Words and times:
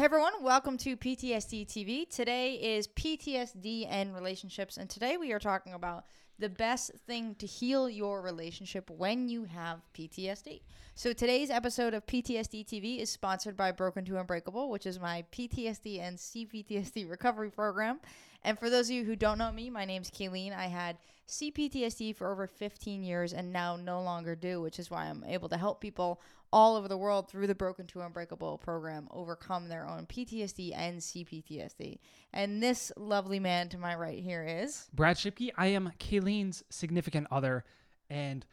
Hey 0.00 0.06
everyone, 0.06 0.32
welcome 0.42 0.78
to 0.78 0.96
PTSD 0.96 1.66
TV. 1.66 2.08
Today 2.08 2.54
is 2.54 2.88
PTSD 2.88 3.86
and 3.86 4.14
relationships, 4.14 4.78
and 4.78 4.88
today 4.88 5.18
we 5.18 5.30
are 5.32 5.38
talking 5.38 5.74
about 5.74 6.06
the 6.38 6.48
best 6.48 6.92
thing 7.06 7.34
to 7.34 7.46
heal 7.46 7.86
your 7.86 8.22
relationship 8.22 8.88
when 8.88 9.28
you 9.28 9.44
have 9.44 9.82
PTSD. 9.92 10.62
So 10.94 11.12
today's 11.12 11.50
episode 11.50 11.92
of 11.92 12.06
PTSD 12.06 12.64
TV 12.66 13.00
is 13.00 13.10
sponsored 13.10 13.58
by 13.58 13.72
Broken 13.72 14.06
to 14.06 14.18
Unbreakable, 14.18 14.70
which 14.70 14.86
is 14.86 14.98
my 14.98 15.22
PTSD 15.32 16.00
and 16.00 16.16
CPTSD 16.16 17.06
recovery 17.06 17.50
program. 17.50 18.00
And 18.42 18.58
for 18.58 18.70
those 18.70 18.88
of 18.88 18.94
you 18.94 19.04
who 19.04 19.16
don't 19.16 19.36
know 19.36 19.52
me, 19.52 19.68
my 19.68 19.84
name's 19.84 20.10
Kayleen. 20.10 20.56
I 20.56 20.68
had 20.68 20.96
CPTSD 21.30 22.14
for 22.16 22.30
over 22.30 22.46
15 22.46 23.02
years 23.02 23.32
and 23.32 23.52
now 23.52 23.76
no 23.76 24.02
longer 24.02 24.34
do, 24.34 24.60
which 24.60 24.78
is 24.78 24.90
why 24.90 25.04
I'm 25.04 25.24
able 25.24 25.48
to 25.48 25.56
help 25.56 25.80
people 25.80 26.20
all 26.52 26.76
over 26.76 26.88
the 26.88 26.96
world 26.96 27.30
through 27.30 27.46
the 27.46 27.54
Broken 27.54 27.86
to 27.86 28.00
Unbreakable 28.00 28.58
program 28.58 29.08
overcome 29.12 29.68
their 29.68 29.86
own 29.86 30.06
PTSD 30.06 30.72
and 30.76 30.98
CPTSD. 30.98 31.98
And 32.32 32.60
this 32.60 32.90
lovely 32.96 33.38
man 33.38 33.68
to 33.68 33.78
my 33.78 33.94
right 33.94 34.18
here 34.18 34.44
is 34.44 34.88
Brad 34.92 35.16
Shipke. 35.16 35.50
I 35.56 35.68
am 35.68 35.92
Kayleen's 36.00 36.64
significant 36.68 37.28
other, 37.30 37.64
and 38.08 38.44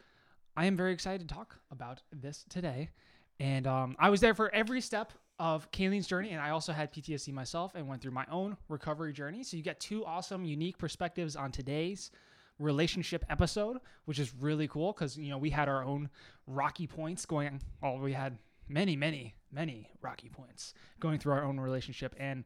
I 0.56 0.66
am 0.66 0.76
very 0.76 0.92
excited 0.92 1.28
to 1.28 1.34
talk 1.34 1.56
about 1.72 2.02
this 2.12 2.44
today. 2.48 2.90
And 3.40 3.66
um, 3.66 3.96
I 3.98 4.10
was 4.10 4.20
there 4.20 4.34
for 4.34 4.54
every 4.54 4.80
step 4.80 5.12
of 5.40 5.70
Kayleen's 5.72 6.06
journey, 6.06 6.30
and 6.30 6.40
I 6.40 6.50
also 6.50 6.72
had 6.72 6.92
PTSD 6.92 7.32
myself 7.32 7.74
and 7.74 7.88
went 7.88 8.02
through 8.02 8.12
my 8.12 8.26
own 8.30 8.56
recovery 8.68 9.12
journey. 9.12 9.42
So 9.42 9.56
you 9.56 9.62
get 9.62 9.80
two 9.80 10.04
awesome, 10.04 10.44
unique 10.44 10.78
perspectives 10.78 11.34
on 11.36 11.50
today's 11.50 12.10
relationship 12.58 13.24
episode, 13.30 13.78
which 14.04 14.18
is 14.18 14.32
really 14.34 14.68
cool 14.68 14.92
because 14.92 15.16
you 15.16 15.30
know 15.30 15.38
we 15.38 15.50
had 15.50 15.68
our 15.68 15.84
own 15.84 16.10
rocky 16.46 16.86
points 16.86 17.26
going. 17.26 17.60
Well, 17.82 17.98
we 17.98 18.12
had 18.12 18.38
many, 18.68 18.96
many, 18.96 19.34
many 19.52 19.90
rocky 20.02 20.28
points 20.28 20.74
going 21.00 21.18
through 21.18 21.32
our 21.32 21.44
own 21.44 21.58
relationship, 21.58 22.14
and 22.18 22.44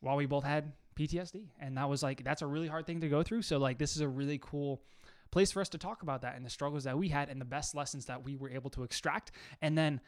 while 0.00 0.16
we 0.16 0.26
both 0.26 0.44
had 0.44 0.72
PTSD, 0.96 1.48
and 1.60 1.76
that 1.76 1.88
was 1.88 2.02
like 2.02 2.24
that's 2.24 2.42
a 2.42 2.46
really 2.46 2.68
hard 2.68 2.86
thing 2.86 3.00
to 3.00 3.08
go 3.08 3.22
through. 3.22 3.42
So 3.42 3.58
like 3.58 3.78
this 3.78 3.94
is 3.96 4.02
a 4.02 4.08
really 4.08 4.38
cool 4.42 4.82
place 5.30 5.50
for 5.50 5.60
us 5.60 5.68
to 5.70 5.78
talk 5.78 6.02
about 6.02 6.22
that 6.22 6.36
and 6.36 6.44
the 6.44 6.50
struggles 6.50 6.84
that 6.84 6.98
we 6.98 7.08
had 7.08 7.30
and 7.30 7.40
the 7.40 7.46
best 7.46 7.74
lessons 7.74 8.04
that 8.06 8.22
we 8.22 8.36
were 8.36 8.50
able 8.50 8.70
to 8.70 8.82
extract, 8.82 9.32
and 9.60 9.76
then 9.76 10.00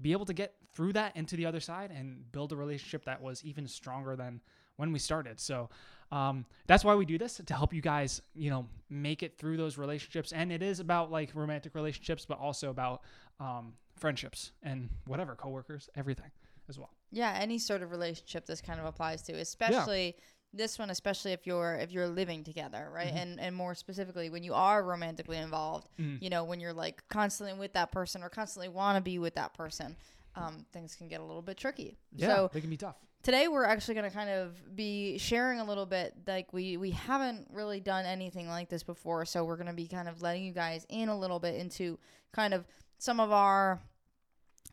be 0.00 0.12
able 0.12 0.26
to 0.26 0.34
get 0.34 0.54
through 0.74 0.92
that 0.94 1.16
into 1.16 1.36
the 1.36 1.46
other 1.46 1.60
side 1.60 1.90
and 1.90 2.30
build 2.32 2.52
a 2.52 2.56
relationship 2.56 3.04
that 3.04 3.20
was 3.22 3.44
even 3.44 3.68
stronger 3.68 4.16
than 4.16 4.40
when 4.76 4.92
we 4.92 4.98
started. 4.98 5.38
So 5.38 5.68
um, 6.12 6.44
that's 6.66 6.84
why 6.84 6.94
we 6.94 7.04
do 7.04 7.18
this 7.18 7.40
to 7.44 7.54
help 7.54 7.72
you 7.72 7.80
guys, 7.80 8.20
you 8.34 8.50
know, 8.50 8.68
make 8.90 9.22
it 9.22 9.38
through 9.38 9.56
those 9.56 9.78
relationships. 9.78 10.32
And 10.32 10.52
it 10.52 10.62
is 10.62 10.78
about 10.78 11.10
like 11.10 11.30
romantic 11.34 11.74
relationships, 11.74 12.24
but 12.26 12.38
also 12.38 12.70
about 12.70 13.02
um, 13.40 13.72
friendships 13.96 14.52
and 14.62 14.88
whatever, 15.06 15.34
coworkers, 15.34 15.88
everything 15.96 16.30
as 16.68 16.78
well. 16.78 16.90
yeah, 17.10 17.36
any 17.40 17.58
sort 17.58 17.82
of 17.82 17.90
relationship 17.90 18.46
this 18.46 18.60
kind 18.60 18.78
of 18.78 18.86
applies 18.86 19.22
to, 19.22 19.32
especially 19.32 20.14
this 20.54 20.78
one, 20.78 20.90
especially 20.90 21.32
if 21.32 21.46
you're 21.46 21.74
if 21.76 21.90
you're 21.92 22.06
living 22.08 22.44
together, 22.44 22.90
right? 22.94 23.08
Mm-hmm. 23.08 23.16
And 23.16 23.40
and 23.40 23.56
more 23.56 23.74
specifically 23.74 24.28
when 24.30 24.42
you 24.44 24.52
are 24.54 24.82
romantically 24.84 25.38
involved, 25.38 25.88
Mhm. 25.98 26.20
you 26.22 26.28
know, 26.30 26.44
when 26.44 26.60
you're 26.60 26.74
like 26.74 27.02
constantly 27.08 27.58
with 27.58 27.72
that 27.72 27.90
person 27.90 28.22
or 28.22 28.28
constantly 28.28 28.68
want 28.68 28.96
to 28.96 29.00
be 29.02 29.18
with 29.18 29.34
that 29.36 29.54
person, 29.54 29.96
um, 30.36 30.66
things 30.72 30.94
can 30.94 31.08
get 31.08 31.20
a 31.20 31.24
little 31.24 31.42
bit 31.42 31.56
tricky. 31.56 31.96
Yeah, 32.14 32.26
So 32.28 32.50
they 32.52 32.60
can 32.60 32.70
be 32.70 32.76
tough. 32.76 32.96
Today 33.22 33.48
we're 33.48 33.64
actually 33.64 33.94
going 33.94 34.08
to 34.08 34.14
kind 34.14 34.30
of 34.30 34.76
be 34.76 35.18
sharing 35.18 35.60
a 35.60 35.64
little 35.64 35.86
bit 35.86 36.14
like 36.26 36.52
we 36.52 36.76
we 36.76 36.90
haven't 36.90 37.46
really 37.52 37.80
done 37.80 38.04
anything 38.04 38.48
like 38.48 38.68
this 38.68 38.82
before 38.82 39.24
so 39.24 39.44
we're 39.44 39.56
going 39.56 39.66
to 39.66 39.72
be 39.72 39.86
kind 39.86 40.08
of 40.08 40.22
letting 40.22 40.44
you 40.44 40.52
guys 40.52 40.86
in 40.88 41.08
a 41.08 41.18
little 41.18 41.38
bit 41.38 41.54
into 41.54 41.98
kind 42.32 42.52
of 42.52 42.66
some 42.98 43.20
of 43.20 43.32
our 43.32 43.80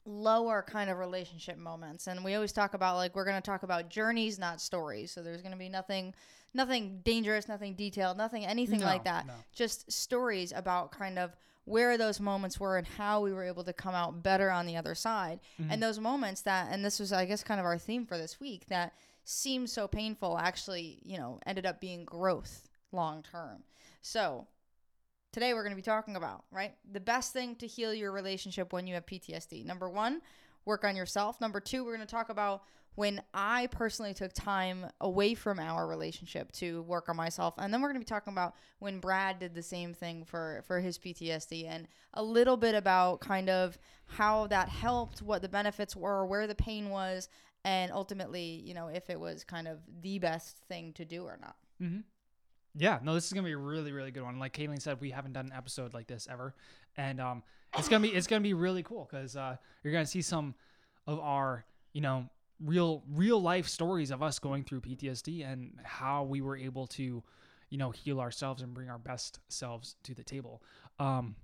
lower 0.06 0.66
kind 0.68 0.90
of 0.90 0.98
relationship 0.98 1.58
moments. 1.58 2.08
And 2.08 2.24
we 2.24 2.36
always 2.36 2.52
talk 2.52 2.74
about 2.74 2.96
like 2.96 3.16
we're 3.16 3.26
going 3.26 3.38
to 3.38 3.42
talk 3.42 3.64
about 3.64 3.90
journeys 3.90 4.40
not 4.40 4.60
stories. 4.60 5.12
So 5.12 5.22
there's 5.22 5.42
going 5.42 5.52
to 5.52 5.58
be 5.58 5.70
nothing 5.70 6.14
nothing 6.52 7.00
dangerous 7.04 7.48
nothing 7.48 7.76
detailed 7.76 8.18
nothing 8.18 8.44
anything 8.44 8.82
like 8.82 9.04
that. 9.04 9.28
no. 9.28 9.34
just 9.54 9.92
stories 9.92 10.52
about 10.56 10.92
kind 10.92 11.20
of 11.20 11.36
where 11.70 11.98
those 11.98 12.20
moments 12.20 12.60
were 12.60 12.78
and 12.78 12.88
how 12.88 13.22
we 13.22 13.32
were 13.32 13.44
able 13.44 13.64
to 13.64 13.74
come 13.74 13.94
out 13.94 14.24
better 14.24 14.50
on 14.50 14.66
the 14.66 14.76
other 14.76 14.96
side. 14.96 15.40
Mm-hmm. 15.62 15.72
And 15.72 15.84
those 15.84 16.00
moments 16.00 16.42
that, 16.42 16.70
and 16.72 16.84
this 16.84 17.00
was, 17.00 17.14
I 17.14 17.26
guess, 17.26 17.44
kind 17.44 17.60
of 17.60 17.66
our 17.66 17.78
theme 17.78 18.06
for 18.06 18.18
this 18.18 18.40
week, 18.40 18.66
that 18.70 18.94
seemed 19.24 19.70
so 19.70 19.88
painful 19.88 20.38
actually, 20.38 21.00
you 21.04 21.18
know, 21.18 21.40
ended 21.46 21.66
up 21.66 21.80
being 21.80 22.06
growth 22.06 22.68
long 22.92 23.22
term. 23.22 23.64
So 24.02 24.48
today 25.32 25.54
we're 25.54 25.62
going 25.64 25.74
to 25.74 25.76
be 25.76 25.82
talking 25.84 26.16
about, 26.16 26.44
right? 26.52 26.74
The 26.92 27.00
best 27.00 27.34
thing 27.34 27.56
to 27.58 27.68
heal 27.68 27.94
your 27.94 28.12
relationship 28.12 28.74
when 28.74 28.88
you 28.88 28.96
have 28.96 29.06
PTSD. 29.06 29.64
Number 29.64 29.90
one, 29.90 30.22
work 30.66 30.84
on 30.84 30.96
yourself. 30.96 31.40
Number 31.40 31.60
two, 31.60 31.86
we're 31.86 31.96
going 31.96 32.08
to 32.08 32.12
talk 32.12 32.30
about 32.30 32.64
when 33.00 33.22
I 33.34 33.68
personally 33.68 34.14
took 34.14 34.34
time 34.34 34.86
away 35.00 35.34
from 35.34 35.58
our 35.58 35.88
relationship 35.88 36.52
to 36.52 36.82
work 36.82 37.08
on 37.08 37.16
myself. 37.16 37.54
And 37.58 37.74
then 37.74 37.82
we're 37.82 37.88
going 37.88 38.02
to 38.02 38.06
be 38.06 38.10
talking 38.10 38.34
about 38.34 38.56
when 38.80 39.00
Brad 39.00 39.40
did 39.40 39.56
the 39.56 39.64
same 39.64 39.94
thing 39.94 40.26
for, 40.26 40.66
for 40.68 40.82
his 40.82 40.98
PTSD 40.98 41.66
and 41.66 41.88
a 42.16 42.22
little 42.22 42.58
bit 42.58 42.76
about 42.76 43.22
kind 43.22 43.50
of 43.50 43.80
how 44.06 44.48
that 44.48 44.68
helped, 44.68 45.22
what 45.22 45.42
the 45.42 45.48
benefits 45.48 45.96
were, 45.96 46.26
where 46.26 46.46
the 46.46 46.56
pain 46.56 46.90
was, 46.90 47.30
and 47.64 47.90
ultimately, 47.94 48.62
you 48.66 48.74
know, 48.74 48.90
if 48.90 49.10
it 49.10 49.18
was 49.18 49.46
kind 49.46 49.70
of 49.70 49.78
the 50.02 50.20
best 50.20 50.58
thing 50.68 50.92
to 50.92 51.06
do 51.06 51.24
or 51.24 51.40
not. 51.42 51.56
Mm-hmm. 51.82 52.02
Yeah, 52.76 53.00
no, 53.02 53.14
this 53.14 53.28
is 53.28 53.32
gonna 53.32 53.48
be 53.48 53.54
a 53.54 53.58
really, 53.58 53.94
really 53.94 54.12
good 54.12 54.24
one. 54.24 54.40
Like 54.40 54.52
Kayleen 54.52 54.82
said, 54.82 55.00
we 55.00 55.12
haven't 55.12 55.32
done 55.32 55.46
an 55.46 55.54
episode 55.56 55.94
like 55.94 56.08
this 56.08 56.28
ever, 56.30 56.54
and 56.98 57.22
um, 57.22 57.44
it's 57.78 57.88
gonna 57.88 58.02
be 58.02 58.14
it's 58.14 58.28
gonna 58.28 58.42
be 58.42 58.54
really 58.54 58.84
cool 58.84 59.08
because 59.10 59.38
uh, 59.38 59.56
you're 59.84 59.94
gonna 59.94 60.06
see 60.06 60.22
some 60.22 60.54
of 61.08 61.18
our 61.22 61.64
you 61.94 62.02
know 62.02 62.30
real 62.64 63.04
real 63.12 63.42
life 63.42 63.68
stories 63.68 64.12
of 64.12 64.22
us 64.22 64.40
going 64.40 64.64
through 64.64 64.82
PTSD 64.82 65.46
and 65.46 65.74
how 65.84 66.24
we 66.24 66.42
were 66.42 66.58
able 66.58 66.88
to 66.88 67.24
you 67.70 67.78
know 67.78 67.92
heal 67.92 68.20
ourselves 68.20 68.62
and 68.62 68.74
bring 68.74 68.90
our 68.90 68.98
best 68.98 69.40
selves 69.48 69.96
to 70.04 70.14
the 70.14 70.24
table. 70.24 70.62
Um, 71.00 71.36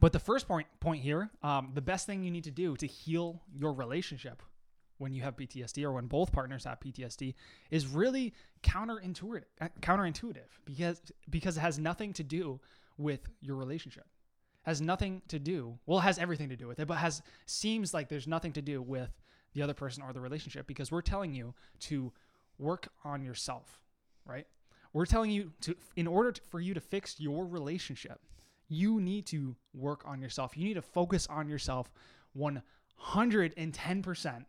but 0.00 0.12
the 0.12 0.18
first 0.18 0.46
point 0.46 0.66
point 0.80 1.02
here, 1.02 1.30
um, 1.42 1.72
the 1.74 1.80
best 1.82 2.06
thing 2.06 2.22
you 2.22 2.30
need 2.30 2.44
to 2.44 2.50
do 2.50 2.76
to 2.76 2.86
heal 2.86 3.42
your 3.54 3.72
relationship 3.72 4.42
when 4.98 5.12
you 5.12 5.22
have 5.22 5.36
PTSD 5.36 5.82
or 5.84 5.92
when 5.92 6.06
both 6.06 6.32
partners 6.32 6.64
have 6.64 6.80
PTSD 6.80 7.34
is 7.70 7.86
really 7.86 8.32
counterintuitive 8.62 9.44
uh, 9.60 9.68
counterintuitive 9.80 10.48
because 10.64 11.00
because 11.30 11.56
it 11.56 11.60
has 11.60 11.78
nothing 11.78 12.12
to 12.12 12.22
do 12.22 12.60
with 12.96 13.20
your 13.40 13.56
relationship 13.56 14.06
has 14.62 14.80
nothing 14.80 15.20
to 15.28 15.38
do 15.38 15.76
well 15.84 15.98
it 15.98 16.02
has 16.02 16.18
everything 16.18 16.48
to 16.48 16.56
do 16.56 16.66
with 16.66 16.78
it 16.78 16.86
but 16.86 16.96
has 16.96 17.22
seems 17.44 17.92
like 17.92 18.08
there's 18.08 18.26
nothing 18.26 18.52
to 18.52 18.62
do 18.62 18.80
with 18.80 19.10
the 19.54 19.62
other 19.62 19.74
person 19.74 20.02
or 20.02 20.12
the 20.12 20.20
relationship 20.20 20.66
because 20.66 20.90
we're 20.90 21.02
telling 21.02 21.34
you 21.34 21.54
to 21.80 22.12
work 22.58 22.88
on 23.04 23.22
yourself 23.22 23.80
right? 24.26 24.46
We're 24.92 25.06
telling 25.06 25.30
you 25.30 25.52
to 25.62 25.74
in 25.96 26.06
order 26.06 26.32
to, 26.32 26.40
for 26.48 26.60
you 26.60 26.74
to 26.74 26.80
fix 26.80 27.18
your 27.18 27.46
relationship 27.46 28.20
you 28.68 29.00
need 29.00 29.26
to 29.26 29.56
work 29.74 30.02
on 30.06 30.20
yourself. 30.20 30.56
You 30.56 30.64
need 30.64 30.74
to 30.74 30.82
focus 30.82 31.26
on 31.28 31.48
yourself 31.48 31.92
110% 32.36 34.44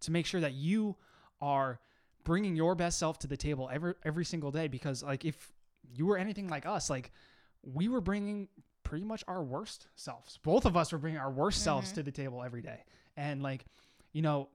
to 0.00 0.10
make 0.10 0.26
sure 0.26 0.40
that 0.40 0.52
you 0.52 0.96
are 1.40 1.80
bringing 2.24 2.56
your 2.56 2.74
best 2.74 2.98
self 2.98 3.18
to 3.18 3.26
the 3.26 3.36
table 3.36 3.68
every 3.72 3.94
every 4.04 4.24
single 4.24 4.50
day 4.50 4.68
because 4.68 5.02
like 5.02 5.24
if 5.24 5.52
you 5.94 6.06
were 6.06 6.16
anything 6.16 6.48
like 6.48 6.64
us 6.64 6.88
like 6.88 7.12
we 7.62 7.88
were 7.88 8.00
bringing 8.00 8.48
pretty 8.82 9.04
much 9.04 9.24
our 9.26 9.42
worst 9.42 9.88
selves. 9.94 10.38
Both 10.42 10.66
of 10.66 10.76
us 10.76 10.92
were 10.92 10.98
bringing 10.98 11.18
our 11.18 11.30
worst 11.30 11.62
selves 11.62 11.88
mm-hmm. 11.88 11.96
to 11.96 12.02
the 12.02 12.12
table 12.12 12.42
every 12.42 12.62
day. 12.62 12.84
And 13.16 13.42
like 13.42 13.64
you 14.14 14.22
know 14.22 14.48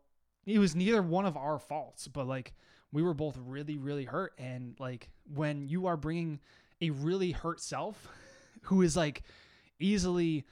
it 0.48 0.58
was 0.58 0.76
neither 0.76 1.04
one 1.04 1.28
of 1.28 1.38
our 1.38 1.60
faults 1.60 2.08
but 2.08 2.26
like 2.26 2.54
we 2.92 3.04
were 3.04 3.14
both 3.14 3.38
really 3.38 3.78
really 3.78 4.06
hurt 4.06 4.34
and 4.40 4.76
like 4.80 5.10
when 5.32 5.68
you 5.68 5.86
are 5.86 5.98
bringing 5.98 6.40
a 6.82 6.90
really 6.90 7.32
hurt 7.32 7.62
self 7.62 8.08
who 8.64 8.82
is 8.82 8.98
like 8.98 9.22
easily 9.80 10.46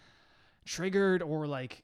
triggered 0.65 1.23
or 1.23 1.47
like 1.47 1.83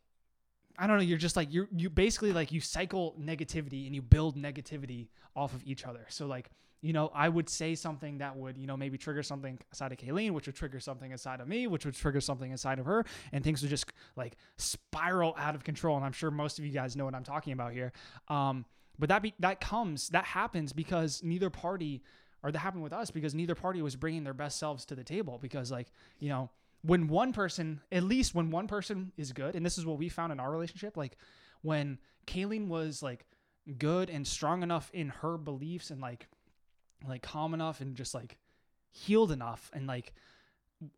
I 0.77 0.87
don't 0.87 0.97
know, 0.97 1.03
you're 1.03 1.17
just 1.17 1.35
like 1.35 1.53
you 1.53 1.67
you 1.75 1.89
basically 1.89 2.33
like 2.33 2.51
you 2.51 2.59
cycle 2.59 3.15
negativity 3.19 3.85
and 3.85 3.95
you 3.95 4.01
build 4.01 4.35
negativity 4.35 5.09
off 5.35 5.53
of 5.53 5.63
each 5.65 5.85
other. 5.85 6.05
So 6.09 6.25
like, 6.25 6.49
you 6.83 6.91
know, 6.91 7.09
I 7.15 7.29
would 7.29 7.47
say 7.47 7.75
something 7.75 8.17
that 8.17 8.35
would, 8.35 8.57
you 8.57 8.67
know, 8.67 8.75
maybe 8.75 8.97
trigger 8.97 9.23
something 9.23 9.57
inside 9.71 9.93
of 9.93 9.97
Kayleen, 9.97 10.31
which 10.31 10.47
would 10.47 10.55
trigger 10.55 10.81
something 10.81 11.11
inside 11.11 11.39
of 11.39 11.47
me, 11.47 11.65
which 11.65 11.85
would 11.85 11.95
trigger 11.95 12.19
something 12.19 12.51
inside 12.51 12.77
of 12.77 12.85
her, 12.85 13.05
and 13.31 13.41
things 13.41 13.61
would 13.61 13.69
just 13.69 13.85
like 14.17 14.35
spiral 14.57 15.33
out 15.37 15.55
of 15.55 15.63
control. 15.63 15.95
And 15.95 16.05
I'm 16.05 16.11
sure 16.11 16.29
most 16.29 16.59
of 16.59 16.65
you 16.65 16.73
guys 16.73 16.97
know 16.97 17.05
what 17.05 17.15
I'm 17.15 17.23
talking 17.23 17.53
about 17.53 17.71
here. 17.71 17.93
Um, 18.27 18.65
but 18.99 19.07
that 19.07 19.21
be 19.21 19.33
that 19.39 19.61
comes 19.61 20.09
that 20.09 20.25
happens 20.25 20.73
because 20.73 21.23
neither 21.23 21.49
party 21.49 22.03
or 22.43 22.51
that 22.51 22.59
happened 22.59 22.83
with 22.83 22.91
us 22.91 23.11
because 23.11 23.33
neither 23.33 23.55
party 23.55 23.81
was 23.81 23.95
bringing 23.95 24.25
their 24.25 24.33
best 24.33 24.59
selves 24.59 24.83
to 24.87 24.95
the 24.95 25.05
table 25.05 25.39
because 25.41 25.71
like, 25.71 25.87
you 26.19 26.27
know, 26.27 26.49
when 26.81 27.07
one 27.07 27.31
person, 27.31 27.79
at 27.93 28.03
least 28.03 28.35
when 28.35 28.51
one 28.51 28.67
person 28.67 29.13
is 29.15 29.31
good, 29.31 29.55
and 29.55 29.65
this 29.65 29.77
is 29.77 29.85
what 29.85 29.97
we 29.97 30.09
found 30.09 30.33
in 30.33 30.39
our 30.41 30.51
relationship, 30.51 30.97
like 30.97 31.15
when 31.61 31.97
Kayleen 32.27 32.67
was 32.67 33.01
like 33.01 33.25
good 33.77 34.09
and 34.09 34.27
strong 34.27 34.63
enough 34.63 34.91
in 34.93 35.07
her 35.07 35.37
beliefs 35.37 35.89
and 35.89 36.01
like 36.01 36.27
like 37.09 37.21
calm 37.21 37.53
enough 37.53 37.81
and 37.81 37.95
just 37.95 38.13
like 38.13 38.37
healed 38.91 39.31
enough 39.31 39.71
and 39.73 39.87
like 39.87 40.13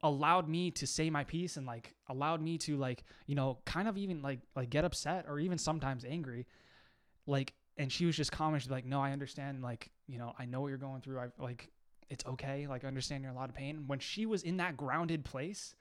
allowed 0.01 0.49
me 0.49 0.71
to 0.71 0.87
say 0.87 1.09
my 1.09 1.23
piece 1.23 1.57
and 1.57 1.67
like 1.67 1.93
allowed 2.09 2.41
me 2.41 2.57
to 2.57 2.75
like 2.75 3.03
you 3.27 3.35
know 3.35 3.59
kind 3.65 3.87
of 3.87 3.97
even 3.97 4.21
like 4.21 4.39
like 4.55 4.69
get 4.69 4.83
upset 4.83 5.25
or 5.27 5.39
even 5.39 5.57
sometimes 5.57 6.03
angry 6.03 6.47
like 7.27 7.53
and 7.77 7.91
she 7.91 8.05
was 8.05 8.15
just 8.15 8.31
calm 8.31 8.53
and 8.53 8.61
she's 8.61 8.71
like, 8.71 8.85
no, 8.85 9.01
I 9.01 9.11
understand. 9.11 9.61
Like, 9.61 9.89
you 10.07 10.17
know, 10.17 10.33
I 10.39 10.45
know 10.45 10.61
what 10.61 10.69
you're 10.69 10.77
going 10.77 11.01
through. 11.01 11.19
I 11.19 11.27
like, 11.37 11.69
it's 12.09 12.25
okay. 12.25 12.67
Like, 12.67 12.83
I 12.85 12.87
understand 12.87 13.23
you're 13.23 13.31
in 13.31 13.37
a 13.37 13.39
lot 13.39 13.49
of 13.49 13.55
pain. 13.55 13.83
When 13.87 13.99
she 13.99 14.25
was 14.25 14.43
in 14.43 14.57
that 14.57 14.77
grounded 14.77 15.25
place, 15.25 15.75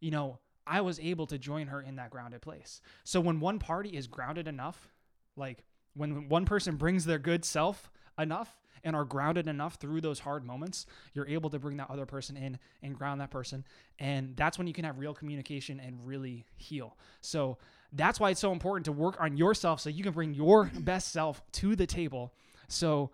you 0.00 0.10
know, 0.10 0.38
I 0.66 0.82
was 0.82 1.00
able 1.00 1.26
to 1.28 1.38
join 1.38 1.68
her 1.68 1.80
in 1.80 1.96
that 1.96 2.10
grounded 2.10 2.42
place. 2.42 2.80
So 3.04 3.20
when 3.20 3.40
one 3.40 3.58
party 3.58 3.90
is 3.90 4.06
grounded 4.06 4.48
enough, 4.48 4.92
like 5.36 5.64
when 5.94 6.28
one 6.28 6.44
person 6.44 6.76
brings 6.76 7.04
their 7.06 7.18
good 7.18 7.44
self 7.44 7.90
enough 8.18 8.60
and 8.84 8.96
are 8.96 9.04
grounded 9.04 9.46
enough 9.48 9.74
through 9.74 10.00
those 10.00 10.20
hard 10.20 10.44
moments, 10.44 10.86
you're 11.14 11.28
able 11.28 11.50
to 11.50 11.58
bring 11.58 11.76
that 11.78 11.90
other 11.90 12.06
person 12.06 12.36
in 12.36 12.58
and 12.82 12.96
ground 12.96 13.20
that 13.20 13.30
person. 13.30 13.64
And 13.98 14.36
that's 14.36 14.58
when 14.58 14.66
you 14.66 14.72
can 14.72 14.84
have 14.84 14.98
real 14.98 15.14
communication 15.14 15.80
and 15.80 15.98
really 16.06 16.44
heal. 16.56 16.96
So 17.20 17.58
that's 17.92 18.20
why 18.20 18.30
it's 18.30 18.40
so 18.40 18.52
important 18.52 18.84
to 18.86 18.92
work 18.92 19.16
on 19.20 19.36
yourself 19.36 19.80
so 19.80 19.90
you 19.90 20.02
can 20.02 20.12
bring 20.12 20.34
your 20.34 20.70
best 20.80 21.12
self 21.12 21.42
to 21.52 21.76
the 21.76 21.86
table. 21.86 22.32
So 22.68 23.10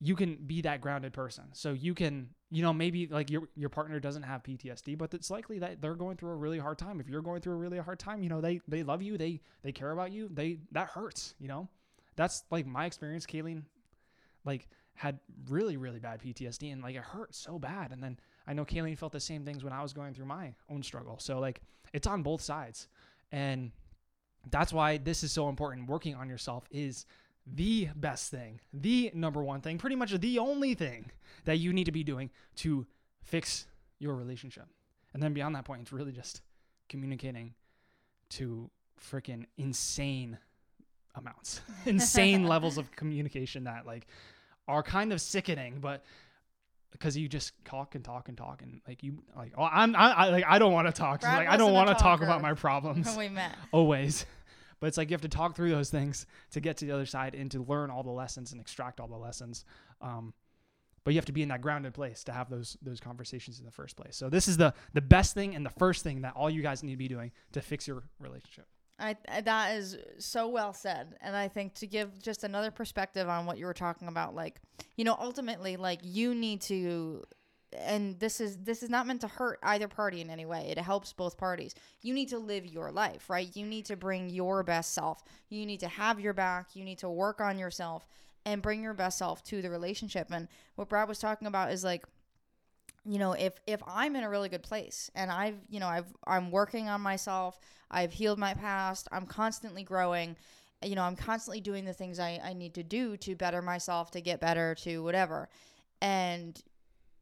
you 0.00 0.14
can 0.16 0.36
be 0.46 0.60
that 0.62 0.80
grounded 0.80 1.12
person. 1.12 1.44
So 1.52 1.72
you 1.72 1.94
can, 1.94 2.28
you 2.50 2.62
know, 2.62 2.72
maybe 2.72 3.06
like 3.06 3.30
your 3.30 3.48
your 3.56 3.68
partner 3.68 3.98
doesn't 4.00 4.22
have 4.22 4.42
PTSD, 4.42 4.98
but 4.98 5.14
it's 5.14 5.30
likely 5.30 5.58
that 5.60 5.80
they're 5.80 5.94
going 5.94 6.16
through 6.16 6.30
a 6.30 6.36
really 6.36 6.58
hard 6.58 6.78
time. 6.78 7.00
If 7.00 7.08
you're 7.08 7.22
going 7.22 7.40
through 7.40 7.54
a 7.54 7.56
really 7.56 7.78
hard 7.78 7.98
time, 7.98 8.22
you 8.22 8.28
know, 8.28 8.40
they 8.40 8.60
they 8.68 8.82
love 8.82 9.02
you, 9.02 9.16
they 9.16 9.40
they 9.62 9.72
care 9.72 9.92
about 9.92 10.12
you. 10.12 10.28
They 10.32 10.58
that 10.72 10.88
hurts, 10.88 11.34
you 11.38 11.48
know. 11.48 11.68
That's 12.16 12.44
like 12.50 12.66
my 12.66 12.86
experience. 12.86 13.26
Kayleen, 13.26 13.62
like 14.44 14.68
had 14.94 15.18
really 15.48 15.76
really 15.76 15.98
bad 15.98 16.22
PTSD 16.22 16.72
and 16.72 16.82
like 16.82 16.94
it 16.94 17.02
hurt 17.02 17.34
so 17.34 17.58
bad. 17.58 17.90
And 17.90 18.02
then 18.02 18.18
I 18.46 18.52
know 18.52 18.64
Kayleen 18.64 18.96
felt 18.98 19.12
the 19.12 19.20
same 19.20 19.44
things 19.44 19.64
when 19.64 19.72
I 19.72 19.82
was 19.82 19.92
going 19.92 20.14
through 20.14 20.26
my 20.26 20.54
own 20.70 20.82
struggle. 20.82 21.18
So 21.18 21.38
like 21.38 21.60
it's 21.92 22.06
on 22.06 22.22
both 22.22 22.40
sides, 22.40 22.88
and 23.32 23.70
that's 24.50 24.72
why 24.72 24.98
this 24.98 25.22
is 25.22 25.32
so 25.32 25.48
important. 25.48 25.88
Working 25.88 26.14
on 26.14 26.28
yourself 26.28 26.64
is 26.70 27.06
the 27.46 27.88
best 27.96 28.30
thing, 28.30 28.60
the 28.72 29.10
number 29.14 29.42
one 29.42 29.60
thing, 29.60 29.78
pretty 29.78 29.96
much 29.96 30.12
the 30.12 30.38
only 30.38 30.74
thing 30.74 31.10
that 31.44 31.58
you 31.58 31.72
need 31.72 31.84
to 31.84 31.92
be 31.92 32.02
doing 32.02 32.30
to 32.56 32.86
fix 33.22 33.66
your 33.98 34.14
relationship. 34.14 34.66
And 35.12 35.22
then 35.22 35.32
beyond 35.34 35.54
that 35.54 35.64
point, 35.64 35.82
it's 35.82 35.92
really 35.92 36.12
just 36.12 36.42
communicating 36.88 37.54
to 38.30 38.70
freaking 39.00 39.46
insane 39.58 40.38
amounts, 41.14 41.60
insane 41.86 42.44
levels 42.48 42.78
of 42.78 42.90
communication 42.92 43.64
that 43.64 43.86
like 43.86 44.06
are 44.68 44.82
kind 44.82 45.12
of 45.12 45.20
sickening, 45.20 45.78
but 45.80 46.04
because 46.92 47.16
you 47.16 47.28
just 47.28 47.52
talk 47.64 47.96
and 47.96 48.04
talk 48.04 48.28
and 48.28 48.38
talk 48.38 48.62
and 48.62 48.80
like 48.86 49.02
you 49.02 49.22
like 49.36 49.52
oh 49.58 49.64
I'm 49.64 49.96
I, 49.96 50.12
I 50.12 50.28
like 50.30 50.44
I 50.46 50.60
don't 50.60 50.72
want 50.72 50.86
to 50.86 50.92
talk 50.92 51.22
Brad 51.22 51.38
like 51.38 51.48
I 51.48 51.56
don't 51.56 51.72
want 51.72 51.88
to 51.88 51.94
talk 51.94 52.22
about 52.22 52.40
my 52.40 52.54
problems 52.54 53.16
we 53.16 53.28
met. 53.28 53.54
always. 53.72 54.24
But 54.80 54.88
it's 54.88 54.98
like 54.98 55.10
you 55.10 55.14
have 55.14 55.22
to 55.22 55.28
talk 55.28 55.56
through 55.56 55.70
those 55.70 55.90
things 55.90 56.26
to 56.50 56.60
get 56.60 56.76
to 56.78 56.84
the 56.84 56.92
other 56.92 57.06
side 57.06 57.34
and 57.34 57.50
to 57.52 57.62
learn 57.62 57.90
all 57.90 58.02
the 58.02 58.10
lessons 58.10 58.52
and 58.52 58.60
extract 58.60 59.00
all 59.00 59.08
the 59.08 59.16
lessons. 59.16 59.64
Um, 60.00 60.34
but 61.04 61.14
you 61.14 61.18
have 61.18 61.26
to 61.26 61.32
be 61.32 61.42
in 61.42 61.48
that 61.48 61.60
grounded 61.60 61.94
place 61.94 62.24
to 62.24 62.32
have 62.32 62.48
those 62.48 62.76
those 62.80 63.00
conversations 63.00 63.58
in 63.58 63.64
the 63.64 63.70
first 63.70 63.96
place. 63.96 64.16
So 64.16 64.28
this 64.28 64.46
is 64.46 64.56
the 64.56 64.72
the 64.92 65.00
best 65.00 65.34
thing 65.34 65.54
and 65.54 65.64
the 65.64 65.70
first 65.70 66.04
thing 66.04 66.22
that 66.22 66.34
all 66.36 66.48
you 66.48 66.62
guys 66.62 66.82
need 66.82 66.92
to 66.92 66.98
be 66.98 67.08
doing 67.08 67.32
to 67.52 67.60
fix 67.60 67.88
your 67.88 68.04
relationship. 68.20 68.66
I, 68.98 69.16
that 69.44 69.76
is 69.76 69.96
so 70.18 70.48
well 70.48 70.72
said. 70.72 71.16
And 71.20 71.34
i 71.34 71.48
think 71.48 71.74
to 71.74 71.86
give 71.86 72.22
just 72.22 72.44
another 72.44 72.70
perspective 72.70 73.28
on 73.28 73.46
what 73.46 73.58
you 73.58 73.66
were 73.66 73.74
talking 73.74 74.08
about 74.08 74.34
like 74.34 74.60
you 74.96 75.04
know 75.04 75.16
ultimately 75.18 75.76
like 75.76 76.00
you 76.02 76.34
need 76.34 76.60
to 76.62 77.22
and 77.78 78.18
this 78.20 78.40
is 78.40 78.58
this 78.58 78.82
is 78.82 78.90
not 78.90 79.06
meant 79.06 79.20
to 79.22 79.28
hurt 79.28 79.58
either 79.62 79.88
party 79.88 80.20
in 80.20 80.30
any 80.30 80.46
way. 80.46 80.66
It 80.70 80.78
helps 80.78 81.12
both 81.12 81.36
parties. 81.36 81.74
You 82.02 82.14
need 82.14 82.28
to 82.28 82.38
live 82.38 82.66
your 82.66 82.90
life 82.92 83.28
right? 83.28 83.48
You 83.54 83.66
need 83.66 83.86
to 83.86 83.96
bring 83.96 84.30
your 84.30 84.62
best 84.62 84.94
self. 84.94 85.22
You 85.48 85.66
need 85.66 85.80
to 85.80 85.88
have 85.88 86.20
your 86.20 86.32
back. 86.32 86.74
You 86.74 86.84
need 86.84 86.98
to 86.98 87.10
work 87.10 87.40
on 87.40 87.58
yourself 87.58 88.06
and 88.46 88.62
bring 88.62 88.82
your 88.82 88.94
best 88.94 89.18
self 89.18 89.42
to 89.44 89.62
the 89.62 89.70
relationship. 89.70 90.28
And 90.30 90.48
what 90.76 90.88
brad 90.88 91.08
was 91.08 91.18
talking 91.18 91.48
about 91.48 91.72
is 91.72 91.84
like 91.84 92.04
you 93.04 93.18
know 93.18 93.32
if 93.32 93.60
if 93.66 93.82
i'm 93.86 94.16
in 94.16 94.24
a 94.24 94.28
really 94.28 94.48
good 94.48 94.62
place 94.62 95.10
and 95.14 95.30
i've 95.30 95.56
you 95.68 95.78
know 95.78 95.86
i've 95.86 96.06
i'm 96.26 96.50
working 96.50 96.88
on 96.88 97.00
myself 97.00 97.58
i've 97.90 98.12
healed 98.12 98.38
my 98.38 98.54
past 98.54 99.08
i'm 99.12 99.26
constantly 99.26 99.82
growing 99.82 100.36
you 100.84 100.94
know 100.94 101.02
i'm 101.02 101.16
constantly 101.16 101.60
doing 101.60 101.84
the 101.84 101.92
things 101.92 102.18
i, 102.18 102.40
I 102.42 102.52
need 102.52 102.74
to 102.74 102.82
do 102.82 103.16
to 103.18 103.34
better 103.34 103.62
myself 103.62 104.10
to 104.12 104.20
get 104.20 104.40
better 104.40 104.74
to 104.76 105.02
whatever. 105.02 105.48
And 106.00 106.60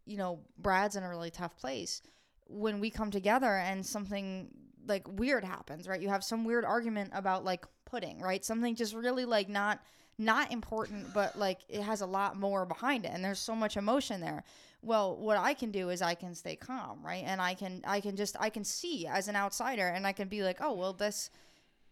you 0.04 0.16
know 0.16 0.40
brad's 0.58 0.96
in 0.96 1.02
a 1.02 1.08
really 1.08 1.30
tough 1.30 1.56
place. 1.58 2.02
When 2.48 2.80
we 2.80 2.90
come 2.90 3.10
together 3.10 3.56
and 3.56 3.84
something 3.84 4.48
like 4.86 5.06
weird 5.08 5.44
happens 5.44 5.86
right? 5.86 6.00
You 6.00 6.08
have 6.08 6.24
some 6.24 6.44
weird 6.44 6.64
argument 6.64 7.10
about 7.14 7.44
like 7.44 7.64
pudding 7.84 8.20
right? 8.20 8.44
Something 8.44 8.74
just 8.74 8.94
really 8.94 9.24
like 9.24 9.48
not 9.48 9.80
not 10.18 10.52
important 10.52 11.12
but 11.14 11.38
like 11.38 11.60
it 11.68 11.82
has 11.82 12.00
a 12.00 12.06
lot 12.06 12.36
more 12.38 12.66
behind 12.66 13.04
it 13.04 13.12
and 13.14 13.24
there's 13.24 13.38
so 13.38 13.56
much 13.56 13.76
emotion 13.76 14.20
there 14.20 14.44
well 14.82 15.16
what 15.16 15.36
i 15.38 15.54
can 15.54 15.70
do 15.70 15.88
is 15.90 16.02
i 16.02 16.14
can 16.14 16.34
stay 16.34 16.56
calm 16.56 16.98
right? 17.04 17.24
And 17.26 17.40
i 17.40 17.54
can 17.54 17.82
i 17.86 18.00
can 18.00 18.16
just 18.16 18.36
i 18.40 18.50
can 18.50 18.64
see 18.64 19.06
as 19.06 19.28
an 19.28 19.36
outsider 19.36 19.86
and 19.86 20.06
i 20.06 20.12
can 20.12 20.28
be 20.28 20.42
like 20.42 20.58
oh 20.60 20.72
well 20.72 20.92
this 20.92 21.30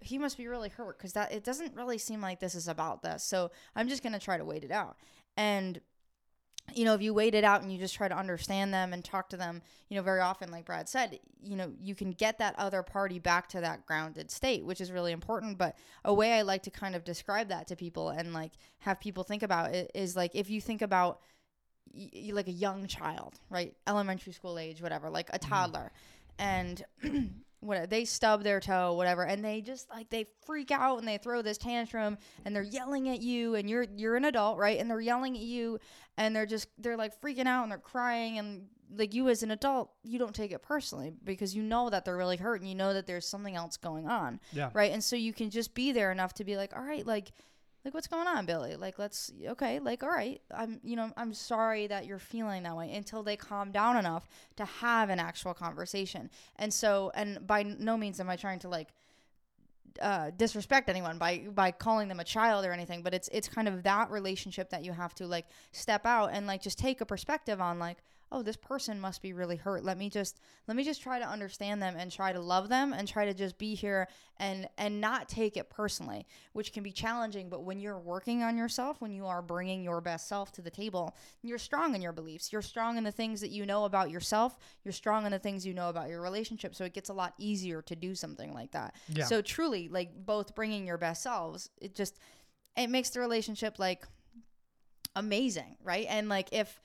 he 0.02 0.18
must 0.18 0.36
be 0.36 0.48
really 0.48 0.70
hurt 0.70 0.98
because 0.98 1.12
that 1.12 1.32
it 1.32 1.44
doesn't 1.44 1.76
really 1.76 1.98
seem 1.98 2.20
like 2.20 2.40
this 2.40 2.54
is 2.54 2.68
about 2.68 3.02
this. 3.02 3.22
So 3.22 3.50
i'm 3.76 3.88
just 3.88 4.02
going 4.02 4.12
to 4.12 4.18
try 4.18 4.38
to 4.38 4.44
wait 4.44 4.64
it 4.64 4.70
out. 4.70 4.96
And 5.36 5.80
you 6.74 6.84
know 6.84 6.94
if 6.94 7.02
you 7.02 7.12
wait 7.12 7.34
it 7.34 7.44
out 7.44 7.62
and 7.62 7.72
you 7.72 7.78
just 7.78 7.94
try 7.94 8.06
to 8.06 8.16
understand 8.16 8.72
them 8.72 8.92
and 8.92 9.04
talk 9.04 9.28
to 9.30 9.36
them 9.36 9.60
you 9.88 9.96
know 9.96 10.02
very 10.02 10.20
often 10.20 10.52
like 10.52 10.64
brad 10.64 10.88
said 10.88 11.18
you 11.42 11.56
know 11.56 11.72
you 11.80 11.96
can 11.96 12.12
get 12.12 12.38
that 12.38 12.54
other 12.58 12.80
party 12.82 13.18
back 13.18 13.48
to 13.48 13.60
that 13.60 13.84
grounded 13.86 14.30
state 14.30 14.64
which 14.64 14.80
is 14.80 14.92
really 14.92 15.12
important. 15.12 15.58
But 15.58 15.76
a 16.04 16.14
way 16.14 16.32
i 16.34 16.42
like 16.42 16.62
to 16.64 16.70
kind 16.70 16.94
of 16.94 17.04
describe 17.04 17.48
that 17.48 17.66
to 17.68 17.76
people 17.76 18.10
and 18.10 18.32
like 18.32 18.52
have 18.78 19.00
people 19.00 19.24
think 19.24 19.42
about 19.42 19.74
it 19.74 19.90
is 19.94 20.16
like 20.16 20.32
if 20.34 20.48
you 20.48 20.60
think 20.60 20.82
about 20.82 21.20
y- 21.94 22.30
like 22.32 22.48
a 22.48 22.52
young 22.52 22.86
child 22.86 23.38
right? 23.48 23.74
Elementary 23.86 24.32
school 24.32 24.58
age 24.58 24.82
whatever 24.82 25.10
like 25.10 25.28
a 25.30 25.38
mm-hmm. 25.38 25.50
toddler. 25.50 25.92
And 26.38 26.82
what 27.60 27.90
they 27.90 28.06
stub 28.06 28.42
their 28.42 28.58
toe 28.58 28.94
whatever 28.94 29.22
and 29.22 29.44
they 29.44 29.60
just 29.60 29.88
like 29.90 30.08
they 30.08 30.26
freak 30.46 30.70
out 30.70 30.98
and 30.98 31.06
they 31.06 31.18
throw 31.18 31.42
this 31.42 31.58
tantrum 31.58 32.16
and 32.46 32.56
they're 32.56 32.62
yelling 32.62 33.10
at 33.10 33.20
you 33.20 33.54
and 33.54 33.68
you're 33.68 33.86
you're 33.96 34.16
an 34.16 34.24
adult 34.24 34.58
right? 34.58 34.78
And 34.78 34.90
they're 34.90 35.00
yelling 35.00 35.36
at 35.36 35.42
you 35.42 35.78
and 36.16 36.34
they're 36.34 36.46
just 36.46 36.68
they're 36.78 36.96
like 36.96 37.20
freaking 37.20 37.46
out 37.46 37.62
and 37.64 37.70
they're 37.72 37.78
crying 37.78 38.38
and 38.38 38.66
like 38.96 39.14
you 39.14 39.28
as 39.28 39.42
an 39.42 39.50
adult 39.50 39.90
you 40.02 40.18
don't 40.18 40.34
take 40.34 40.52
it 40.52 40.62
personally 40.62 41.12
because 41.22 41.54
you 41.54 41.62
know 41.62 41.90
that 41.90 42.04
they're 42.04 42.16
really 42.16 42.36
hurt 42.36 42.60
and 42.60 42.68
you 42.68 42.74
know 42.74 42.92
that 42.92 43.06
there's 43.06 43.26
something 43.26 43.54
else 43.54 43.76
going 43.76 44.08
on 44.08 44.40
Yeah. 44.52 44.70
right? 44.72 44.92
And 44.92 45.04
so 45.04 45.16
you 45.16 45.32
can 45.32 45.50
just 45.50 45.74
be 45.74 45.92
there 45.92 46.10
enough 46.10 46.34
to 46.34 46.44
be 46.44 46.56
like 46.56 46.74
all 46.74 46.82
right 46.82 47.06
like 47.06 47.30
like 47.84 47.94
what's 47.94 48.06
going 48.06 48.26
on 48.26 48.46
billy? 48.46 48.76
Like 48.76 48.98
let's 48.98 49.32
okay 49.48 49.78
like 49.78 50.02
all 50.02 50.10
right 50.10 50.40
i'm 50.54 50.80
you 50.82 50.96
know 50.96 51.10
i'm 51.16 51.32
sorry 51.32 51.86
that 51.86 52.06
you're 52.06 52.18
feeling 52.18 52.62
that 52.64 52.76
way 52.76 52.92
until 52.92 53.22
they 53.22 53.36
calm 53.36 53.72
down 53.72 53.96
enough 53.96 54.28
to 54.56 54.64
have 54.64 55.10
an 55.10 55.18
actual 55.18 55.54
conversation. 55.54 56.30
And 56.56 56.72
so 56.72 57.10
and 57.14 57.46
by 57.46 57.62
no 57.62 57.96
means 57.96 58.20
am 58.20 58.28
i 58.30 58.36
trying 58.36 58.58
to 58.60 58.68
like 58.68 58.88
uh, 60.00 60.30
disrespect 60.36 60.88
anyone 60.88 61.18
by 61.18 61.38
by 61.52 61.70
calling 61.70 62.08
them 62.08 62.20
a 62.20 62.24
child 62.24 62.64
or 62.64 62.72
anything 62.72 63.02
but 63.02 63.12
it's 63.12 63.28
it's 63.32 63.48
kind 63.48 63.66
of 63.66 63.82
that 63.82 64.10
relationship 64.10 64.70
that 64.70 64.84
you 64.84 64.92
have 64.92 65.14
to 65.14 65.26
like 65.26 65.46
step 65.72 66.06
out 66.06 66.30
and 66.32 66.46
like 66.46 66.62
just 66.62 66.78
take 66.78 67.00
a 67.00 67.04
perspective 67.06 67.60
on 67.60 67.78
like 67.78 67.98
oh 68.32 68.42
this 68.42 68.56
person 68.56 69.00
must 69.00 69.22
be 69.22 69.32
really 69.32 69.56
hurt. 69.56 69.84
Let 69.84 69.98
me 69.98 70.08
just 70.08 70.40
let 70.68 70.76
me 70.76 70.84
just 70.84 71.02
try 71.02 71.18
to 71.18 71.26
understand 71.26 71.82
them 71.82 71.94
and 71.98 72.10
try 72.12 72.32
to 72.32 72.40
love 72.40 72.68
them 72.68 72.92
and 72.92 73.08
try 73.08 73.24
to 73.24 73.34
just 73.34 73.58
be 73.58 73.74
here 73.74 74.08
and 74.38 74.68
and 74.78 75.00
not 75.00 75.28
take 75.28 75.56
it 75.56 75.68
personally 75.70 76.26
which 76.52 76.72
can 76.72 76.82
be 76.82 76.92
challenging. 76.92 77.48
But 77.48 77.64
when 77.64 77.80
you're 77.80 77.98
working 77.98 78.42
on 78.42 78.56
yourself 78.56 79.00
when 79.00 79.12
you 79.12 79.26
are 79.26 79.42
bringing 79.42 79.82
your 79.82 80.00
best 80.00 80.28
self 80.28 80.52
to 80.52 80.62
the 80.62 80.70
table 80.70 81.16
you're 81.42 81.58
strong 81.58 81.94
in 81.94 82.02
your 82.02 82.12
beliefs. 82.12 82.52
You're 82.52 82.62
strong 82.62 82.96
in 82.96 83.04
the 83.04 83.12
things 83.12 83.40
that 83.40 83.50
you 83.50 83.66
know 83.66 83.84
about 83.84 84.10
yourself. 84.10 84.56
You're 84.84 84.92
strong 84.92 85.26
in 85.26 85.32
the 85.32 85.38
things 85.38 85.66
you 85.66 85.74
know 85.74 85.88
about 85.88 86.08
your 86.08 86.20
relationship. 86.20 86.74
So 86.74 86.84
it 86.84 86.94
gets 86.94 87.08
a 87.08 87.14
lot 87.14 87.34
easier 87.38 87.82
to 87.82 87.96
do 87.96 88.14
something 88.14 88.52
like 88.52 88.72
that. 88.72 88.94
Yeah. 89.08 89.24
so 89.24 89.42
truly 89.42 89.88
like 89.88 90.10
both 90.24 90.54
bringing 90.54 90.86
your 90.86 90.98
best 90.98 91.22
selves 91.22 91.70
it 91.80 91.94
just 91.94 92.18
it 92.76 92.88
makes 92.88 93.10
the 93.10 93.20
relationship 93.20 93.78
like 93.78 94.04
amazing 95.16 95.76
right? 95.82 96.06
And 96.08 96.28
like 96.28 96.48
if 96.52 96.80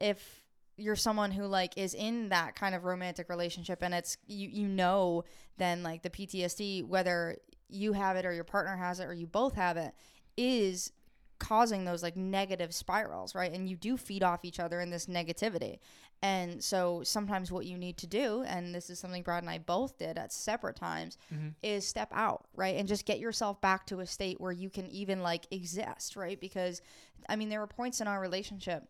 if 0.00 0.41
you're 0.76 0.96
someone 0.96 1.30
who 1.30 1.44
like 1.44 1.76
is 1.76 1.94
in 1.94 2.28
that 2.30 2.54
kind 2.56 2.74
of 2.74 2.84
romantic 2.84 3.28
relationship 3.28 3.80
and 3.82 3.92
it's 3.94 4.16
you 4.26 4.48
you 4.48 4.66
know 4.66 5.22
then 5.58 5.82
like 5.82 6.02
the 6.02 6.10
PTSD 6.10 6.86
whether 6.86 7.36
you 7.68 7.92
have 7.92 8.16
it 8.16 8.24
or 8.26 8.32
your 8.32 8.44
partner 8.44 8.76
has 8.76 8.98
it 9.00 9.04
or 9.04 9.12
you 9.14 9.26
both 9.26 9.54
have 9.54 9.76
it 9.76 9.92
is 10.36 10.92
causing 11.38 11.84
those 11.84 12.02
like 12.02 12.16
negative 12.16 12.72
spirals 12.74 13.34
right? 13.34 13.52
And 13.52 13.68
you 13.68 13.76
do 13.76 13.96
feed 13.96 14.22
off 14.22 14.44
each 14.44 14.60
other 14.60 14.80
in 14.80 14.90
this 14.90 15.06
negativity. 15.06 15.78
And 16.24 16.62
so 16.62 17.02
sometimes 17.02 17.50
what 17.50 17.66
you 17.66 17.76
need 17.76 17.96
to 17.98 18.06
do 18.06 18.44
and 18.46 18.72
this 18.74 18.88
is 18.90 18.98
something 19.00 19.22
Brad 19.24 19.42
and 19.42 19.50
I 19.50 19.58
both 19.58 19.98
did 19.98 20.16
at 20.18 20.32
separate 20.32 20.76
times 20.76 21.18
Mhm. 21.34 21.54
is 21.62 21.86
step 21.86 22.10
out 22.14 22.46
right? 22.54 22.76
And 22.76 22.86
just 22.88 23.04
get 23.04 23.18
yourself 23.18 23.60
back 23.60 23.86
to 23.86 24.00
a 24.00 24.06
state 24.06 24.40
where 24.40 24.52
you 24.52 24.70
can 24.70 24.88
even 24.90 25.22
like 25.22 25.46
exist 25.50 26.14
right? 26.16 26.40
Because 26.40 26.80
I 27.28 27.36
mean 27.36 27.48
there 27.48 27.60
were 27.60 27.66
points 27.66 28.00
in 28.00 28.06
our 28.06 28.20
relationship 28.20 28.84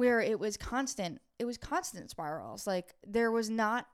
where 0.00 0.20
it 0.20 0.40
was 0.40 0.56
constant 0.56 1.20
it 1.38 1.44
was 1.44 1.58
constant 1.58 2.10
spirals 2.10 2.66
like 2.66 2.94
there 3.06 3.30
was 3.30 3.50
not 3.50 3.86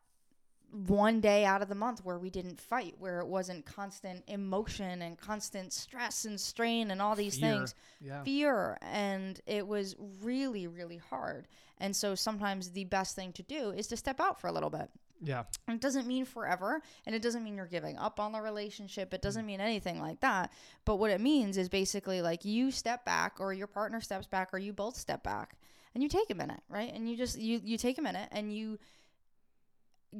one 0.72 1.20
day 1.20 1.44
out 1.44 1.62
of 1.62 1.68
the 1.68 1.74
month 1.74 2.04
where 2.04 2.18
we 2.18 2.28
didn't 2.28 2.60
fight, 2.60 2.94
where 2.98 3.20
it 3.20 3.26
wasn't 3.26 3.64
constant 3.64 4.22
emotion 4.26 5.00
and 5.00 5.16
constant 5.16 5.72
stress 5.72 6.24
and 6.24 6.40
strain 6.40 6.90
and 6.90 7.00
all 7.00 7.14
these 7.14 7.38
Fear. 7.38 7.50
things, 7.50 7.74
Yeah. 8.00 8.22
fear. 8.24 8.78
And 8.82 9.40
it 9.46 9.66
was 9.66 9.96
really, 10.20 10.66
really 10.66 10.98
hard. 10.98 11.48
And 11.78 11.94
so 11.94 12.14
sometimes 12.14 12.70
the 12.70 12.84
best 12.84 13.14
thing 13.14 13.32
to 13.34 13.42
do 13.42 13.70
is 13.70 13.86
to 13.88 13.96
step 13.96 14.20
out 14.20 14.40
for 14.40 14.48
a 14.48 14.52
little 14.52 14.70
bit. 14.70 14.90
Yeah. 15.22 15.44
It 15.66 15.80
doesn't 15.80 16.06
mean 16.06 16.26
forever, 16.26 16.82
and 17.06 17.14
it 17.14 17.22
doesn't 17.22 17.42
mean 17.42 17.56
you're 17.56 17.66
giving 17.66 17.96
up 17.96 18.20
on 18.20 18.32
the 18.32 18.40
relationship. 18.40 19.14
It 19.14 19.22
doesn't 19.22 19.44
mm. 19.44 19.46
mean 19.46 19.60
anything 19.60 20.00
like 20.00 20.20
that. 20.20 20.52
But 20.84 20.96
what 20.96 21.10
it 21.10 21.22
means 21.22 21.56
is 21.56 21.70
basically 21.70 22.20
like 22.20 22.44
you 22.44 22.70
step 22.70 23.04
back, 23.06 23.36
or 23.40 23.54
your 23.54 23.66
partner 23.66 24.00
steps 24.02 24.26
back, 24.26 24.52
or 24.52 24.58
you 24.58 24.74
both 24.74 24.96
step 24.96 25.22
back, 25.22 25.56
and 25.96 26.02
you 26.02 26.10
take 26.10 26.28
a 26.28 26.34
minute, 26.34 26.60
right? 26.68 26.92
And 26.94 27.08
you 27.08 27.16
just 27.16 27.38
you 27.38 27.58
you 27.64 27.78
take 27.78 27.96
a 27.96 28.02
minute 28.02 28.28
and 28.30 28.54
you 28.54 28.78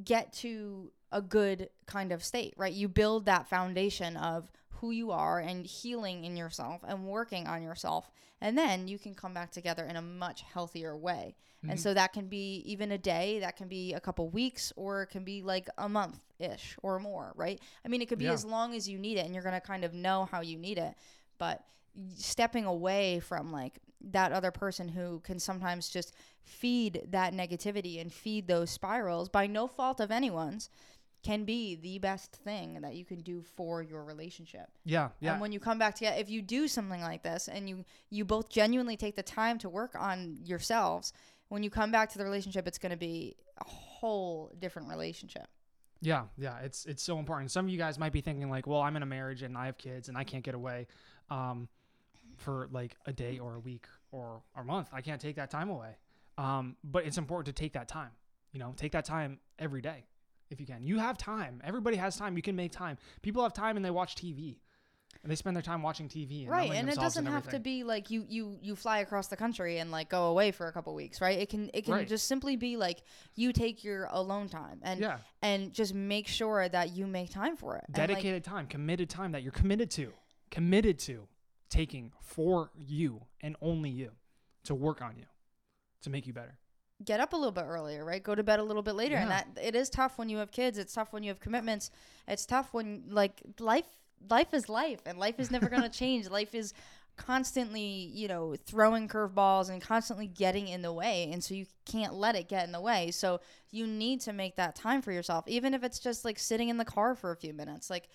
get 0.03 0.33
to 0.33 0.91
a 1.13 1.21
good 1.21 1.69
kind 1.85 2.13
of 2.13 2.25
state, 2.25 2.55
right? 2.57 2.73
You 2.73 2.89
build 2.89 3.27
that 3.27 3.47
foundation 3.47 4.17
of 4.17 4.51
who 4.81 4.91
you 4.91 5.11
are 5.11 5.39
and 5.39 5.67
healing 5.67 6.25
in 6.25 6.35
yourself 6.35 6.81
and 6.89 7.07
working 7.07 7.47
on 7.47 7.63
yourself. 7.63 8.11
And 8.41 8.57
then 8.57 8.89
you 8.89 8.99
can 8.99 9.15
come 9.15 9.35
back 9.35 9.51
together 9.51 9.85
in 9.85 9.97
a 9.97 10.03
much 10.03 10.41
healthier 10.41 10.97
way. 10.97 11.37
And 11.69 11.79
so 11.79 11.91
mm-hmm. 11.91 11.97
that 11.97 12.13
can 12.15 12.29
be 12.29 12.63
even 12.65 12.93
a 12.93 12.99
day, 12.99 13.41
that 13.41 13.57
can 13.57 13.69
be 13.69 13.93
a 13.93 14.01
couple 14.01 14.29
weeks, 14.31 14.73
or 14.77 15.03
it 15.03 15.09
can 15.09 15.25
be 15.25 15.43
like 15.43 15.69
a 15.77 15.91
month 15.91 16.25
ish 16.39 16.79
or 16.83 16.99
more, 16.99 17.33
right? 17.37 17.61
I 17.85 17.89
mean, 17.89 18.01
it 18.01 18.09
could 18.09 18.19
be 18.19 18.27
Yeah. 18.27 18.33
as 18.33 18.47
long 18.47 18.75
as 18.75 18.89
you 18.89 18.99
need 18.99 19.19
it, 19.19 19.27
and 19.27 19.35
you're 19.35 19.43
going 19.43 19.61
to 19.61 19.61
kind 19.61 19.85
of 19.85 19.93
know 19.93 20.27
how 20.31 20.41
you 20.41 20.57
need 20.57 20.79
it. 20.79 20.95
But 21.39 21.65
stepping 22.15 22.65
away 22.65 23.21
from 23.21 23.53
like 23.53 23.79
that 24.11 24.33
other 24.33 24.51
person 24.51 24.89
who 24.89 25.21
can 25.21 25.39
sometimes 25.39 25.89
just 25.89 26.15
feed 26.43 27.03
that 27.11 27.33
negativity 27.33 28.01
and 28.01 28.13
feed 28.13 28.47
those 28.47 28.71
spirals 28.71 29.29
by 29.29 29.47
no 29.47 29.67
fault 29.67 30.01
of 30.01 30.11
anyone's 30.11 30.69
can 31.23 31.45
be 31.45 31.75
the 31.75 31.99
best 31.99 32.33
thing 32.33 32.81
that 32.83 32.95
you 32.95 33.05
can 33.05 33.21
do 33.21 33.43
for 33.43 33.83
your 33.83 34.05
relationship. 34.05 34.69
Yeah. 34.85 35.09
Yeah. 35.19 35.33
And 35.33 35.41
when 35.41 35.51
you 35.51 35.59
come 35.59 35.79
back 35.79 35.97
together, 35.97 36.17
if 36.21 36.31
you 36.31 36.41
do 36.41 36.69
something 36.69 37.01
like 37.01 37.25
this 37.25 37.49
and 37.49 37.69
you 37.69 37.85
you 38.11 38.25
both 38.25 38.49
genuinely 38.49 38.97
take 38.97 39.17
the 39.17 39.25
time 39.25 39.59
to 39.59 39.69
work 39.69 39.97
on 39.99 40.39
yourselves, 40.45 41.13
when 41.49 41.65
you 41.65 41.71
come 41.71 41.91
back 41.91 42.11
to 42.13 42.19
the 42.19 42.25
relationship, 42.25 42.69
it's 42.69 42.79
going 42.79 42.91
to 42.91 42.97
be 42.97 43.35
a 43.59 43.65
whole 43.65 44.53
different 44.61 44.89
relationship. 44.89 45.49
Yeah, 46.01 46.25
yeah, 46.37 46.59
it's 46.61 46.85
it's 46.87 47.03
so 47.03 47.19
important. 47.19 47.51
Some 47.51 47.65
of 47.65 47.73
you 47.73 47.79
guys 47.79 47.99
might 47.99 48.13
be 48.13 48.21
thinking 48.21 48.49
like, 48.49 48.69
well, 48.69 48.81
I'm 48.81 48.95
in 48.95 49.03
a 49.03 49.07
marriage 49.07 49.43
and 49.43 49.57
I 49.59 49.67
have 49.67 49.79
kids 49.79 50.09
and 50.09 50.17
I 50.17 50.23
can't 50.23 50.45
get 50.45 50.55
away 50.55 50.87
um, 51.31 51.69
for 52.37 52.69
like 52.71 52.97
a 53.07 53.13
day 53.13 53.39
or 53.39 53.55
a 53.55 53.61
week 53.61 53.87
or 54.13 54.43
a 54.57 54.65
month. 54.65 54.89
I 54.93 55.01
can't 55.01 55.21
take 55.21 55.37
that 55.37 55.51
time 55.51 55.69
away. 55.71 55.97
Um, 56.39 56.77
but 56.85 57.05
it's 57.07 57.19
important 57.19 57.55
to 57.55 57.61
take 57.63 57.73
that 57.75 57.89
time. 57.89 58.11
You 58.53 58.61
know, 58.61 58.75
take 58.77 58.93
that 58.93 59.05
time 59.05 59.39
every 59.59 59.81
day 59.81 60.05
if 60.51 60.61
you 60.61 60.67
can. 60.67 60.83
You 60.83 60.99
have 60.99 61.19
time. 61.19 61.61
Everybody 61.65 61.97
has 61.97 62.17
time. 62.17 62.37
You 62.37 62.43
can 62.43 62.57
make 62.57 62.73
time. 62.73 62.99
People 63.23 63.43
have 63.43 63.53
time 63.53 63.77
and 63.77 63.85
they 63.85 63.91
watch 63.91 64.15
TV. 64.15 64.59
And 65.23 65.31
they 65.33 65.35
spend 65.37 65.57
their 65.57 65.63
time 65.63 65.83
watching 65.83 66.09
TV 66.09 66.43
and 66.43 66.51
right 66.51 66.71
and 66.71 66.89
it 66.89 66.95
doesn't 66.95 67.27
and 67.27 67.35
have 67.35 67.49
to 67.49 67.59
be 67.59 67.83
like 67.83 68.11
you 68.11 68.25
you 68.29 68.59
you 68.61 68.77
fly 68.77 68.99
across 68.99 69.27
the 69.27 69.37
country 69.37 69.79
and 69.79 69.91
like 69.91 70.09
go 70.09 70.27
away 70.27 70.53
for 70.53 70.69
a 70.69 70.73
couple 70.73 70.95
weeks 70.95 71.21
right 71.21 71.39
it 71.39 71.49
can 71.49 71.69
it 71.75 71.85
can 71.85 71.95
Right. 71.95 72.07
just 72.07 72.29
simply 72.29 72.55
be 72.55 72.77
like 72.77 73.03
you 73.35 73.53
take 73.53 73.83
your 73.83 74.05
alone 74.11 74.49
time 74.49 74.79
and 74.83 75.01
Yeah. 75.01 75.19
and 75.43 75.73
just 75.73 75.95
make 75.95 76.29
sure 76.29 76.69
that 76.69 76.91
you 76.95 77.09
make 77.09 77.31
time 77.31 77.57
for 77.57 77.77
it 77.77 77.85
And, 77.89 77.99
like, 77.99 78.09
dedicated 78.09 78.45
time, 78.45 78.67
committed 78.69 79.09
time 79.11 79.33
that 79.33 79.43
you're 79.43 79.53
committed 79.53 79.91
to, 79.93 80.13
committed 80.51 80.99
to 81.01 81.27
taking 81.69 82.13
for 82.21 82.71
you 82.77 83.23
and 83.41 83.57
only 83.61 83.91
you 83.91 84.11
to 84.65 84.75
work 84.75 85.03
on 85.03 85.17
you, 85.17 85.27
to 86.03 86.11
make 86.11 86.27
you 86.27 86.33
better. 86.33 86.59
get 87.05 87.21
up 87.21 87.33
a 87.33 87.37
little 87.37 87.53
bit 87.53 87.65
earlier, 87.67 88.05
right? 88.05 88.23
Go 88.23 88.35
to 88.35 88.43
bed 88.43 88.59
a 88.59 88.63
little 88.65 88.83
bit 88.83 88.95
later. 88.95 89.17
And 89.17 89.31
that 89.31 89.47
it 89.63 89.75
is 89.75 89.91
tough 89.91 90.19
when 90.19 90.29
you 90.29 90.39
have 90.39 90.51
kids. 90.51 90.79
It's 90.79 90.95
tough 90.95 91.13
when 91.13 91.23
you 91.23 91.31
have 91.31 91.41
commitments. 91.41 91.91
It's 92.27 92.47
tough 92.47 92.73
when 92.73 93.05
like 93.11 93.43
life 93.61 93.87
life 94.31 94.55
is 94.55 94.69
life 94.69 95.01
and 95.07 95.19
life 95.19 95.39
is 95.39 95.51
never 95.51 95.69
going 95.69 95.83
to 95.91 95.91
change. 95.91 96.29
Life 96.31 96.55
is 96.55 96.73
constantly, 97.17 97.81
you 97.83 98.29
know, 98.29 98.55
throwing 98.67 99.09
curveballs 99.09 99.71
and 99.71 99.81
constantly 99.81 100.27
getting 100.27 100.69
in 100.69 100.83
the 100.83 100.93
way. 100.93 101.31
And 101.33 101.43
so 101.43 101.55
you 101.55 101.67
can't 101.87 102.15
let 102.15 102.35
it 102.37 102.49
get 102.49 102.65
in 102.65 102.73
the 102.73 102.81
way. 102.81 103.11
So 103.11 103.41
you 103.71 103.87
need 103.87 104.21
to 104.23 104.33
make 104.33 104.57
that 104.57 104.75
time 104.75 105.03
for 105.03 105.13
yourself, 105.13 105.47
even 105.49 105.75
if 105.75 105.83
it's 105.83 105.99
just 105.99 106.25
like 106.25 106.39
sitting 106.39 106.69
in 106.69 106.77
the 106.77 106.85
car 106.85 107.15
for 107.15 107.31
a 107.31 107.37
few 107.37 107.53
minutes. 107.55 107.89
Like 107.91 108.09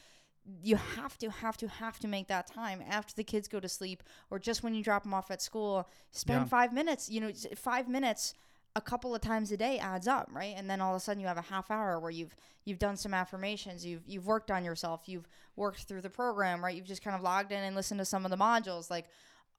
you 0.64 0.76
have 0.76 1.18
to 1.20 1.30
have 1.30 1.56
to 1.58 1.68
have 1.68 2.00
to 2.00 2.08
make 2.08 2.28
that 2.28 2.48
time 2.48 2.82
after 2.90 3.14
the 3.16 3.24
kids 3.24 3.48
go 3.48 3.60
to 3.60 3.70
sleep 3.70 4.02
or 4.32 4.40
just 4.40 4.64
when 4.64 4.74
you 4.74 4.84
drop 4.84 5.04
them 5.04 5.14
off 5.14 5.30
at 5.32 5.42
school. 5.42 5.88
Spend 6.12 6.42
Yeah. 6.42 6.46
5 6.48 6.74
minutes 6.74 7.10
you 7.10 7.22
know 7.22 7.32
5 7.56 7.88
minutes 7.88 8.34
a 8.76 8.82
couple 8.82 9.14
of 9.14 9.22
times 9.22 9.52
a 9.52 9.58
day 9.58 9.78
adds 9.80 10.08
up 10.08 10.28
right? 10.32 10.56
And 10.58 10.70
then 10.70 10.82
all 10.82 10.96
of 10.96 10.98
a 10.98 11.00
sudden 11.00 11.22
you 11.22 11.28
have 11.28 11.38
a 11.38 11.42
half 11.44 11.70
hour 11.70 12.00
where 12.00 12.10
you've 12.12 12.36
you've 12.66 12.80
done 12.80 12.98
some 12.98 13.14
affirmations 13.14 13.86
you've 13.86 14.02
you've 14.08 14.26
worked 14.26 14.50
on 14.50 14.64
yourself 14.66 15.04
you've 15.08 15.28
worked 15.56 15.82
through 15.84 16.02
the 16.02 16.10
program 16.10 16.64
right? 16.64 16.76
You've 16.76 16.88
just 16.88 17.04
kind 17.04 17.16
of 17.16 17.22
logged 17.22 17.52
in 17.52 17.60
and 17.64 17.76
listened 17.76 18.00
to 18.00 18.06
some 18.06 18.26
of 18.26 18.32
the 18.32 18.38
modules. 18.38 18.90
Like 18.90 19.10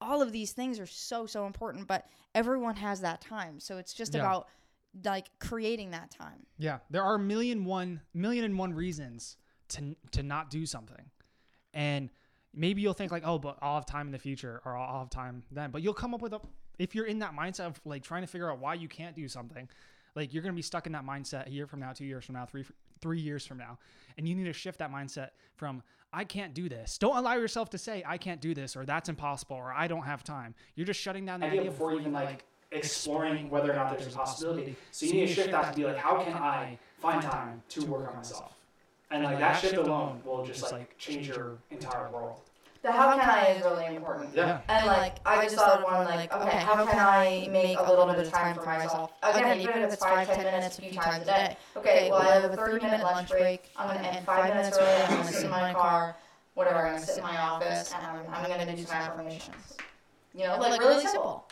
all 0.01 0.21
of 0.21 0.33
these 0.33 0.51
things 0.53 0.81
are 0.81 0.87
so 0.87 1.27
so 1.27 1.47
important 1.47 1.87
but 1.87 2.07
everyone 2.35 2.75
has 2.77 3.03
that 3.03 3.21
time. 3.21 3.61
So 3.61 3.79
it's 3.79 3.95
just 3.95 4.15
Yeah. 4.15 4.21
about 4.21 4.49
like 5.05 5.31
creating 5.39 5.93
that 5.93 6.11
time. 6.11 6.45
Yeah, 6.59 6.81
there 6.91 7.03
are 7.05 7.15
a 7.15 7.19
million 7.21 7.65
one 7.65 8.01
million 8.13 8.45
and 8.45 8.59
one 8.59 8.75
reasons 8.75 9.37
to 9.73 9.97
to 10.13 10.23
not 10.23 10.51
do 10.51 10.67
something, 10.67 11.11
and 11.75 12.11
maybe 12.55 12.83
you'll 12.83 12.95
think 12.95 13.13
like, 13.13 13.23
oh, 13.27 13.39
but 13.39 13.59
I'll 13.63 13.75
have 13.75 13.87
time 13.87 14.07
in 14.07 14.13
the 14.13 14.19
future, 14.19 14.61
or 14.65 14.77
I'll 14.77 15.01
have 15.01 15.11
time 15.11 15.43
then. 15.51 15.71
But 15.71 15.83
you'll 15.83 15.95
come 15.95 16.15
up 16.15 16.23
with 16.23 16.33
a 16.35 16.41
if 16.79 16.95
you're 16.95 17.07
in 17.07 17.19
that 17.21 17.35
mindset 17.35 17.67
of 17.67 17.81
like 17.85 18.03
trying 18.03 18.23
to 18.23 18.27
figure 18.27 18.51
out 18.51 18.59
why 18.59 18.75
you 18.75 18.89
can't 18.89 19.15
do 19.15 19.29
something, 19.29 19.69
like 20.15 20.33
you're 20.33 20.43
gonna 20.43 20.55
be 20.55 20.63
stuck 20.63 20.87
in 20.87 20.93
that 20.93 21.05
mindset 21.05 21.47
a 21.47 21.51
year 21.51 21.67
from 21.67 21.81
now, 21.81 21.93
two 21.93 22.05
years 22.05 22.25
from 22.25 22.35
now, 22.35 22.47
three 22.47 22.65
three 23.01 23.21
years 23.21 23.47
from 23.47 23.59
now, 23.59 23.79
and 24.17 24.29
you 24.29 24.35
need 24.35 24.45
to 24.45 24.53
shift 24.53 24.79
that 24.79 24.93
mindset 24.93 25.31
from 25.57 25.83
I 26.13 26.25
can't 26.25 26.53
do 26.53 26.69
this. 26.69 26.99
Don't 26.99 27.17
allow 27.17 27.35
yourself 27.35 27.71
to 27.71 27.79
say 27.79 28.03
I 28.07 28.19
can't 28.19 28.41
do 28.41 28.55
this 28.55 28.77
or 28.77 28.85
that's 28.85 29.09
impossible 29.09 29.57
or 29.57 29.73
I 29.73 29.89
don't 29.89 30.05
have 30.05 30.23
time. 30.23 30.55
You're 30.75 30.87
just 30.87 31.01
shutting 31.01 31.25
down 31.25 31.41
the 31.41 31.47
idea 31.47 31.65
before 31.65 31.95
even 31.99 32.13
like 32.13 32.45
exploring 32.71 33.49
whether 33.49 33.73
or 33.73 33.77
not 33.77 33.97
there's 33.97 34.15
a 34.15 34.19
possibility. 34.19 34.77
So 34.91 35.07
you 35.07 35.15
need 35.15 35.29
to 35.29 35.35
shift 35.35 35.53
that 35.53 35.73
to 35.73 35.77
be 35.77 35.85
like, 35.85 35.97
how 35.97 36.23
can 36.23 36.35
I 36.35 36.79
find 36.99 37.23
time 37.23 37.63
to 37.71 37.85
work 37.87 38.09
on 38.09 38.17
myself? 38.17 38.55
And 39.13 39.25
like 39.25 39.39
that 39.39 39.61
shift 39.61 39.75
alone 39.75 40.23
will 40.25 40.45
just 40.45 40.73
like 40.73 40.97
change 40.97 41.29
your 41.29 41.59
entire 41.71 42.11
world. 42.11 42.41
The 42.83 42.91
how 42.91 43.17
can 43.17 43.29
I 43.29 43.49
is 43.51 43.63
really 43.63 43.95
important. 43.95 44.35
Yeah. 44.35 44.61
And 44.69 44.87
like, 44.87 45.17
I 45.25 45.45
just 45.45 45.55
thought 45.55 45.79
of 45.79 45.85
one 45.85 46.05
like, 46.07 46.33
okay, 46.33 46.57
how 46.57 46.85
can 46.85 46.99
I 46.99 47.47
make 47.53 47.79
a 47.79 47.89
little 47.89 48.07
bit 48.07 48.19
of 48.19 48.33
time 48.33 48.57
for 48.57 48.65
myself? 48.65 49.13
Again, 49.23 49.61
even 49.61 49.83
if 49.83 49.93
it's 49.93 50.03
five, 50.03 50.27
ten 50.27 50.45
minutes 50.45 50.79
a 50.79 50.83
few 50.83 50.99
times 50.99 51.23
a 51.23 51.27
day. 51.27 51.57
Okay, 51.77 52.09
well, 52.11 52.23
I 52.23 52.41
have 52.41 52.51
a 52.51 52.57
thirty 52.57 52.85
minute 52.85 53.05
lunch 53.05 53.29
break. 53.29 53.71
I'm 53.77 53.95
gonna 53.95 54.09
end 54.09 54.27
five 54.27 54.55
minutes 54.55 54.79
early. 54.81 55.03
I'm 55.03 55.11
gonna 55.11 55.25
sit 55.25 55.45
in 55.45 55.51
my 55.51 55.75
car, 55.75 56.17
whatever. 56.55 56.79
I'm 56.79 56.95
gonna 56.95 57.07
sit 57.07 57.19
in 57.19 57.23
my 57.23 57.37
office, 57.39 57.93
and 57.93 58.05
I'm, 58.05 58.35
I'm 58.35 58.49
gonna 58.51 58.75
do 58.75 58.83
some 58.83 58.97
affirmations. 58.97 59.77
You 60.35 60.47
know, 60.47 60.59
like 60.59 60.81
really 60.81 61.07
simple. 61.07 61.47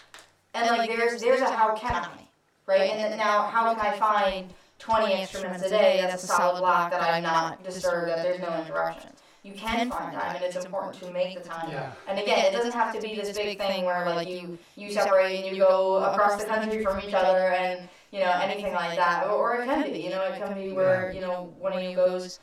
And 0.55 0.67
like, 0.79 0.89
there's 0.89 1.21
there's 1.21 1.43
a 1.43 1.55
how 1.55 1.77
can 1.77 1.95
I, 1.95 2.27
right? 2.67 2.91
And 2.91 3.13
then 3.13 3.19
now, 3.19 3.43
how 3.43 3.73
can 3.75 3.87
I 3.87 3.97
find 3.99 4.53
twenty 4.81 5.21
instruments 5.21 5.63
a 5.63 5.69
day? 5.69 6.01
That's 6.03 6.25
a 6.25 6.27
solid 6.27 6.61
block 6.61 6.91
that 6.91 7.03
I'm 7.03 7.23
not 7.23 7.63
disturbed. 7.63 8.11
That 8.11 8.23
there's 8.23 8.41
no 8.41 8.61
interruptions. 8.61 9.21
You 9.43 9.53
can 9.53 9.91
find 9.91 10.13
time, 10.13 10.37
and 10.37 10.45
it's 10.45 10.63
important 10.63 11.03
to 11.03 11.13
make 11.13 11.43
the 11.43 11.49
time. 11.49 11.71
Yeah. 11.71 11.93
And 12.09 12.19
again, 12.19 12.45
it 12.45 12.53
doesn't 12.53 12.75
have 12.75 12.95
to 12.95 13.01
be 13.01 13.15
this 13.15 13.35
big 13.37 13.59
thing 13.59 13.85
where 13.87 14.05
like 14.07 14.29
you 14.29 14.59
you 14.77 14.93
separate 14.93 15.45
and 15.45 15.57
you 15.57 15.63
go 15.63 15.97
across 16.05 16.43
the 16.43 16.47
country 16.47 16.85
from 16.85 17.01
each 17.01 17.15
other 17.15 17.49
and 17.49 17.89
you 18.11 18.21
know 18.21 18.33
anything 18.33 18.75
like 18.75 18.97
that. 18.97 19.27
Or, 19.27 19.57
or 19.57 19.63
it 19.63 19.67
can 19.67 19.91
be, 19.91 20.01
you 20.01 20.11
know, 20.11 20.23
it 20.25 20.39
can 20.39 20.55
be 20.55 20.73
where 20.73 21.13
you 21.15 21.21
know 21.21 21.55
one 21.59 21.73
of 21.73 21.83
you 21.83 21.95
goes 21.95 22.41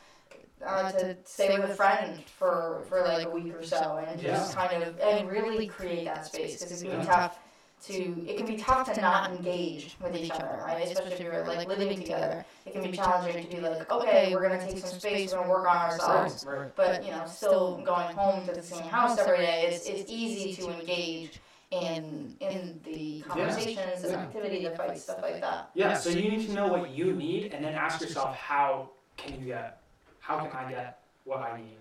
uh, 0.65 0.91
to 0.91 1.15
stay 1.23 1.59
with 1.59 1.69
a 1.69 1.75
friend 1.75 2.23
for 2.25 2.83
for 2.89 3.01
like 3.03 3.27
a 3.27 3.29
week 3.29 3.53
or 3.53 3.63
so 3.63 4.03
and 4.07 4.19
just 4.19 4.55
kind 4.55 4.81
of 4.81 4.99
and 4.99 5.29
really 5.29 5.67
create 5.67 6.05
that 6.05 6.25
space 6.25 6.63
because 6.63 6.81
it 6.81 6.89
can 6.89 6.99
be 6.99 7.05
tough 7.05 7.39
to 7.85 8.25
it 8.27 8.37
can 8.37 8.45
be 8.45 8.57
tough 8.57 8.91
to 8.93 9.01
not 9.01 9.31
engage 9.31 9.95
with 10.01 10.15
each 10.15 10.31
other, 10.31 10.63
right? 10.65 10.87
Especially 10.87 11.13
if 11.13 11.19
you're 11.19 11.45
like 11.45 11.67
living 11.67 11.99
together. 11.99 12.45
It 12.65 12.73
can 12.73 12.81
be 12.83 12.91
challenging 12.97 13.47
to 13.47 13.55
be 13.55 13.61
like, 13.61 13.91
okay, 13.91 14.33
we're 14.33 14.41
gonna 14.41 14.65
take 14.65 14.79
some 14.79 14.99
space, 14.99 15.31
we're 15.31 15.39
gonna 15.39 15.49
work 15.49 15.67
on 15.67 15.77
ourselves 15.77 16.45
but 16.75 17.05
you 17.05 17.11
know, 17.11 17.23
still 17.25 17.81
going 17.85 18.15
home 18.15 18.45
to 18.45 18.53
the 18.53 18.61
same 18.61 18.83
house 18.83 19.17
every 19.19 19.37
day, 19.37 19.69
it's, 19.71 19.87
it's 19.87 20.11
easy 20.11 20.53
to 20.61 20.79
engage 20.79 21.39
in 21.71 22.35
in 22.39 22.79
the 22.83 23.21
conversations, 23.27 24.01
the 24.01 24.15
activity, 24.15 24.63
the 24.63 24.75
fights, 24.75 25.03
stuff 25.03 25.21
like 25.21 25.41
that. 25.41 25.69
Yeah, 25.73 25.95
so 25.97 26.09
you 26.09 26.31
need 26.31 26.47
to 26.47 26.53
know 26.53 26.67
what 26.67 26.91
you 26.91 27.13
need 27.13 27.53
and 27.53 27.63
then 27.63 27.73
ask 27.75 28.01
yourself, 28.01 28.35
how 28.35 28.89
can 29.17 29.39
you 29.39 29.47
get, 29.47 29.81
how 30.19 30.39
can 30.39 30.51
I 30.51 30.71
get 30.71 30.99
what 31.25 31.39
I 31.39 31.57
need 31.57 31.77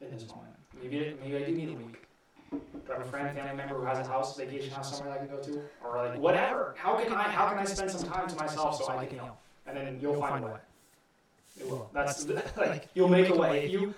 in 0.00 0.10
this 0.10 0.28
moment? 0.28 0.54
Maybe, 0.82 1.16
maybe 1.22 1.36
I 1.36 1.46
do 1.46 1.54
need 1.54 1.68
a 1.68 1.74
week. 1.74 2.02
Do 2.52 2.58
I 2.90 2.98
have 2.98 3.06
a 3.06 3.10
friend, 3.10 3.36
family 3.36 3.56
member 3.56 3.76
who 3.76 3.84
has 3.84 4.06
a 4.06 4.10
house, 4.10 4.36
vacation 4.36 4.70
house 4.70 4.96
somewhere 4.96 5.14
that 5.14 5.22
I 5.22 5.26
can 5.26 5.36
go 5.36 5.42
to? 5.42 5.62
Or 5.82 6.08
like, 6.08 6.20
whatever. 6.20 6.74
How 6.76 6.96
can 6.96 7.12
I, 7.12 7.22
how 7.22 7.48
can 7.48 7.58
I 7.58 7.64
spend 7.64 7.90
some 7.90 8.08
time 8.08 8.28
to 8.28 8.36
myself 8.36 8.76
so 8.76 8.88
I 8.88 9.06
can 9.06 9.18
heal? 9.18 9.38
And 9.66 9.76
then 9.76 9.98
you'll 10.00 10.20
find 10.20 10.44
a 10.44 10.48
way. 10.48 10.60
It 11.58 11.68
will. 11.68 11.90
That's, 11.92 12.26
like, 12.56 12.88
you'll 12.94 13.08
make 13.08 13.28
a 13.28 13.34
way. 13.34 13.68
You, 13.68 13.94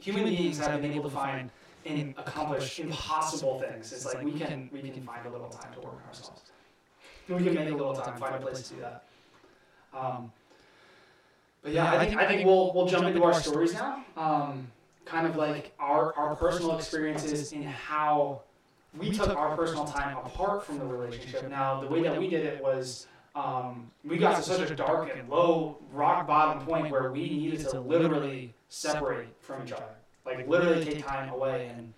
human 0.00 0.24
beings 0.24 0.58
have 0.58 0.80
been 0.80 0.92
able 0.92 1.10
to 1.10 1.16
find 1.16 1.50
and 1.84 2.14
accomplish 2.16 2.80
impossible 2.80 3.60
things. 3.60 3.92
It's 3.92 4.06
like 4.06 4.24
we 4.24 4.32
can, 4.32 4.70
we 4.72 4.80
can 4.80 5.02
find 5.02 5.26
a 5.26 5.30
little 5.30 5.48
time 5.48 5.72
to 5.74 5.80
work 5.80 5.94
on 6.02 6.08
ourselves. 6.08 6.42
We 7.28 7.42
can 7.42 7.54
make 7.54 7.68
a 7.68 7.76
little 7.76 7.94
time, 7.94 8.18
find 8.18 8.34
a 8.34 8.38
place 8.38 8.68
to 8.68 8.74
do 8.74 8.80
that. 8.80 9.04
Um, 9.94 10.32
but 11.62 11.72
yeah, 11.72 11.92
I 11.92 12.06
think 12.06 12.20
I 12.20 12.26
think 12.26 12.44
we'll 12.44 12.74
we'll 12.74 12.86
jump 12.86 13.06
into 13.06 13.22
our 13.24 13.32
stories 13.32 13.72
now. 13.72 14.04
Um, 14.16 14.70
kind 15.04 15.26
of 15.26 15.36
like 15.36 15.72
our 15.78 16.14
our 16.16 16.34
personal 16.36 16.76
experiences 16.76 17.52
in 17.52 17.62
how 17.64 18.42
we 18.98 19.10
took 19.10 19.36
our 19.36 19.56
personal 19.56 19.84
time 19.84 20.16
apart 20.18 20.64
from 20.64 20.78
the 20.78 20.84
relationship. 20.84 21.48
Now, 21.48 21.80
the 21.80 21.88
way 21.88 22.02
that 22.02 22.18
we 22.18 22.28
did 22.28 22.46
it 22.46 22.62
was 22.62 23.06
um, 23.34 23.90
we 24.04 24.18
got 24.18 24.36
to 24.36 24.42
such 24.42 24.70
a 24.70 24.76
dark 24.76 25.10
and 25.16 25.28
low 25.28 25.78
rock 25.92 26.26
bottom 26.26 26.64
point 26.64 26.90
where 26.90 27.10
we 27.10 27.28
needed 27.28 27.60
to 27.68 27.80
literally 27.80 28.54
separate 28.68 29.28
from 29.40 29.64
each 29.64 29.72
other, 29.72 29.84
like 30.24 30.46
literally 30.48 30.84
take 30.84 31.04
time 31.04 31.28
away. 31.30 31.72
And 31.76 31.92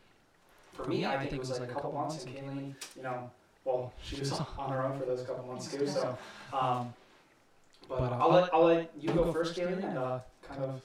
for 0.72 0.84
me, 0.86 1.04
I 1.04 1.18
think 1.18 1.32
it 1.32 1.38
was 1.38 1.50
like 1.50 1.70
a 1.70 1.72
couple 1.72 1.92
months. 1.92 2.24
And 2.24 2.34
Kayleen, 2.34 2.74
you 2.96 3.02
know, 3.02 3.30
well, 3.64 3.92
she 4.02 4.18
was 4.18 4.32
on 4.32 4.70
her 4.70 4.82
own 4.82 4.98
for 4.98 5.04
those 5.04 5.22
couple 5.22 5.46
months 5.46 5.70
too. 5.70 5.86
So, 5.86 6.16
um, 6.52 6.94
but 7.88 8.12
I'll 8.14 8.30
let 8.30 8.54
I'll 8.54 8.64
let 8.64 8.90
you 8.98 9.10
go 9.10 9.30
first, 9.30 9.54
Kayleen, 9.54 9.84
and 9.84 9.98
uh, 9.98 10.20
kind 10.48 10.62
of 10.62 10.80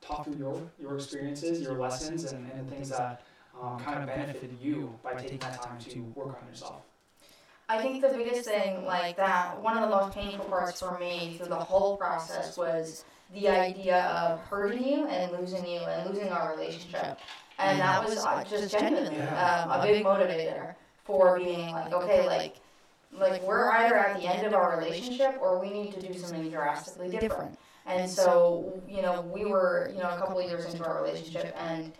talk 0.00 0.24
through 0.24 0.36
your 0.36 0.70
your 0.80 0.94
experiences, 0.96 1.60
your 1.60 1.78
lessons, 1.78 2.32
and, 2.32 2.50
and 2.52 2.68
things 2.68 2.90
that 2.90 3.22
um, 3.60 3.78
kind 3.78 4.02
of 4.02 4.06
benefited 4.06 4.56
you 4.60 4.98
by 5.02 5.14
taking 5.14 5.38
that 5.38 5.62
time 5.62 5.78
to 5.78 6.00
work 6.14 6.38
on 6.40 6.48
yourself. 6.48 6.82
I 7.68 7.80
think 7.80 8.02
the 8.02 8.08
biggest 8.08 8.48
thing, 8.48 8.84
like 8.84 9.16
that, 9.16 9.62
one 9.62 9.76
of 9.78 9.88
the 9.88 9.94
most 9.96 10.12
painful 10.12 10.46
parts 10.46 10.80
for 10.80 10.98
me 10.98 11.36
through 11.36 11.48
the 11.48 11.56
whole 11.56 11.96
process 11.96 12.56
was 12.56 13.04
the 13.32 13.48
idea 13.48 14.06
of 14.06 14.40
hurting 14.40 14.82
you 14.82 15.06
and 15.06 15.30
losing 15.30 15.64
you 15.64 15.78
and 15.78 16.10
losing 16.10 16.30
our 16.30 16.50
relationship. 16.56 17.18
And 17.60 17.78
that 17.78 18.04
was 18.04 18.24
uh, 18.24 18.42
just 18.42 18.72
genuinely 18.72 19.20
um, 19.20 19.70
a 19.70 19.82
big 19.84 20.04
motivator 20.04 20.74
for 21.04 21.38
being 21.38 21.72
like, 21.72 21.92
okay, 21.92 22.26
like, 22.26 22.56
like 23.12 23.42
we're 23.46 23.70
either 23.70 23.96
at 23.96 24.20
the 24.20 24.26
end 24.26 24.44
of 24.46 24.54
our 24.54 24.76
relationship 24.76 25.38
or 25.40 25.60
we 25.60 25.70
need 25.70 25.94
to 25.94 26.00
do 26.00 26.18
something 26.18 26.50
drastically 26.50 27.08
different. 27.10 27.56
And 27.90 28.08
so, 28.08 28.82
you 28.88 29.02
know, 29.02 29.22
we 29.22 29.44
were, 29.44 29.90
you 29.92 30.00
know, 30.00 30.10
a 30.10 30.18
couple 30.18 30.38
of 30.38 30.48
years 30.48 30.64
into 30.66 30.84
our 30.84 31.02
relationship 31.02 31.54
and 31.58 31.92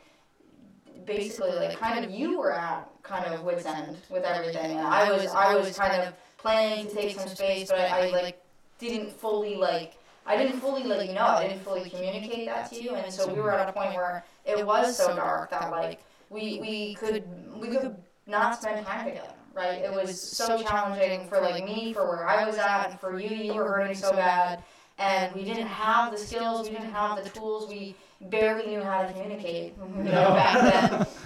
basically 1.04 1.50
like 1.50 1.78
kind 1.78 2.04
of 2.04 2.10
you 2.10 2.38
were 2.38 2.52
at 2.52 2.88
kind 3.02 3.32
of 3.32 3.42
wits 3.42 3.66
end 3.66 3.96
with 4.08 4.24
everything. 4.24 4.76
And 4.76 4.86
I 4.86 5.10
was 5.10 5.26
I 5.26 5.54
was 5.54 5.76
kind 5.76 6.02
of 6.02 6.14
planning 6.38 6.86
to 6.86 6.94
take 6.94 7.18
some 7.18 7.28
space 7.28 7.68
but 7.68 7.80
I, 7.80 8.08
I 8.08 8.10
like 8.10 8.42
didn't 8.78 9.10
fully 9.12 9.56
like 9.56 9.94
I 10.26 10.36
didn't 10.36 10.60
fully 10.60 10.84
let 10.84 11.06
you 11.06 11.14
know 11.14 11.26
I 11.26 11.48
didn't 11.48 11.64
fully 11.64 11.88
communicate 11.90 12.46
that 12.46 12.70
to 12.70 12.82
you. 12.82 12.94
And 12.94 13.12
so 13.12 13.32
we 13.32 13.40
were 13.40 13.52
at 13.52 13.68
a 13.68 13.72
point 13.72 13.94
where 13.94 14.24
it 14.44 14.64
was 14.64 14.96
so 14.96 15.16
dark 15.16 15.50
that 15.50 15.70
like 15.70 16.00
we 16.28 16.60
we 16.60 16.94
could 16.94 17.24
we 17.60 17.68
could 17.68 17.96
not 18.26 18.60
spend 18.60 18.86
time 18.86 19.06
together 19.06 19.34
right? 19.52 19.82
It 19.82 19.92
was 19.92 20.20
so 20.20 20.62
challenging 20.62 21.28
for 21.28 21.40
like 21.40 21.64
me 21.64 21.92
for 21.92 22.08
where 22.08 22.28
I 22.28 22.46
was 22.46 22.56
at 22.56 22.90
and 22.90 23.00
for 23.00 23.18
you 23.18 23.34
you 23.34 23.54
were 23.54 23.66
hurting 23.66 23.96
so 23.96 24.12
bad 24.12 24.62
and 25.00 25.34
we 25.34 25.44
didn't 25.44 25.66
have 25.66 26.12
the 26.12 26.18
skills 26.18 26.68
we 26.68 26.76
didn't 26.76 26.92
have 26.92 27.24
the 27.24 27.30
tools 27.30 27.68
we 27.68 27.96
barely 28.28 28.66
knew 28.66 28.82
how 28.82 29.02
to 29.02 29.12
communicate, 29.12 29.74
you 29.96 30.04
know, 30.04 30.30
back 30.34 30.60
then. 30.60 31.06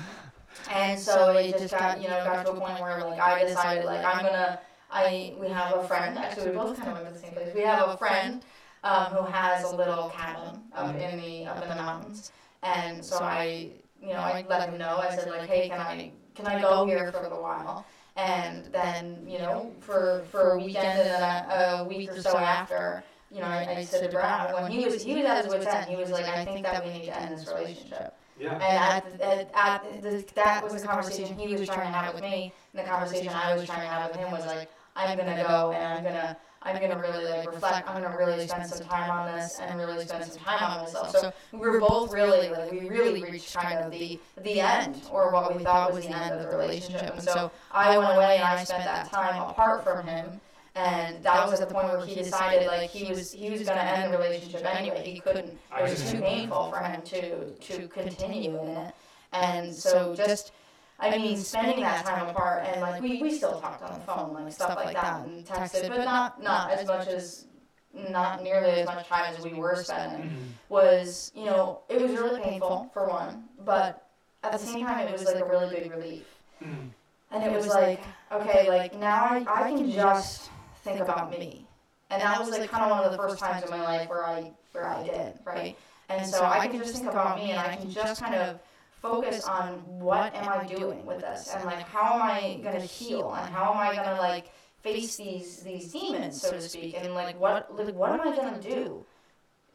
And 0.73 0.99
so 0.99 1.37
it 1.37 1.59
just 1.59 1.77
got, 1.77 2.01
you 2.01 2.09
know, 2.09 2.25
got 2.25 2.47
to 2.47 2.53
a 2.53 2.59
point 2.59 2.81
where 2.81 3.05
like 3.05 3.21
I 3.21 3.45
decided 3.45 3.85
like 3.85 4.05
I'm 4.05 4.25
gonna, 4.25 4.61
I 4.91 5.35
we 5.39 5.49
have 5.49 5.75
a 5.77 5.87
friend. 5.87 6.17
Actually, 6.17 6.51
we 6.51 6.57
both 6.57 6.79
kind 6.79 6.97
of 6.97 7.03
went 7.03 7.09
to 7.09 7.13
the 7.13 7.19
same 7.19 7.33
place. 7.33 7.55
We 7.55 7.63
have 7.63 7.89
a 7.89 7.97
friend 7.97 8.43
um, 8.83 9.07
who 9.07 9.25
has 9.25 9.65
a 9.65 9.77
little 9.77 10.09
cabin 10.11 10.63
up 10.73 10.95
in 10.95 11.21
the 11.21 11.47
up 11.47 11.63
in 11.63 11.69
the 11.69 11.75
mountains, 11.75 12.33
and 12.63 13.05
so 13.05 13.19
I, 13.19 13.69
you 14.01 14.09
know, 14.09 14.21
I 14.21 14.47
let 14.49 14.69
him 14.69 14.79
know. 14.79 14.97
I 14.99 15.15
said 15.15 15.29
like, 15.29 15.49
hey, 15.49 15.69
can 15.69 15.81
I 15.81 16.13
can 16.35 16.47
I 16.47 16.63
go 16.63 16.87
here 16.87 17.11
for 17.13 17.19
a 17.19 17.23
little 17.25 17.43
while? 17.43 17.85
And 18.17 18.65
then, 18.67 19.27
you 19.29 19.39
know, 19.39 19.73
for 19.81 20.25
for 20.31 20.53
a 20.53 20.57
weekend 20.59 21.01
and 21.01 21.09
then 21.09 21.23
a, 21.51 21.81
a 21.81 21.85
week 21.85 22.11
or 22.13 22.23
so 22.23 22.39
after 22.39 23.05
you 23.35 23.41
know, 23.41 23.47
I, 23.47 23.79
I 23.79 23.85
said 23.85 24.05
to 24.05 24.17
Brad 24.17 24.55
when 24.55 24.71
he 24.71 24.85
was 24.85 25.03
he 25.03 25.17
was 25.17 25.25
at 25.25 25.45
his 25.45 25.53
wit's 25.53 25.67
end. 25.67 25.91
He 25.91 25.97
was 25.97 26.11
like, 26.11 26.27
I 26.27 26.45
think 26.45 26.65
that 26.65 26.85
we 26.85 26.93
need 26.93 27.07
to 27.07 27.21
end 27.21 27.37
this 27.37 27.49
relationship. 27.49 28.17
Yeah. 28.39 28.55
And 28.55 28.63
at, 28.63 29.19
the, 29.19 29.25
at, 29.27 29.85
at 29.85 30.03
the, 30.03 30.25
that 30.35 30.65
was 30.65 30.83
the 30.83 30.89
conversation 30.89 31.37
he 31.37 31.55
was 31.55 31.69
trying 31.69 31.93
to 31.93 31.99
have 31.99 32.15
with 32.15 32.23
me, 32.23 32.53
and 32.73 32.85
the 32.85 32.89
conversation 32.89 33.29
I 33.29 33.55
was 33.55 33.67
trying 33.67 33.81
to 33.81 33.87
have 33.87 34.11
with 34.11 34.21
him 34.21 34.31
was 34.31 34.47
like, 34.47 34.71
I'm 34.97 35.19
gonna 35.19 35.43
go 35.43 35.73
and 35.73 35.99
I'm 35.99 36.05
gonna 36.05 36.37
I'm 36.63 36.81
gonna 36.81 36.99
really 36.99 37.25
like 37.25 37.51
reflect. 37.51 37.89
I'm 37.89 38.01
gonna 38.01 38.17
really 38.17 38.47
spend 38.47 38.69
some 38.69 38.87
time 38.87 39.11
on 39.11 39.37
this 39.37 39.59
and 39.61 39.79
really 39.79 40.07
spend 40.07 40.25
some 40.25 40.43
time 40.43 40.63
on 40.63 40.85
myself. 40.85 41.11
So 41.11 41.33
we 41.53 41.59
were 41.59 41.81
both 41.81 42.13
really 42.13 42.49
like 42.49 42.71
we 42.71 42.89
really 42.89 43.23
reached 43.23 43.55
kind 43.55 43.81
of 43.81 43.91
the 43.91 44.21
the 44.43 44.61
end 44.61 45.03
or 45.11 45.33
what 45.33 45.57
we 45.57 45.65
thought 45.65 45.93
was 45.93 46.07
the 46.07 46.17
end 46.17 46.41
of 46.41 46.51
the 46.51 46.57
relationship. 46.57 47.15
And 47.15 47.23
so 47.23 47.51
I 47.73 47.99
went 47.99 48.15
away 48.15 48.37
and 48.37 48.45
I 48.45 48.63
spent 48.63 48.85
that 48.85 49.11
time 49.11 49.43
apart 49.43 49.83
from 49.83 50.07
him 50.07 50.41
and 50.75 51.23
that 51.23 51.49
was 51.49 51.61
at 51.61 51.69
the 51.69 51.75
point 51.75 51.89
where 51.89 52.05
he 52.05 52.15
decided 52.15 52.67
like 52.67 52.91
he 52.91 53.09
was 53.09 53.33
he 53.33 53.51
was 53.51 53.63
going 53.63 53.79
to 53.79 53.85
end 53.85 54.13
the 54.13 54.19
relationship 54.19 54.65
anyway. 54.65 55.09
He 55.09 55.21
couldn't. 55.21 55.57
It 55.79 55.83
was 55.83 56.11
too 56.11 56.21
painful 56.21 56.71
for 56.71 56.79
him 56.79 57.03
to 57.03 57.51
to 57.51 57.89
continue 57.89 58.61
in 58.61 58.69
it, 58.69 58.95
and 59.33 59.75
so 59.75 60.15
just. 60.15 60.53
I 60.97 61.11
mean, 61.19 61.37
spending 61.37 61.81
that 61.81 62.07
time 62.07 62.29
apart, 62.29 62.67
and 62.67 62.81
like 62.81 63.03
we, 63.03 63.21
we 63.21 63.37
still 63.37 63.61
talked 63.61 63.83
on 63.83 63.99
the 63.99 64.07
phone, 64.07 64.33
like 64.33 64.53
stuff 64.53 64.77
like 64.77 64.95
that, 64.95 65.27
and 65.27 65.45
texted, 65.45 65.89
but 65.89 66.05
not 66.05 66.41
not 66.41 66.71
as 66.71 66.87
much 66.87 67.09
as 67.09 67.47
not 67.93 68.43
nearly 68.43 68.71
as 68.71 68.87
much 68.87 69.09
time 69.09 69.35
as 69.37 69.45
we 69.45 69.55
were 69.55 69.75
spending. 69.75 70.29
Mm-hmm. 70.29 70.45
Was 70.69 71.33
you 71.35 71.47
know 71.47 71.81
it 71.89 72.01
was 72.01 72.13
really 72.13 72.41
painful 72.41 72.91
for 72.95 73.09
one, 73.09 73.45
but 73.65 74.09
at 74.45 74.53
the 74.53 74.59
same 74.59 74.87
time 74.87 75.09
it 75.09 75.13
was 75.13 75.25
like 75.25 75.41
a 75.41 75.45
really 75.45 75.75
big 75.75 75.91
relief, 75.91 76.27
mm-hmm. 76.63 76.87
and 77.33 77.45
it 77.45 77.51
was 77.51 77.67
like 77.67 78.01
okay, 78.31 78.69
like 78.69 78.99
now 78.99 79.25
I 79.25 79.45
I 79.49 79.73
can 79.73 79.91
just 79.91 80.51
think 80.85 81.01
about 81.01 81.31
me. 81.31 81.67
And 82.11 82.23
that 82.23 82.39
was 82.39 82.51
like 82.51 82.71
kind 82.71 82.85
of 82.85 82.91
one 82.91 83.05
of 83.05 83.11
the 83.11 83.19
first 83.19 83.39
times 83.39 83.65
in 83.65 83.71
my 83.71 83.83
life 83.83 84.09
where 84.09 84.25
I 84.25 84.53
where 84.73 84.87
I 84.87 85.03
did, 85.03 85.39
right? 85.45 85.77
And 86.09 86.27
so 86.27 86.45
I 86.45 86.69
can 86.69 86.79
just 86.79 86.97
think 86.97 87.11
about 87.11 87.39
me 87.39 87.51
and 87.51 87.59
I 87.59 87.77
can 87.77 87.91
just 87.91 88.21
kind 88.21 88.35
of 88.35 88.61
focus 89.01 89.45
on 89.45 89.75
what 89.99 90.35
am 90.35 90.49
I 90.49 90.65
doing 90.67 91.05
with 91.05 91.21
this 91.21 91.53
and 91.55 91.65
like 91.65 91.81
how 91.81 92.15
am 92.15 92.23
I 92.23 92.61
going 92.63 92.81
to 92.81 92.87
heal 92.87 93.35
and 93.35 93.53
how 93.53 93.73
am 93.73 93.79
I 93.79 93.95
going 93.95 94.09
to 94.09 94.15
like 94.15 94.51
face 94.83 95.17
these 95.17 95.63
these 95.63 95.93
demons 95.93 96.41
so 96.41 96.53
to 96.53 96.61
speak 96.61 96.95
and 96.97 97.15
like 97.15 97.39
what 97.41 97.75
like 97.77 97.95
what 97.95 98.13
am 98.13 98.21
I 98.21 98.37
going 98.37 98.61
to 98.61 98.71
do? 98.71 99.05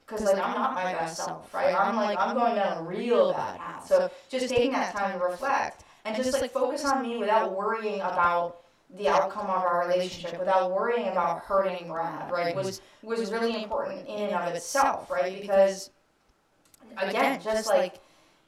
Because 0.06 0.26
like 0.26 0.36
I'm 0.36 0.54
not 0.54 0.74
my 0.76 0.94
best 0.94 1.18
self, 1.18 1.54
right? 1.54 1.76
I'm 1.76 1.96
like 1.96 2.18
I'm 2.20 2.36
going 2.36 2.56
down 2.56 2.78
a 2.78 2.84
real 2.84 3.34
bad 3.34 3.58
path. 3.58 3.88
So 3.88 4.10
just 4.30 4.50
taking 4.50 4.72
that 4.72 4.96
time 4.96 5.20
to 5.20 5.26
reflect 5.26 5.84
and 6.06 6.16
just 6.16 6.40
like 6.42 6.52
focus 6.52 6.86
on 6.86 7.02
me 7.02 7.18
without 7.18 7.56
worrying 7.56 8.02
about 8.02 8.62
the 8.98 9.08
outcome 9.08 9.46
of 9.46 9.64
our 9.64 9.88
relationship 9.88 10.40
without 10.40 10.72
worrying 10.72 11.08
about 11.10 11.40
hurting 11.40 11.88
Brad, 11.88 12.32
right, 12.32 12.56
was 12.56 12.82
was 13.04 13.32
really 13.32 13.64
important 13.64 14.08
in 14.08 14.30
and 14.30 14.34
of 14.34 14.54
itself, 14.54 15.10
right? 15.12 15.40
Because 15.40 15.92
again, 16.98 17.40
just 17.42 17.68
like 17.68 18.00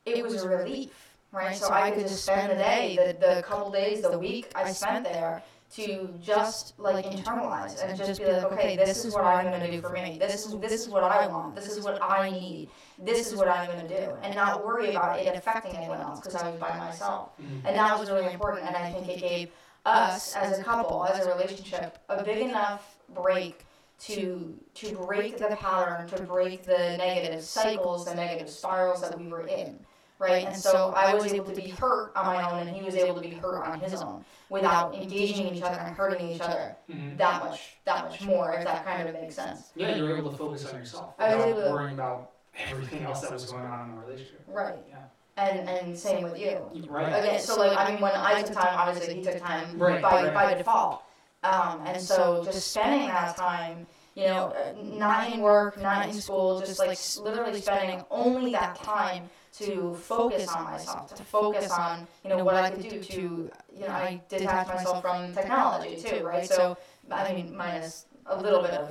it 0.06 0.24
was 0.24 0.44
a 0.44 0.50
relief, 0.50 0.90
right? 1.32 1.56
So 1.56 1.70
I 1.72 1.92
could 1.92 2.08
just 2.08 2.24
spend 2.24 2.52
the 2.52 2.56
day, 2.56 2.98
the, 2.98 3.26
the 3.26 3.44
couple 3.44 3.70
days, 3.72 4.02
the 4.02 4.18
week 4.18 4.52
I 4.56 4.72
spent 4.72 5.04
there 5.04 5.44
to 5.76 6.10
just 6.22 6.78
like 6.78 7.06
internalize 7.06 7.82
and 7.84 7.98
just 7.98 8.20
be 8.20 8.26
like, 8.26 8.52
okay, 8.52 8.76
this 8.76 9.06
is 9.06 9.14
what 9.14 9.24
I'm 9.24 9.46
going 9.46 9.62
to 9.62 9.72
do 9.72 9.80
for 9.80 9.90
me. 9.90 10.18
This 10.20 10.46
is 10.46 10.58
this 10.60 10.74
is 10.74 10.90
what 10.90 11.04
I 11.04 11.28
want. 11.28 11.56
This 11.56 11.70
is 11.70 11.84
what 11.84 12.02
I 12.02 12.30
need. 12.30 12.70
This 13.00 13.32
is 13.32 13.38
what 13.38 13.48
I'm 13.48 13.68
going 13.68 13.88
to 13.88 13.88
do, 13.88 14.12
and 14.22 14.36
not 14.36 14.66
worry 14.66 14.92
about 14.92 15.20
it 15.20 15.36
affecting 15.36 15.76
anyone 15.76 16.02
else 16.02 16.20
because 16.20 16.36
I 16.36 16.50
was 16.50 16.60
by 16.60 16.78
myself. 16.78 17.30
Mm-hmm. 17.42 17.68
And 17.68 17.76
that 17.76 17.98
was 17.98 18.10
really 18.10 18.34
important, 18.34 18.68
and 18.68 18.76
I 18.76 18.92
think 18.92 19.08
it 19.08 19.20
gave 19.20 19.52
us 19.86 20.36
as 20.36 20.60
a 20.60 20.64
couple, 20.64 21.06
as 21.06 21.26
a 21.26 21.30
relationship, 21.30 21.98
a 22.10 22.24
big 22.24 22.40
enough 22.40 22.98
break 23.14 23.66
to 24.00 24.58
to 24.74 24.96
break 24.96 25.38
the 25.38 25.56
pattern, 25.60 26.08
to 26.08 26.24
break 26.24 26.64
the 26.64 26.98
negative 26.98 27.44
cycles, 27.44 28.06
the 28.06 28.16
negative 28.16 28.50
spirals 28.50 29.02
that 29.02 29.18
we 29.20 29.28
were 29.28 29.46
in, 29.48 29.80
right? 30.18 30.46
And 30.46 30.56
so 30.56 30.92
I 30.96 31.14
was 31.14 31.32
able 31.34 31.52
to 31.52 31.62
be 31.62 31.70
hurt 31.70 32.12
on 32.16 32.26
my 32.26 32.52
own, 32.52 32.68
and 32.68 32.76
he 32.76 32.84
was 32.84 32.96
able 32.96 33.16
to 33.16 33.22
be 33.22 33.30
hurt 33.30 33.64
on 33.64 33.80
his 33.80 33.94
own, 34.02 34.26
without 34.50 34.96
engaging 34.96 35.54
each 35.56 35.62
other 35.62 35.80
and 35.80 35.96
hurting 35.96 36.30
each 36.30 36.42
other 36.42 36.76
mm-hmm. 36.90 37.16
that 37.18 37.44
much, 37.44 37.78
that 37.86 38.10
much 38.10 38.22
more, 38.24 38.54
if 38.54 38.66
that 38.66 38.84
kind 38.86 39.08
of 39.08 39.14
makes 39.14 39.36
sense. 39.36 39.72
Yeah, 39.76 39.96
you 39.96 40.04
were 40.04 40.18
able 40.18 40.32
to 40.32 40.38
focus 40.38 40.66
on 40.66 40.80
yourself 40.80 41.14
I 41.20 41.36
was 41.36 41.46
able 41.46 41.62
to- 41.62 41.72
worrying 41.72 41.94
about 41.94 42.32
everything 42.70 43.04
else 43.04 43.22
that 43.22 43.32
was 43.32 43.52
going 43.52 43.66
on 43.66 43.90
in 43.90 43.96
the 43.96 44.02
relationship. 44.02 44.44
Right. 44.48 44.80
Yeah. 44.90 44.98
And 45.42 45.70
and 45.70 45.98
same 45.98 46.24
with 46.24 46.38
you. 46.40 46.58
Right. 46.88 47.08
Again, 47.10 47.40
so 47.40 47.58
like 47.58 47.78
I 47.78 47.92
mean, 47.92 48.02
when 48.02 48.14
I 48.14 48.42
took 48.44 48.54
time, 48.56 48.76
obviously 48.78 49.16
he 49.16 49.24
took 49.24 49.40
time 49.40 49.78
Right, 49.78 50.02
by 50.02 50.24
right. 50.26 50.34
by 50.34 50.54
default. 50.54 51.04
Um, 51.44 51.82
and 51.86 52.00
so 52.00 52.44
just 52.46 52.72
spending 52.72 53.08
that 53.08 53.36
time, 53.36 53.88
you 54.14 54.26
know, 54.26 54.54
uh, 54.56 54.74
not 54.84 55.34
in 55.34 55.40
work, 55.42 55.82
not 55.82 56.08
in 56.08 56.14
school, 56.14 56.60
just 56.60 56.78
like 56.80 57.00
literally 57.20 57.62
spending 57.62 58.04
only 58.12 58.52
that 58.52 58.76
time 58.84 59.30
to 59.54 59.96
focus 59.96 60.48
on 60.50 60.64
myself, 60.64 61.14
to 61.16 61.24
focus 61.24 61.72
on 61.72 62.08
you 62.24 62.30
know 62.30 62.44
what 62.44 62.56
I 62.56 62.70
could 62.72 62.88
do 62.88 63.02
to 63.02 63.22
you 63.22 63.52
know 63.80 63.88
I 63.88 64.22
detach 64.30 64.68
myself 64.68 65.02
from 65.02 65.34
technology 65.34 65.96
too, 66.02 66.24
right? 66.24 66.48
So 66.48 66.78
I 67.12 67.34
mean, 67.34 67.56
minus 67.56 68.06
a 68.28 68.40
little 68.42 68.62
bit 68.62 68.72
of 68.72 68.90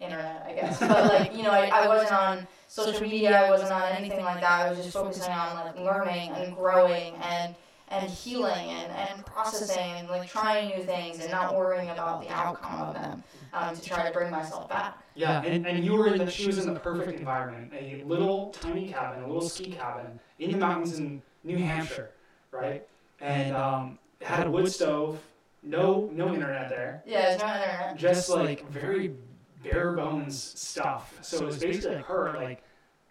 internet, 0.00 0.44
I 0.46 0.52
guess, 0.54 0.80
but 0.80 1.04
like 1.12 1.36
you 1.36 1.42
know, 1.42 1.50
I, 1.50 1.66
I 1.68 1.88
wasn't 1.88 2.12
on 2.12 2.48
social 2.68 3.02
media, 3.02 3.46
I 3.46 3.50
wasn't 3.50 3.72
on 3.72 3.82
anything 3.92 4.24
like 4.24 4.40
that. 4.40 4.66
I 4.66 4.70
was 4.70 4.78
just 4.78 4.92
focusing 4.92 5.32
on 5.32 5.54
like 5.56 5.78
learning 5.78 6.30
and 6.32 6.54
growing 6.56 7.14
and 7.22 7.54
and 7.88 8.08
healing 8.08 8.70
and, 8.70 8.92
and 8.92 9.26
processing 9.26 9.82
and 9.96 10.08
like 10.08 10.28
trying 10.30 10.68
new 10.68 10.84
things 10.84 11.18
and 11.18 11.30
not 11.30 11.56
worrying 11.56 11.90
about 11.90 12.22
the 12.22 12.32
outcome 12.32 12.80
of 12.82 12.94
them 12.94 13.24
um, 13.52 13.74
to 13.74 13.82
try 13.82 14.06
to 14.06 14.12
bring 14.12 14.30
myself 14.30 14.68
back. 14.68 14.96
Yeah, 15.16 15.42
and, 15.42 15.66
and 15.66 15.84
you 15.84 15.94
were 15.94 16.06
in 16.06 16.18
the, 16.18 16.30
she 16.30 16.46
was 16.46 16.58
in 16.64 16.72
the 16.72 16.78
perfect 16.78 17.18
environment, 17.18 17.72
a 17.76 18.04
little 18.04 18.50
tiny 18.50 18.90
cabin, 18.92 19.24
a 19.24 19.26
little 19.26 19.48
ski 19.48 19.72
cabin 19.72 20.20
in 20.38 20.52
the 20.52 20.56
mountains 20.58 21.00
in 21.00 21.20
New 21.42 21.58
Hampshire, 21.58 22.10
right? 22.52 22.86
And 23.20 23.56
um, 23.56 23.98
had 24.22 24.46
a 24.46 24.50
wood 24.50 24.70
stove, 24.70 25.18
no 25.64 26.08
no 26.12 26.32
internet 26.32 26.68
there, 26.68 27.02
Yeah, 27.04 27.22
there's 27.30 27.42
no 27.42 27.48
internet. 27.54 27.96
just 27.96 28.30
like 28.30 28.68
very 28.70 29.14
bare 29.62 29.92
bones 29.92 30.40
stuff. 30.56 31.18
So 31.22 31.38
it 31.38 31.46
was 31.46 31.58
basically 31.58 31.96
like 31.96 32.06
her 32.06 32.32
like 32.36 32.62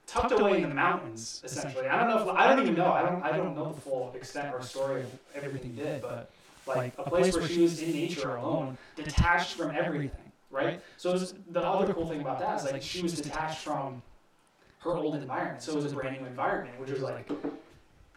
tucked 0.07 0.31
away 0.31 0.63
in 0.63 0.69
the 0.69 0.75
mountains, 0.75 1.41
essentially. 1.43 1.87
I 1.87 1.99
don't 1.99 2.09
know 2.09 2.31
if 2.31 2.35
I 2.35 2.47
don't 2.47 2.63
even 2.63 2.75
know. 2.75 2.91
I 2.91 3.03
don't 3.03 3.23
I 3.23 3.35
don't 3.35 3.55
know 3.55 3.73
the 3.73 3.81
full 3.81 4.11
extent 4.15 4.53
or 4.53 4.61
story 4.61 5.01
of 5.01 5.19
everything 5.35 5.75
did, 5.75 6.01
but 6.01 6.31
like 6.67 6.93
a 6.97 7.09
place 7.09 7.35
where 7.35 7.47
she 7.47 7.61
was 7.61 7.81
in 7.81 7.91
nature 7.91 8.35
alone, 8.35 8.77
detached 8.95 9.55
from 9.55 9.71
everything, 9.71 10.31
right? 10.51 10.81
So 10.97 11.11
was, 11.11 11.33
the 11.51 11.61
other 11.61 11.93
cool 11.93 12.07
thing 12.07 12.21
about 12.21 12.39
that 12.39 12.59
is 12.59 12.71
like 12.71 12.81
she 12.81 13.01
was 13.01 13.19
detached 13.19 13.59
from 13.59 14.01
her 14.79 14.95
old 14.95 15.15
environment. 15.15 15.61
So 15.61 15.73
it 15.73 15.83
was 15.83 15.91
a 15.91 15.95
brand 15.95 16.21
new 16.21 16.27
environment, 16.27 16.79
which 16.79 16.91
was 16.91 17.01
like 17.01 17.29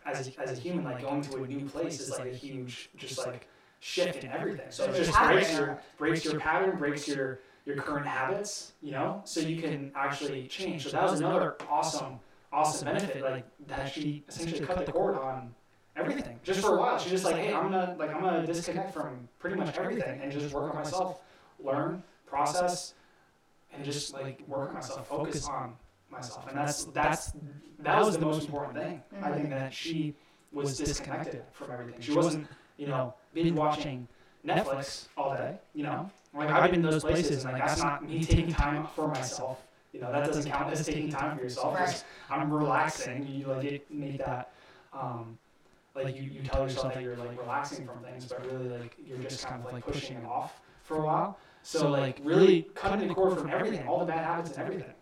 as 0.04 0.28
a, 0.28 0.40
as 0.40 0.58
a 0.58 0.60
human, 0.60 0.84
like 0.84 1.02
going 1.02 1.22
to 1.22 1.42
a 1.42 1.46
new 1.46 1.66
place 1.68 2.00
is 2.00 2.10
like 2.10 2.32
a 2.32 2.34
huge 2.34 2.90
just 2.96 3.18
like 3.18 3.46
shift 3.80 4.24
in 4.24 4.30
everything. 4.30 4.66
So 4.70 4.84
it 4.84 4.96
just 4.96 5.18
breaks 5.18 5.52
your 5.52 5.78
breaks 5.98 6.24
your 6.24 6.40
pattern, 6.40 6.78
breaks 6.78 7.08
your 7.08 7.40
your 7.64 7.76
current 7.76 8.06
habits, 8.06 8.72
you 8.82 8.92
know, 8.92 9.20
so 9.24 9.40
you 9.40 9.60
can 9.62 9.92
actually 9.94 10.46
change. 10.48 10.84
So 10.84 10.90
that 10.90 11.10
was 11.10 11.20
another 11.20 11.56
awesome, 11.68 12.18
awesome 12.52 12.86
benefit, 12.86 13.22
like 13.22 13.46
that 13.66 13.92
she 13.92 14.24
essentially 14.28 14.66
cut 14.66 14.84
the 14.84 14.92
cord 14.92 15.16
on 15.16 15.54
everything 15.96 16.38
just 16.42 16.60
for 16.60 16.76
a 16.76 16.80
while. 16.80 16.98
She's 16.98 17.12
just 17.12 17.24
like, 17.24 17.36
hey, 17.36 17.54
I'm 17.54 17.70
gonna 17.70 17.94
like 17.98 18.14
I'm 18.14 18.20
gonna 18.22 18.46
disconnect 18.46 18.92
from 18.92 19.28
pretty 19.38 19.56
much 19.56 19.76
everything 19.78 20.20
and 20.20 20.32
just 20.32 20.52
work 20.52 20.70
on 20.70 20.76
myself, 20.76 21.20
learn, 21.62 22.02
process, 22.26 22.94
and 23.72 23.84
just 23.84 24.12
like 24.12 24.42
work 24.48 24.70
on 24.70 24.74
myself, 24.76 25.08
focus 25.08 25.48
on 25.48 25.74
myself. 26.10 26.48
And 26.48 26.56
that's 26.58 26.84
that's 26.86 27.32
that 27.80 28.04
was 28.04 28.18
the 28.18 28.26
most 28.26 28.46
important 28.46 28.76
thing. 28.76 29.02
I 29.22 29.32
think 29.32 29.50
that 29.50 29.72
she 29.72 30.14
was 30.52 30.76
disconnected 30.76 31.42
from 31.52 31.70
everything. 31.70 32.00
She 32.00 32.12
wasn't, 32.12 32.46
you 32.76 32.86
know, 32.86 33.14
binge 33.32 33.52
watching 33.52 34.06
Netflix 34.44 35.06
all 35.16 35.34
day, 35.36 35.58
you 35.74 35.84
know. 35.84 36.10
Like 36.34 36.50
I've 36.50 36.70
been 36.70 36.84
in 36.84 36.90
those 36.90 37.02
places, 37.04 37.44
and 37.44 37.52
like 37.52 37.66
that's 37.66 37.82
not 37.82 38.08
me 38.08 38.24
taking 38.24 38.52
time 38.52 38.86
for 38.94 39.08
myself. 39.08 39.62
You 39.92 40.00
know, 40.00 40.10
that 40.10 40.26
doesn't 40.26 40.50
count 40.50 40.72
as 40.72 40.86
taking 40.86 41.10
time 41.10 41.36
for 41.36 41.42
yourself. 41.44 41.74
It's- 41.74 42.04
I'm 42.30 42.50
relaxing. 42.52 43.26
You 43.26 43.46
like 43.48 43.64
it- 43.64 43.90
make 43.90 44.18
that, 44.18 44.52
um, 44.94 45.36
like 45.94 46.16
you, 46.16 46.22
you 46.22 46.42
tell 46.42 46.62
yourself 46.62 46.94
that 46.94 47.02
you're 47.02 47.16
like 47.16 47.38
relaxing 47.38 47.86
from 47.86 47.98
things, 48.02 48.24
but 48.26 48.50
really 48.50 48.70
like 48.78 48.96
you're 49.04 49.18
just 49.18 49.46
kind 49.46 49.62
of 49.62 49.70
like 49.72 49.84
pushing 49.84 50.16
it 50.16 50.24
off 50.24 50.60
for 50.82 50.96
a 50.98 51.04
while. 51.04 51.38
So 51.62 51.90
like 51.90 52.18
really 52.24 52.62
cutting 52.74 53.06
the 53.08 53.14
cord 53.14 53.38
from 53.38 53.50
everything, 53.50 53.86
all 53.86 53.98
the 53.98 54.06
bad 54.06 54.24
habits 54.24 54.50
and 54.56 54.58
everything. 54.60 54.92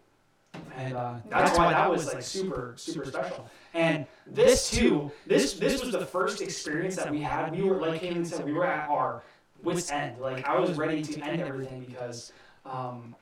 And 0.76 0.96
uh, 0.96 1.14
that's 1.28 1.56
why 1.56 1.70
that 1.72 1.88
was 1.88 2.12
like 2.12 2.22
super 2.22 2.74
super 2.76 3.04
special. 3.04 3.48
And 3.72 4.04
this 4.26 4.68
too, 4.72 5.12
this 5.28 5.52
this 5.54 5.80
was 5.84 5.92
the 5.92 6.04
first 6.04 6.42
experience 6.42 6.96
that 6.96 7.10
we 7.12 7.20
had. 7.20 7.52
We 7.54 7.62
were 7.62 7.76
like 7.76 8.02
Kayleen 8.02 8.26
said, 8.26 8.44
we 8.44 8.52
were 8.52 8.66
at 8.66 8.88
our 8.88 9.22
wits 9.62 9.90
end. 9.90 10.18
Like 10.20 10.46
I 10.46 10.59
was 10.59 10.77
ready 10.77 11.03
to 11.03 11.20
end 11.23 11.40
everything 11.40 11.85
because 11.85 12.33
um, 12.64 13.14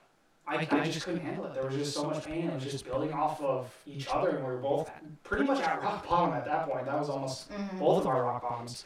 I, 0.46 0.66
I 0.70 0.88
just 0.88 1.04
couldn't 1.04 1.20
handle 1.20 1.44
it. 1.46 1.54
There 1.54 1.64
was 1.64 1.74
just 1.74 1.94
so 1.94 2.04
much 2.04 2.24
pain. 2.24 2.48
It 2.48 2.54
was 2.54 2.64
just 2.64 2.84
building 2.84 3.12
off 3.12 3.40
of 3.42 3.74
each 3.86 4.08
other, 4.08 4.30
and 4.30 4.38
we 4.38 4.44
were 4.52 4.56
both 4.58 4.90
pretty 5.22 5.44
much 5.44 5.60
at 5.60 5.82
rock 5.82 6.08
bottom 6.08 6.34
at 6.34 6.44
that 6.46 6.68
point. 6.68 6.86
That 6.86 6.98
was 6.98 7.10
almost 7.10 7.50
Mhm. 7.50 7.78
both 7.78 8.00
of 8.02 8.06
our 8.06 8.24
rock 8.24 8.42
bottoms. 8.42 8.84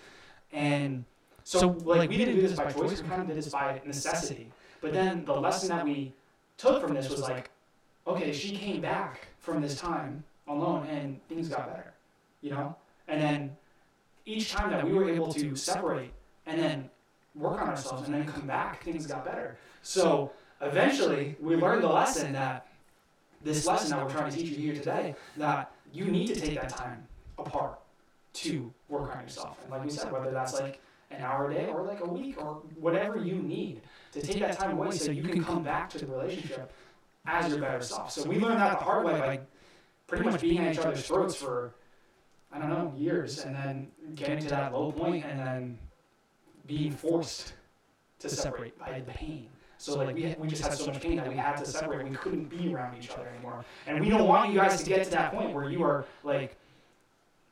And 0.52 1.04
so, 1.44 1.68
like, 1.84 2.10
we 2.10 2.16
didn't 2.16 2.36
do 2.36 2.42
this 2.42 2.56
by 2.56 2.72
choice. 2.72 3.00
We 3.00 3.08
kind 3.08 3.22
of 3.22 3.28
did 3.28 3.36
this 3.36 3.48
by 3.48 3.80
necessity. 3.84 4.50
But 4.80 4.92
then 4.92 5.24
the 5.24 5.34
lesson 5.34 5.68
that 5.68 5.84
we 5.84 6.12
took 6.58 6.82
from 6.82 6.94
this 6.94 7.08
was 7.08 7.20
like, 7.20 7.50
okay, 8.06 8.32
she 8.32 8.56
came 8.56 8.80
back 8.80 9.28
from 9.38 9.62
this 9.62 9.78
time 9.80 10.24
alone, 10.48 10.86
and 10.88 11.26
things 11.28 11.48
got 11.48 11.68
better, 11.68 11.92
you 12.40 12.50
know. 12.50 12.76
And 13.08 13.20
then 13.20 13.56
each 14.24 14.52
time 14.52 14.70
that 14.70 14.84
we 14.84 14.92
were 14.92 15.08
able 15.08 15.32
to 15.32 15.54
separate 15.56 16.12
and 16.46 16.60
then 16.60 16.90
work 17.34 17.60
on 17.60 17.68
ourselves 17.68 18.06
and 18.06 18.14
then 18.14 18.26
come 18.26 18.46
back, 18.46 18.82
things 18.82 19.06
got 19.06 19.24
better. 19.24 19.56
So 19.82 20.32
eventually, 20.60 21.36
we 21.40 21.56
learned 21.56 21.82
the 21.82 21.88
lesson 21.88 22.32
that 22.32 22.66
this 23.42 23.66
lesson 23.66 23.90
that 23.90 24.04
we're 24.04 24.10
trying 24.10 24.30
to 24.30 24.36
teach 24.36 24.50
you 24.50 24.56
here 24.56 24.74
today 24.74 25.14
that 25.36 25.72
you 25.92 26.04
need 26.06 26.28
to 26.28 26.40
take 26.40 26.60
that 26.60 26.68
time 26.68 27.06
apart 27.38 27.80
to 28.34 28.72
work 28.88 29.16
on 29.16 29.22
yourself. 29.22 29.58
And 29.62 29.70
like 29.70 29.84
we 29.84 29.90
said, 29.90 30.12
whether 30.12 30.30
that's 30.30 30.60
like 30.60 30.80
an 31.10 31.22
hour 31.22 31.50
a 31.50 31.54
day 31.54 31.66
or 31.66 31.82
like 31.82 32.00
a 32.00 32.08
week 32.08 32.40
or 32.42 32.62
whatever 32.78 33.18
you 33.18 33.34
need 33.34 33.82
to 34.12 34.22
take 34.22 34.40
that 34.40 34.58
time 34.58 34.72
away 34.78 34.92
so 34.92 35.10
you 35.10 35.24
can 35.24 35.44
come 35.44 35.62
back 35.62 35.90
to 35.90 35.98
the 35.98 36.06
relationship 36.06 36.72
as 37.26 37.50
your 37.50 37.58
better 37.58 37.82
self. 37.82 38.12
So 38.12 38.28
we 38.28 38.38
learned 38.38 38.60
that 38.60 38.78
the 38.78 38.84
hard 38.84 39.04
way 39.04 39.12
by 39.12 39.40
pretty 40.06 40.24
much 40.24 40.40
being 40.40 40.58
at 40.58 40.74
each 40.74 40.78
other's 40.78 41.06
throats 41.06 41.34
for 41.34 41.74
I 42.52 42.58
don't 42.58 42.68
know 42.68 42.92
years, 42.96 43.44
and 43.44 43.54
then 43.54 43.88
getting 44.14 44.40
to 44.40 44.48
that 44.48 44.74
low 44.74 44.92
point, 44.92 45.24
and 45.24 45.38
then 45.38 45.78
being 46.66 46.92
forced 46.92 47.54
to 48.20 48.28
separate 48.28 48.78
by 48.78 49.00
the 49.00 49.12
pain. 49.12 49.48
So 49.78 49.96
like 49.98 50.14
we, 50.14 50.34
we 50.38 50.48
just 50.48 50.62
had 50.62 50.74
so 50.74 50.86
much 50.86 51.00
pain 51.00 51.16
that 51.16 51.28
we 51.28 51.34
had 51.34 51.56
to 51.56 51.66
separate. 51.66 52.08
We 52.08 52.14
couldn't 52.16 52.44
be 52.44 52.72
around 52.72 52.96
each 52.96 53.10
other 53.10 53.26
anymore, 53.26 53.64
and 53.86 54.00
we 54.00 54.10
don't 54.10 54.28
want 54.28 54.52
you 54.52 54.58
guys 54.58 54.80
to 54.82 54.88
get 54.88 55.04
to 55.04 55.10
that 55.10 55.32
point 55.32 55.52
where 55.52 55.68
you 55.68 55.82
are 55.82 56.04
like 56.22 56.56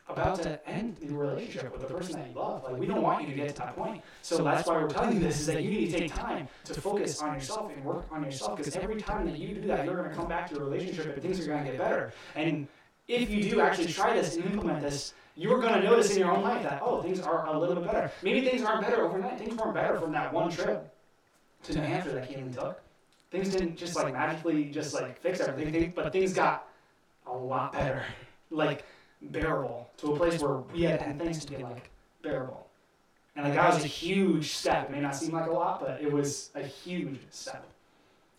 about 0.09 0.42
to 0.42 0.68
end 0.68 0.96
the 0.96 1.14
relationship 1.14 1.73
with 1.73 1.87
the 1.87 1.92
person 1.92 2.20
that 2.20 2.29
you 2.29 2.35
love. 2.35 2.64
Like 2.64 2.77
we 2.77 2.87
don't 2.87 3.03
want 3.03 3.23
you 3.23 3.35
to 3.35 3.35
get 3.35 3.49
to 3.49 3.55
that 3.57 3.77
point. 3.77 4.03
So 4.23 4.42
that's 4.44 4.68
why 4.68 4.75
we're 4.75 4.88
telling 4.88 5.14
you 5.14 5.20
this 5.20 5.40
is 5.40 5.46
that 5.46 5.62
you 5.62 5.70
need 5.70 5.90
to 5.90 5.99
take 5.99 6.14
time 6.14 6.49
to 6.64 6.81
focus 6.81 7.20
on 7.20 7.35
yourself 7.35 7.73
and 7.75 7.85
work 7.85 8.07
on 8.11 8.25
yourself 8.25 8.57
because 8.57 8.77
every 8.77 9.01
time 9.01 9.27
that 9.27 9.38
you 9.38 9.55
do 9.55 9.66
that, 9.68 9.85
you're 9.85 9.96
going 9.96 10.09
to 10.09 10.14
come 10.14 10.29
back 10.29 10.49
to 10.51 10.55
your 10.55 10.64
relationship 10.64 11.14
and 11.14 11.23
things 11.23 11.40
are 11.40 11.51
going 11.51 11.64
to 11.64 11.70
get 11.70 11.79
better. 11.79 12.12
And 12.35 12.68
if 13.09 13.31
you 13.31 13.51
do 13.51 13.61
actually 13.61 13.92
try 13.92 14.14
this 14.14 14.37
and 14.37 14.44
implement 14.44 14.81
this, 14.81 15.14
you're 15.37 15.61
going 15.61 15.75
to 15.75 15.83
notice 15.83 16.11
in 16.12 16.19
your 16.19 16.33
own 16.33 16.43
life 16.43 16.62
that 16.62 16.81
oh, 16.83 17.03
things 17.03 17.21
are 17.21 17.47
a 17.47 17.59
little 17.59 17.77
bit 17.77 17.93
better. 17.93 18.11
Maybe 18.23 18.47
things 18.47 18.62
aren't 18.62 18.83
better 18.83 19.05
overnight. 19.05 19.38
Things 19.38 19.57
weren't 19.57 19.75
better 19.75 19.99
from 19.99 20.12
that 20.12 20.33
one 20.33 20.51
trip 20.51 20.93
to 21.64 21.75
New 21.75 21.83
Hampshire 21.83 22.12
that 22.12 22.31
Kayleen 22.31 22.55
took. 22.55 22.81
Things 23.31 23.51
didn't 23.51 23.77
just 23.77 23.95
like 23.95 24.12
magically 24.12 24.64
just 24.64 24.95
like 24.95 25.21
fix 25.21 25.40
everything, 25.40 25.93
but 25.95 26.12
things 26.12 26.33
got 26.33 26.66
a 27.27 27.33
lot 27.33 27.73
better. 27.73 28.05
Like 28.51 28.85
bearable 29.23 29.88
to 29.99 30.14
a 30.14 30.16
place 30.16 30.40
where 30.40 30.57
we 30.57 30.83
had 30.83 31.01
had 31.01 31.19
things 31.19 31.45
to 31.45 31.53
be 31.53 31.62
like 31.62 31.90
bearable. 32.23 32.66
And 33.37 33.45
like 33.45 33.55
that 33.55 33.75
was 33.75 33.85
a 33.85 33.87
huge 33.87 34.53
step. 34.53 34.88
It 34.88 34.93
may 34.93 35.01
not 35.01 35.14
seem 35.14 35.33
like 35.33 35.49
a 35.49 35.53
lot, 35.53 35.81
but 35.81 36.01
it 36.03 36.11
was 36.11 36.51
a 36.55 36.62
huge 36.62 37.21
step. 37.31 37.64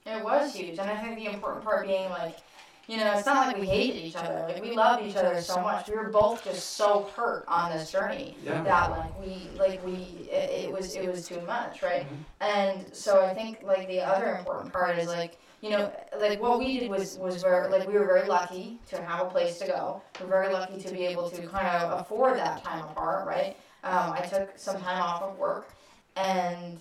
It 0.06 0.24
was 0.24 0.54
huge, 0.54 0.80
and 0.80 0.90
I 0.90 0.98
think 0.98 1.18
the 1.18 1.28
important 1.28 1.64
part 1.64 1.86
being 1.86 2.10
like, 2.10 2.38
you 2.92 2.98
know, 2.98 3.14
it's 3.14 3.26
not 3.26 3.48
like 3.48 3.58
we 3.58 3.68
hated 3.68 3.96
each 3.96 4.18
other. 4.18 4.46
Like 4.50 4.62
we 4.62 4.76
loved 4.76 5.02
each 5.06 5.16
other 5.16 5.40
so 5.40 5.62
much. 5.62 5.88
We 5.88 5.96
were 5.96 6.10
both 6.10 6.44
just 6.44 6.72
so 6.72 7.10
hurt 7.16 7.46
on 7.48 7.72
this 7.72 7.90
journey 7.90 8.36
Yeah. 8.44 8.62
that 8.64 8.92
like 8.92 9.18
we 9.18 9.48
like 9.58 9.86
we 9.86 10.28
it, 10.30 10.66
it 10.66 10.72
was 10.74 10.94
it 10.96 11.10
was 11.10 11.26
too 11.26 11.40
much, 11.48 11.82
right? 11.82 12.06
Mhm. 12.06 12.18
And 12.42 12.94
so 12.94 13.24
I 13.26 13.34
think 13.34 13.64
like 13.64 13.88
the 13.88 14.02
other 14.02 14.36
important 14.36 14.74
part 14.74 14.98
is 15.00 15.08
like 15.08 15.38
you 15.62 15.70
know 15.70 15.90
like 16.20 16.42
what 16.42 16.60
we 16.60 16.80
did 16.82 16.90
was 16.90 17.18
was 17.18 17.42
very 17.42 17.70
like 17.70 17.88
we 17.88 17.94
were 17.94 18.06
very 18.06 18.28
lucky 18.28 18.78
to 18.90 19.02
have 19.02 19.26
a 19.26 19.30
place 19.30 19.58
to 19.60 19.68
go. 19.68 20.02
We're 20.20 20.28
very 20.28 20.52
lucky 20.52 20.78
to 20.82 20.92
be 20.92 21.06
able 21.06 21.30
to 21.30 21.48
kind 21.48 21.68
of 21.68 22.02
afford 22.02 22.36
that 22.40 22.62
time 22.66 22.84
apart, 22.84 23.26
right? 23.26 23.56
Um, 23.86 24.12
I 24.12 24.20
took 24.34 24.50
some 24.58 24.82
time 24.82 25.02
off 25.02 25.22
of 25.24 25.38
work, 25.38 25.70
and 26.18 26.78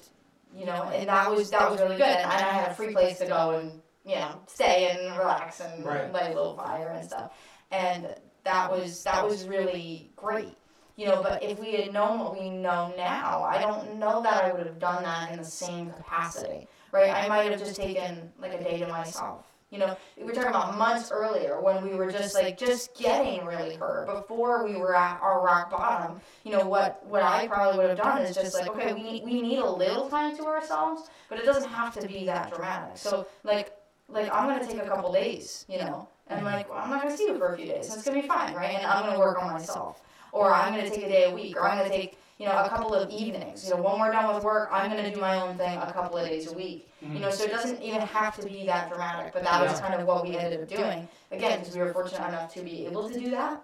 you 0.58 0.66
know, 0.66 0.82
and 0.92 1.08
that 1.08 1.30
was 1.30 1.50
that 1.50 1.70
was 1.70 1.78
really 1.80 1.98
good. 1.98 2.16
And 2.24 2.32
I 2.32 2.50
had 2.58 2.72
a 2.72 2.74
free 2.74 2.92
place 2.92 3.18
to 3.18 3.26
go 3.28 3.50
and 3.60 3.80
you 4.04 4.16
know 4.16 4.40
stay 4.46 4.88
and 4.88 5.18
relax 5.18 5.60
and 5.60 5.84
Right. 5.84 6.12
light 6.12 6.32
a 6.32 6.34
little 6.34 6.56
fire 6.56 6.90
and 6.90 7.04
stuff. 7.04 7.32
And 7.70 8.08
that 8.44 8.70
was 8.70 9.04
that 9.04 9.26
was 9.26 9.46
really 9.46 10.10
great. 10.16 10.56
You 10.96 11.06
know, 11.06 11.22
but 11.22 11.42
if 11.42 11.58
we 11.58 11.72
had 11.72 11.94
known 11.94 12.18
what 12.18 12.38
we 12.38 12.50
know 12.50 12.92
now, 12.96 13.42
I 13.42 13.58
don't 13.62 13.98
know 13.98 14.22
that 14.22 14.44
I 14.44 14.52
would 14.52 14.66
have 14.66 14.78
done 14.78 15.02
that 15.02 15.32
in 15.32 15.38
the 15.38 15.44
same 15.44 15.90
capacity, 15.90 16.68
right? 16.92 17.10
I 17.10 17.26
might 17.26 17.50
have 17.50 17.58
just 17.58 17.76
taken 17.76 18.30
like 18.38 18.52
a 18.52 18.62
day 18.62 18.78
to 18.80 18.86
myself. 18.86 19.46
You 19.70 19.78
know, 19.78 19.96
we 20.18 20.24
were 20.24 20.32
talking 20.32 20.50
about 20.50 20.76
months 20.76 21.12
earlier 21.12 21.60
when 21.60 21.88
we 21.88 21.94
were 21.94 22.10
just 22.10 22.34
like 22.34 22.58
just 22.58 22.94
getting 22.96 23.46
really 23.46 23.76
hurt 23.76 24.08
before 24.08 24.64
we 24.66 24.74
were 24.76 24.96
at 24.96 25.22
our 25.22 25.40
rock 25.42 25.70
bottom. 25.70 26.20
You 26.44 26.52
know 26.52 26.66
what? 26.66 27.06
What 27.06 27.22
I 27.22 27.46
probably 27.46 27.78
would 27.78 27.88
have 27.90 27.98
done 27.98 28.22
is 28.22 28.34
just 28.34 28.54
like, 28.54 28.68
okay, 28.68 28.92
we 28.92 29.02
need 29.02 29.24
we 29.24 29.40
need 29.40 29.58
a 29.58 29.70
little 29.70 30.10
time 30.10 30.36
to 30.36 30.44
ourselves, 30.44 31.08
but 31.28 31.38
it 31.38 31.46
doesn't 31.46 31.70
have 31.70 31.94
to 32.00 32.06
be 32.08 32.26
that 32.26 32.52
dramatic. 32.52 32.98
So 32.98 33.26
like 33.44 33.72
like 34.12 34.32
I'm 34.32 34.48
gonna 34.48 34.66
take 34.66 34.82
a 34.82 34.86
couple 34.86 35.12
days, 35.12 35.64
you 35.68 35.78
know, 35.78 36.08
and 36.28 36.44
like 36.44 36.68
well, 36.68 36.78
I'm 36.78 36.90
not 36.90 37.02
gonna 37.02 37.16
see 37.16 37.24
you 37.24 37.38
for 37.38 37.54
a 37.54 37.56
few 37.56 37.66
days. 37.66 37.92
It's 37.92 38.04
gonna 38.04 38.20
be 38.20 38.28
fine, 38.28 38.54
right? 38.54 38.76
And 38.76 38.86
I'm 38.86 39.04
gonna 39.06 39.18
work 39.18 39.42
on 39.42 39.52
myself, 39.52 40.02
or 40.32 40.52
I'm 40.52 40.74
gonna 40.74 40.90
take 40.90 41.04
a 41.04 41.08
day 41.08 41.24
a 41.24 41.34
week, 41.34 41.56
or 41.56 41.68
I'm 41.68 41.78
gonna 41.78 41.90
take 41.90 42.18
you 42.38 42.46
know 42.46 42.52
a 42.52 42.68
couple 42.68 42.94
of 42.94 43.10
evenings. 43.10 43.64
You 43.64 43.74
know, 43.74 43.82
when 43.82 43.98
we're 44.00 44.12
done 44.12 44.34
with 44.34 44.44
work, 44.44 44.68
I'm 44.72 44.90
gonna 44.90 45.12
do 45.14 45.20
my 45.20 45.40
own 45.40 45.56
thing 45.56 45.78
a 45.78 45.92
couple 45.92 46.18
of 46.18 46.28
days 46.28 46.50
a 46.50 46.54
week. 46.54 46.88
You 47.00 47.08
know, 47.20 47.28
mm-hmm. 47.28 47.30
so 47.34 47.44
it 47.44 47.50
doesn't 47.50 47.82
even 47.82 48.02
have 48.02 48.36
to 48.38 48.46
be 48.46 48.66
that 48.66 48.90
dramatic. 48.90 49.32
But 49.32 49.44
that 49.44 49.62
was 49.62 49.80
kind 49.80 49.94
of 49.94 50.06
what 50.06 50.26
we 50.26 50.36
ended 50.36 50.60
up 50.60 50.68
doing. 50.68 51.08
Again, 51.30 51.60
because 51.60 51.74
we 51.74 51.80
were 51.82 51.92
fortunate 51.92 52.28
enough 52.28 52.52
to 52.54 52.62
be 52.62 52.86
able 52.86 53.08
to 53.08 53.18
do 53.18 53.30
that. 53.30 53.62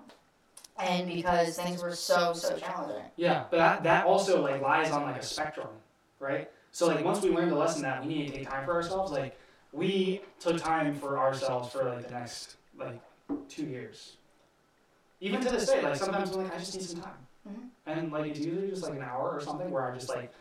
and 0.79 1.07
because 1.09 1.57
things 1.57 1.83
were 1.83 1.95
so 1.95 2.33
so 2.33 2.57
challenging. 2.57 3.03
Yeah, 3.17 3.45
but 3.51 3.57
that, 3.59 3.83
that 3.85 4.07
also 4.07 4.43
like 4.43 4.61
lies 4.61 4.91
on 4.91 5.03
like 5.03 5.17
a 5.17 5.23
spectrum, 5.23 5.69
right? 6.21 6.51
So 6.73 6.87
like 6.89 7.05
once 7.05 7.23
we 7.23 7.31
learned 7.31 7.53
the 7.53 7.57
lesson 7.57 7.83
that 7.83 8.05
we 8.05 8.09
need 8.15 8.29
to 8.29 8.35
take 8.35 8.51
time 8.51 8.65
for 8.67 8.75
ourselves, 8.75 9.11
like 9.13 9.39
we 9.77 10.23
took 10.41 10.57
time 10.61 10.95
for 10.95 11.19
ourselves 11.19 11.71
for 11.73 11.85
like 11.85 12.09
the 12.09 12.15
next 12.15 12.57
like 12.79 12.99
two 13.49 13.67
years. 13.67 14.17
Even 15.21 15.41
to 15.43 15.51
this 15.51 15.67
day, 15.67 15.83
like 15.83 15.97
sometimes 15.97 16.31
I'm 16.33 16.45
like 16.45 16.55
I 16.55 16.59
just 16.59 16.75
need 16.75 16.85
some 16.85 17.01
time, 17.03 17.27
Mhm. 17.49 17.69
and 17.87 18.12
like 18.12 18.27
it's 18.31 18.41
usually 18.41 18.71
just 18.71 18.83
like 18.83 18.95
an 18.95 19.03
hour 19.03 19.31
or 19.31 19.41
something 19.41 19.71
where 19.71 19.85
I 19.91 19.95
just 19.95 20.09
like 20.09 20.33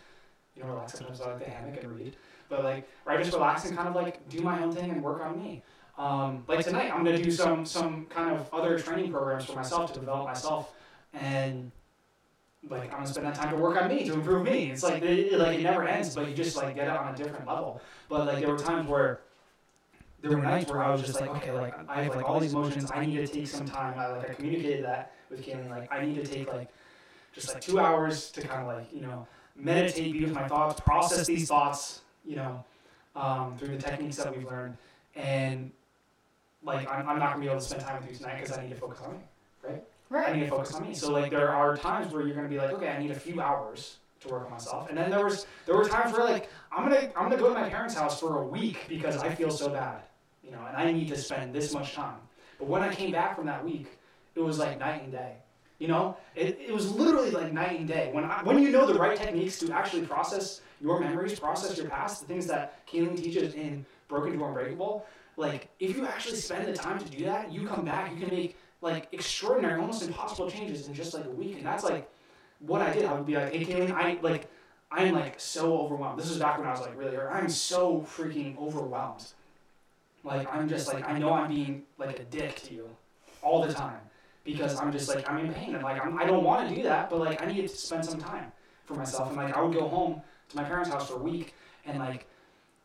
you 0.56 0.64
know 0.64 0.70
relax. 0.70 0.94
Sometimes 0.94 1.22
I 1.22 1.32
like 1.32 1.40
the 1.46 1.50
hammock 1.52 1.84
and 1.84 1.92
read, 1.96 2.16
but 2.50 2.64
like 2.64 2.88
where 3.04 3.18
I 3.18 3.22
just 3.22 3.34
relax 3.34 3.66
and 3.66 3.76
kind 3.76 3.90
of 3.90 3.96
like 3.96 4.28
do 4.30 4.42
my 4.42 4.62
own 4.64 4.72
thing 4.74 4.90
and 4.92 5.04
work 5.04 5.22
on 5.22 5.38
me. 5.42 5.62
Um, 5.98 6.44
like 6.48 6.64
tonight, 6.66 6.92
I'm 6.94 7.04
gonna 7.04 7.22
do 7.22 7.32
some 7.32 7.66
some 7.66 8.06
kind 8.08 8.36
of 8.36 8.54
other 8.54 8.80
training 8.80 9.12
programs 9.12 9.46
for 9.46 9.56
myself 9.56 9.94
to 9.94 10.00
develop 10.00 10.26
myself 10.26 10.74
and 11.14 11.72
like 12.70 12.86
I'm 12.92 12.98
gonna 13.00 13.08
spend 13.08 13.28
that 13.28 13.36
time 13.36 13.52
to 13.56 13.62
work 13.62 13.82
on 13.82 13.88
me 13.90 14.04
to 14.06 14.14
improve 14.14 14.44
me. 14.44 14.72
It's 14.72 14.84
like 14.84 15.02
it, 15.04 15.38
like 15.40 15.60
it 15.60 15.64
never 15.64 15.88
ends, 15.88 16.14
but 16.16 16.28
you 16.28 16.34
just 16.36 16.58
like 16.58 16.76
get 16.76 16.88
it 16.88 16.98
on 16.98 17.14
a 17.14 17.18
different 17.18 17.48
level. 17.48 17.80
But 18.10 18.26
like 18.26 18.40
there 18.40 18.50
were 18.50 18.58
times 18.58 18.90
where 18.90 19.22
there 20.26 20.38
were 20.38 20.44
nights 20.44 20.72
where 20.72 20.82
I 20.82 20.92
was 20.92 21.04
just 21.04 21.22
like, 21.22 21.30
okay, 21.30 21.52
like 21.52 21.76
I 21.88 22.02
have 22.02 22.16
like 22.16 22.28
all 22.28 22.40
these 22.40 22.54
emotions. 22.54 22.92
I 22.92 23.06
need 23.06 23.18
to 23.18 23.28
take 23.28 23.48
some 23.48 23.68
time. 23.68 23.94
I 24.00 24.08
like 24.08 24.32
I 24.32 24.34
communicated 24.34 24.84
that 24.86 25.12
with 25.30 25.46
Kayleen. 25.46 25.70
Like 25.70 25.92
I 25.92 26.04
need 26.04 26.16
to 26.16 26.26
take 26.26 26.52
like 26.52 26.70
just 27.34 27.54
like 27.54 27.62
two 27.62 27.80
hours 27.80 28.32
to 28.32 28.42
kind 28.42 28.62
of 28.62 28.68
like 28.76 28.92
you 28.92 29.02
know 29.02 29.28
meditate, 29.56 30.14
be 30.14 30.26
with 30.26 30.34
my 30.34 30.48
thoughts, 30.48 30.80
process 30.80 31.28
these 31.28 31.48
thoughts. 31.48 32.02
You 32.26 32.38
know, 32.38 32.64
um, 33.16 33.56
through 33.58 33.78
the 33.78 33.78
techniques 33.78 34.16
that 34.18 34.36
we've 34.36 34.48
learned, 34.48 34.78
and 35.16 35.72
like 36.64 36.90
I'm, 36.92 37.08
I'm 37.08 37.20
not 37.20 37.34
gonna 37.34 37.42
be 37.42 37.48
able 37.48 37.60
to 37.60 37.66
spend 37.66 37.84
time 37.84 38.02
with 38.02 38.10
you 38.12 38.18
tonight 38.18 38.42
because 38.42 38.58
I 38.58 38.64
need 38.64 38.72
to 38.72 38.76
focus 38.76 39.02
on 39.06 39.12
me. 39.14 39.20
right? 39.64 39.84
Right. 40.10 40.30
I 40.30 40.34
need 40.34 40.46
to 40.46 40.50
focus 40.50 40.74
on 40.74 40.88
me. 40.88 40.96
So 40.96 41.12
like 41.12 41.30
there 41.30 41.50
are 41.50 41.78
times 41.78 42.12
where 42.12 42.26
you're 42.26 42.36
gonna 42.36 42.50
be 42.50 42.58
like, 42.58 42.72
okay, 42.72 42.90
I 42.90 42.98
need 42.98 43.12
a 43.12 43.20
few 43.20 43.42
hours 43.42 43.98
to 44.22 44.30
work 44.30 44.46
on 44.46 44.52
myself. 44.52 44.90
And 44.90 44.98
then 44.98 45.12
there 45.12 45.24
was 45.24 45.46
there 45.68 45.76
were 45.76 45.88
times 45.88 46.14
where 46.18 46.26
like 46.26 46.50
I'm 46.72 46.90
gonna 46.90 47.12
I'm 47.16 47.30
gonna 47.30 47.38
go 47.38 47.50
to 47.50 47.60
my 47.60 47.70
parents' 47.70 47.94
house 47.94 48.20
for 48.20 48.42
a 48.42 48.44
week 48.48 48.86
because 48.90 49.18
I 49.18 49.34
feel 49.36 49.52
so 49.52 49.70
bad, 49.70 50.02
you 50.46 50.52
know, 50.52 50.60
and 50.68 50.78
I 50.78 50.92
need 50.92 51.08
to 51.10 51.18
spend 51.18 51.54
this 51.54 51.74
much 51.74 51.94
time. 51.94 52.18
But 52.60 52.68
when 52.68 52.82
I 52.82 52.94
came 52.94 53.12
back 53.12 53.36
from 53.36 53.48
that 53.48 53.66
week, 53.66 53.88
it 54.36 54.42
was 54.42 54.60
like 54.60 54.80
night 54.80 55.04
and 55.04 55.12
day. 55.12 55.34
You 55.80 55.90
know, 55.90 56.16
it, 56.36 56.58
it 56.68 56.74
was 56.74 56.92
literally 56.92 57.32
like 57.32 57.52
night 57.52 57.80
and 57.80 57.88
day. 57.88 58.10
When 58.14 58.24
I, 58.24 58.44
when 58.44 58.60
you 58.60 58.70
know 58.70 58.86
the 58.86 58.98
right 58.98 59.18
techniques 59.18 59.60
to 59.60 59.74
actually 59.74 60.06
process 60.06 60.62
your 60.80 61.00
memories, 61.00 61.38
process 61.38 61.78
your 61.78 61.90
past, 61.90 62.22
the 62.22 62.28
things 62.28 62.48
that 62.48 62.86
Kayleen 62.88 63.18
teaches 63.18 63.56
in 63.56 63.86
Broken 64.08 64.38
to 64.38 64.46
Unbreakable, 64.46 65.06
like 65.36 65.68
if 65.80 65.98
you 65.98 66.06
actually 66.06 66.38
spend 66.38 66.68
the 66.68 66.74
time 66.74 67.00
to 67.00 67.06
do 67.06 67.26
that, 67.26 67.52
you 67.52 67.68
come 67.68 67.84
back, 67.84 68.14
you 68.14 68.26
can 68.26 68.34
make 68.34 68.58
like 68.82 69.10
extraordinary, 69.12 69.82
almost 69.82 70.04
impossible 70.04 70.50
changes 70.50 70.88
in 70.88 70.94
just 70.94 71.14
like 71.14 71.26
a 71.26 71.30
week. 71.30 71.58
And 71.58 71.66
that's 71.66 71.84
like 71.84 72.10
what 72.60 72.82
I 72.82 72.94
did. 72.94 73.06
I 73.06 73.14
would 73.14 73.26
be 73.26 73.36
like, 73.36 73.54
hey 73.54 73.66
Kayleen, 73.66 73.92
I 73.92 74.18
like 74.22 74.50
I'm 74.92 75.14
like 75.14 75.40
so 75.40 75.78
overwhelmed. 75.80 76.20
This 76.20 76.30
was 76.30 76.38
back 76.38 76.58
when 76.58 76.68
I 76.68 76.72
was 76.72 76.82
like 76.82 76.98
really 76.98 77.16
hurt. 77.16 77.32
I'm 77.34 77.50
so 77.50 78.06
freaking 78.08 78.58
overwhelmed. 78.58 79.26
Like 80.26 80.52
I'm 80.54 80.68
just 80.68 80.92
like 80.92 81.08
I 81.08 81.20
know 81.20 81.32
I'm 81.32 81.50
being 81.50 81.84
like 81.98 82.20
a 82.20 82.24
dick 82.24 82.56
to 82.64 82.74
you 82.74 82.90
all 83.44 83.66
the 83.66 83.74
time 83.74 84.00
because 84.44 84.80
I'm 84.80 84.92
just 84.92 85.08
like 85.08 85.30
I'm 85.30 85.46
in 85.46 85.54
pain 85.54 85.76
and 85.76 85.84
like 85.84 86.04
I'm, 86.04 86.18
I 86.18 86.26
don't 86.26 86.44
want 86.44 86.68
to 86.68 86.76
do 86.76 86.82
that, 86.84 87.10
but 87.10 87.20
like 87.20 87.42
I 87.42 87.46
need 87.46 87.62
to 87.62 87.68
spend 87.68 88.04
some 88.04 88.20
time 88.20 88.52
for 88.86 88.96
myself. 88.96 89.30
And 89.30 89.38
like 89.38 89.56
I 89.56 89.62
would 89.62 89.74
go 89.74 89.88
home 89.88 90.22
to 90.50 90.56
my 90.56 90.64
parents' 90.64 90.90
house 90.90 91.10
for 91.10 91.16
a 91.16 91.24
week 91.24 91.54
and 91.86 92.00
like 92.00 92.28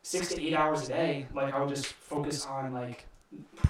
six 0.03 0.29
to 0.29 0.41
eight 0.41 0.53
hours 0.53 0.85
a 0.85 0.87
day, 0.89 1.27
like 1.33 1.53
I 1.53 1.59
would 1.59 1.69
just 1.69 1.87
focus 1.87 2.45
on 2.45 2.73
like 2.73 3.07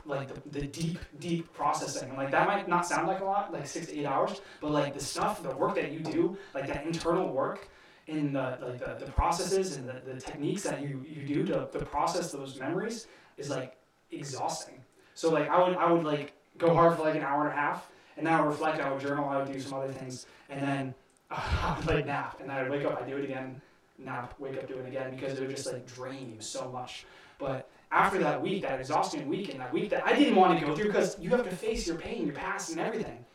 like 0.05 0.27
the, 0.27 0.59
the 0.59 0.67
deep 0.67 0.97
deep 1.19 1.53
processing 1.53 2.09
and 2.09 2.17
like 2.17 2.31
that 2.31 2.47
might 2.47 2.67
not 2.67 2.83
sound 2.83 3.07
like 3.07 3.19
a 3.19 3.23
lot 3.23 3.53
like 3.53 3.67
six 3.67 3.85
to 3.85 3.99
eight 3.99 4.07
hours 4.07 4.41
but 4.59 4.71
like 4.71 4.91
the 4.91 4.99
stuff 4.99 5.43
the 5.43 5.55
work 5.55 5.75
that 5.75 5.91
you 5.91 5.99
do 5.99 6.35
like 6.55 6.65
that 6.65 6.83
internal 6.83 7.27
work 7.31 7.69
in 8.07 8.33
the 8.33 8.57
like 8.59 8.79
the, 8.79 9.05
the 9.05 9.11
processes 9.11 9.77
and 9.77 9.87
the, 9.87 10.01
the 10.03 10.19
techniques 10.19 10.63
that 10.63 10.81
you 10.81 11.05
you 11.07 11.27
do 11.27 11.45
to, 11.45 11.67
to 11.71 11.85
process 11.85 12.31
those 12.31 12.59
memories 12.59 13.05
is 13.41 13.49
like 13.49 13.75
exhausting 14.11 14.75
so 15.13 15.29
like 15.29 15.49
i 15.49 15.61
would 15.61 15.77
i 15.77 15.91
would 15.91 16.03
like 16.03 16.33
go 16.57 16.73
hard 16.73 16.95
for 16.97 17.03
like 17.03 17.15
an 17.15 17.23
hour 17.23 17.47
and 17.47 17.53
a 17.53 17.55
half 17.55 17.89
and 18.17 18.25
then 18.25 18.33
i 18.33 18.41
would 18.41 18.47
reflect 18.47 18.79
i 18.81 18.91
would 18.91 19.01
journal 19.01 19.27
i 19.29 19.37
would 19.37 19.51
do 19.51 19.59
some 19.59 19.77
other 19.77 19.91
things 19.91 20.25
and 20.49 20.61
then 20.61 20.93
i 21.31 21.75
would 21.77 21.87
like 21.87 22.05
nap 22.05 22.37
and 22.39 22.49
then 22.49 22.57
i'd 22.57 22.69
wake 22.69 22.85
up 22.85 23.01
i'd 23.01 23.07
do 23.07 23.17
it 23.17 23.23
again 23.23 23.61
nap 23.97 24.33
wake 24.39 24.57
up 24.57 24.67
do 24.67 24.75
it 24.75 24.87
again 24.87 25.11
because 25.11 25.37
it 25.37 25.41
would 25.41 25.55
just 25.55 25.71
like 25.71 25.85
drain 25.93 26.31
you 26.33 26.41
so 26.41 26.69
much 26.71 27.05
but 27.37 27.69
after 27.91 28.19
that 28.19 28.41
week, 28.41 28.61
that 28.61 28.79
exhausting 28.79 29.27
week, 29.27 29.51
and 29.51 29.59
that 29.59 29.73
week 29.73 29.89
that 29.89 30.05
I 30.05 30.15
didn't 30.15 30.35
want 30.35 30.57
to 30.57 30.65
go 30.65 30.75
through 30.75 30.87
because 30.87 31.17
you 31.19 31.29
have 31.31 31.43
to 31.43 31.55
face 31.55 31.85
your 31.85 31.97
pain, 31.97 32.25
your 32.25 32.35
past, 32.35 32.69
and 32.69 32.79
everything. 32.79 33.25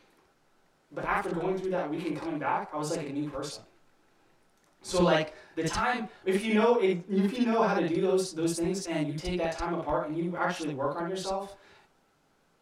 But 0.92 1.04
after 1.04 1.30
going 1.30 1.58
through 1.58 1.72
that 1.72 1.90
week 1.90 2.06
and 2.06 2.18
coming 2.18 2.38
back, 2.38 2.70
I 2.72 2.78
was 2.78 2.96
like 2.96 3.06
a 3.06 3.12
new 3.12 3.28
person. 3.28 3.64
So 4.86 5.02
like 5.02 5.34
the 5.56 5.68
time, 5.68 6.08
if 6.24 6.44
you 6.44 6.54
know 6.54 6.78
if, 6.78 6.98
if 7.10 7.38
you 7.38 7.46
know 7.46 7.62
how 7.62 7.74
to 7.74 7.88
do 7.88 8.00
those 8.00 8.32
those 8.32 8.56
things 8.56 8.86
and 8.86 9.08
you 9.08 9.14
take 9.14 9.38
that 9.38 9.58
time 9.58 9.74
apart 9.74 10.08
and 10.08 10.16
you 10.16 10.36
actually 10.36 10.74
work 10.74 11.00
on 11.00 11.10
yourself, 11.10 11.56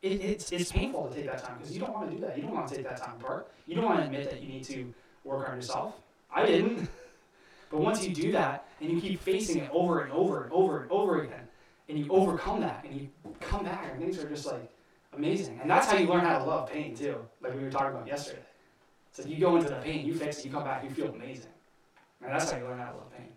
it, 0.00 0.22
it's 0.22 0.50
it's 0.50 0.72
painful 0.72 1.08
to 1.08 1.14
take 1.14 1.26
that 1.26 1.44
time 1.44 1.58
because 1.58 1.74
you 1.74 1.80
don't 1.80 1.92
want 1.92 2.08
to 2.08 2.16
do 2.16 2.22
that. 2.22 2.36
You 2.36 2.44
don't 2.44 2.54
want 2.54 2.68
to 2.68 2.76
take 2.76 2.88
that 2.88 2.96
time 2.96 3.16
apart. 3.20 3.50
You 3.66 3.74
don't 3.74 3.84
want 3.84 3.98
to 4.00 4.06
admit 4.06 4.30
that 4.30 4.40
you 4.40 4.48
need 4.48 4.64
to 4.64 4.94
work 5.22 5.50
on 5.50 5.56
yourself. 5.56 5.94
I 6.34 6.46
didn't. 6.46 6.88
But 7.70 7.80
once 7.80 8.06
you 8.06 8.14
do 8.14 8.30
that 8.32 8.68
and 8.80 8.88
you 8.88 9.00
keep 9.00 9.20
facing 9.20 9.58
it 9.64 9.68
over 9.72 10.02
and 10.02 10.12
over 10.12 10.44
and 10.44 10.52
over 10.52 10.82
and 10.82 10.90
over 10.92 11.22
again, 11.22 11.48
and 11.88 11.98
you 11.98 12.06
overcome 12.08 12.60
that 12.60 12.84
and 12.84 12.94
you 12.94 13.08
come 13.40 13.64
back 13.64 13.90
and 13.90 14.00
things 14.00 14.16
are 14.22 14.28
just 14.28 14.46
like 14.46 14.70
amazing. 15.16 15.58
And 15.60 15.68
that's 15.68 15.90
how 15.90 15.96
you 15.96 16.06
learn 16.06 16.24
how 16.24 16.38
to 16.38 16.44
love 16.44 16.70
pain 16.70 16.94
too, 16.94 17.16
like 17.40 17.52
we 17.54 17.64
were 17.64 17.70
talking 17.70 17.96
about 17.96 18.06
yesterday. 18.06 18.42
So 19.10 19.24
you 19.24 19.38
go 19.40 19.56
into 19.56 19.70
the 19.70 19.76
pain, 19.76 20.06
you 20.06 20.14
fix 20.14 20.38
it, 20.38 20.44
you 20.44 20.52
come 20.52 20.62
back, 20.62 20.84
you 20.84 20.90
feel 20.90 21.12
amazing. 21.12 21.50
And 22.22 22.32
that's 22.32 22.50
how 22.50 22.58
you 22.58 22.64
learn 22.64 22.78
how 22.78 22.90
to 22.90 22.96
love 22.96 23.12
pain. 23.12 23.28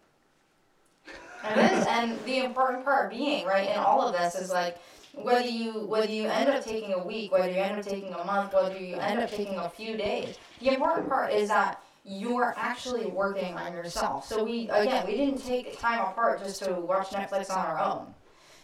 And 1.43 1.59
it 1.59 1.73
is, 1.73 1.85
and 1.87 2.19
the 2.25 2.43
important 2.43 2.83
part 2.83 3.09
being 3.09 3.45
right 3.45 3.69
in 3.69 3.77
all 3.77 4.01
of 4.01 4.13
this 4.13 4.35
is 4.35 4.49
like 4.49 4.77
whether 5.13 5.47
you 5.47 5.85
whether 5.87 6.11
you 6.11 6.27
end 6.27 6.49
up 6.49 6.63
taking 6.63 6.93
a 6.93 7.03
week, 7.03 7.31
whether 7.31 7.49
you 7.49 7.57
end 7.57 7.79
up 7.79 7.85
taking 7.85 8.13
a 8.13 8.23
month, 8.23 8.53
whether 8.53 8.77
you 8.77 8.95
end 8.95 9.19
up 9.19 9.29
taking 9.29 9.55
a 9.55 9.69
few 9.69 9.97
days. 9.97 10.37
The 10.59 10.73
important 10.73 11.09
part 11.09 11.31
is 11.31 11.49
that 11.49 11.81
you're 12.03 12.53
actually 12.57 13.07
working 13.07 13.53
on 13.55 13.73
yourself. 13.73 14.27
So 14.27 14.43
we 14.43 14.69
again 14.69 15.05
we 15.05 15.15
didn't 15.15 15.43
take 15.43 15.79
time 15.79 15.99
apart 15.99 16.43
just 16.43 16.63
to 16.63 16.73
watch 16.73 17.09
Netflix 17.09 17.49
on 17.51 17.65
our 17.65 17.79
own. 17.79 18.13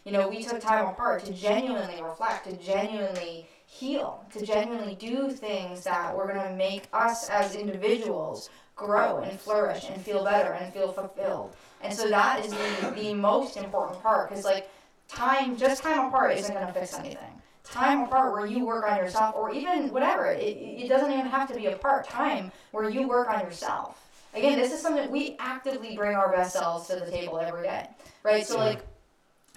You 0.05 0.11
know, 0.11 0.27
we 0.27 0.43
took 0.43 0.59
time 0.59 0.85
apart 0.85 1.23
to 1.25 1.33
genuinely 1.33 2.01
reflect, 2.03 2.45
to 2.45 2.57
genuinely 2.57 3.47
heal, 3.65 4.25
to 4.33 4.45
genuinely 4.45 4.95
do 4.95 5.31
things 5.31 5.85
that 5.85 6.15
were 6.15 6.27
going 6.27 6.45
to 6.45 6.55
make 6.55 6.87
us 6.91 7.29
as 7.29 7.55
individuals 7.55 8.49
grow 8.75 9.19
and 9.19 9.39
flourish 9.39 9.89
and 9.89 10.01
feel 10.03 10.23
better 10.23 10.53
and 10.53 10.73
feel 10.73 10.91
fulfilled. 10.91 11.55
And 11.81 11.93
so 11.93 12.09
that 12.09 12.43
is 12.45 12.51
the, 12.51 12.93
the 12.95 13.13
most 13.13 13.57
important 13.57 14.01
part 14.01 14.29
because, 14.29 14.45
like, 14.45 14.69
time, 15.07 15.57
just 15.57 15.83
time 15.83 16.07
apart 16.07 16.37
isn't 16.37 16.53
going 16.53 16.67
to 16.67 16.73
fix 16.73 16.97
anything. 16.97 17.41
Time 17.63 18.01
apart 18.03 18.33
where 18.33 18.45
you 18.45 18.65
work 18.65 18.89
on 18.89 18.97
yourself, 18.97 19.35
or 19.35 19.51
even 19.51 19.89
whatever, 19.91 20.27
it, 20.27 20.57
it 20.57 20.87
doesn't 20.87 21.11
even 21.11 21.25
have 21.25 21.47
to 21.49 21.55
be 21.55 21.67
a 21.67 21.75
part 21.75 22.09
time 22.09 22.51
where 22.71 22.89
you 22.89 23.07
work 23.07 23.29
on 23.29 23.39
yourself. 23.41 23.99
Again, 24.33 24.57
this 24.57 24.73
is 24.73 24.81
something 24.81 25.09
we 25.11 25.35
actively 25.39 25.95
bring 25.95 26.15
our 26.15 26.31
best 26.31 26.53
selves 26.53 26.87
to 26.87 26.95
the 26.95 27.09
table 27.09 27.37
every 27.39 27.63
day, 27.63 27.87
right? 28.23 28.45
So, 28.45 28.57
like, 28.57 28.85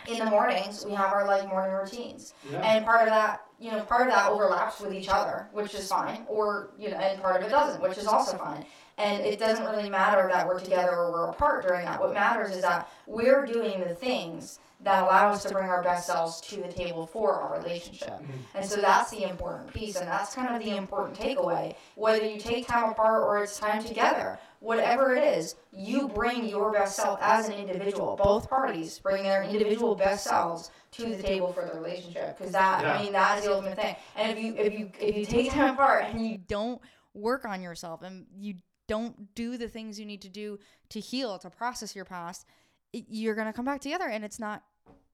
in 0.07 0.19
the 0.19 0.27
mornings 0.27 0.85
we 0.87 0.93
have 0.93 1.13
our 1.13 1.27
like 1.27 1.49
morning 1.49 1.73
routines 1.75 2.35
Yeah. 2.53 2.61
and 2.63 2.85
part 2.85 3.03
of 3.03 3.09
that 3.09 3.47
you 3.59 3.73
know 3.73 3.81
part 3.81 4.07
of 4.07 4.15
that 4.15 4.31
overlaps 4.31 4.81
with 4.81 4.93
each 4.93 5.09
other 5.09 5.49
which 5.53 5.75
is 5.75 5.89
fine 5.89 6.25
or 6.29 6.71
you 6.79 6.91
know 6.91 6.97
and 6.97 7.21
part 7.21 7.37
of 7.41 7.49
it 7.49 7.51
doesn't 7.51 7.83
which 7.83 7.99
is 7.99 8.07
also 8.07 8.37
fine 8.37 8.65
and 8.99 9.25
it 9.25 9.39
doesn't 9.39 9.65
really 9.67 9.91
matter 9.91 10.29
that 10.33 10.47
we're 10.47 10.61
together 10.61 10.93
or 10.93 11.13
we're 11.13 11.29
apart 11.29 11.67
during 11.67 11.85
that 11.85 12.01
what 12.01 12.13
matters 12.13 12.51
is 12.55 12.63
that 12.63 12.89
we're 13.07 13.45
doing 13.45 13.81
the 13.81 13.95
things 13.95 14.59
that 14.83 15.03
allow 15.03 15.31
us 15.31 15.43
to 15.43 15.53
bring 15.53 15.69
our 15.69 15.83
best 15.83 16.07
selves 16.07 16.41
to 16.41 16.57
the 16.57 16.73
table 16.73 17.07
for 17.07 17.35
our 17.35 17.59
relationship 17.59 18.11
mm-hmm. 18.11 18.33
and 18.55 18.65
so 18.65 18.81
that's 18.81 19.11
the 19.11 19.29
important 19.29 19.73
piece 19.73 19.97
and 19.97 20.09
that's 20.09 20.35
kind 20.35 20.55
of 20.55 20.63
the 20.63 20.77
important 20.77 21.17
takeaway 21.19 21.75
whether 21.95 22.25
you 22.25 22.39
take 22.39 22.67
time 22.67 22.91
apart 22.91 23.23
or 23.23 23.43
it's 23.43 23.59
time 23.59 23.83
together 23.83 24.39
whatever 24.61 25.15
it 25.15 25.23
is, 25.23 25.55
you 25.73 26.09
bring 26.09 26.49
your 26.49 26.73
best 26.73 26.97
self 26.97 27.19
as 27.23 27.49
an 27.49 27.55
individual. 27.55 28.17
Both 28.17 28.49
parties 28.49 28.99
bring 28.99 29.23
their 29.23 29.43
individual 29.45 29.95
best 29.95 30.25
selves 30.25 30.71
to 30.93 31.05
the 31.07 31.23
table 31.23 31.53
for 31.53 31.65
the 31.65 31.79
relationship 31.79 32.37
because 32.37 32.53
that 32.53 32.83
Yeah. 32.83 32.95
I 32.95 33.03
mean 33.03 33.13
that 33.13 33.39
is 33.39 33.45
the 33.45 33.55
ultimate 33.55 33.77
thing. 33.77 33.97
And 34.17 34.37
if 34.37 34.45
you 34.45 34.55
if 34.57 34.79
you 34.79 34.91
if 35.01 35.17
you 35.17 35.25
take 35.25 35.53
time 35.53 35.75
apart 35.75 36.07
and 36.07 36.27
you 36.27 36.39
don't 36.39 36.81
work 37.15 37.45
on 37.45 37.63
yourself 37.63 38.03
and 38.03 38.27
you 38.39 38.55
don't 38.89 39.35
do 39.35 39.57
the 39.57 39.69
things 39.69 39.99
you 39.99 40.07
need 40.07 40.23
to 40.23 40.29
do 40.29 40.59
to 40.91 41.01
heal 41.01 41.39
to 41.39 41.51
process 41.51 41.95
your 41.95 42.05
past 42.05 42.47
you're 42.93 43.35
gonna 43.35 43.53
come 43.53 43.65
back 43.65 43.81
together 43.81 44.07
and 44.07 44.25
it's 44.25 44.39
not 44.39 44.63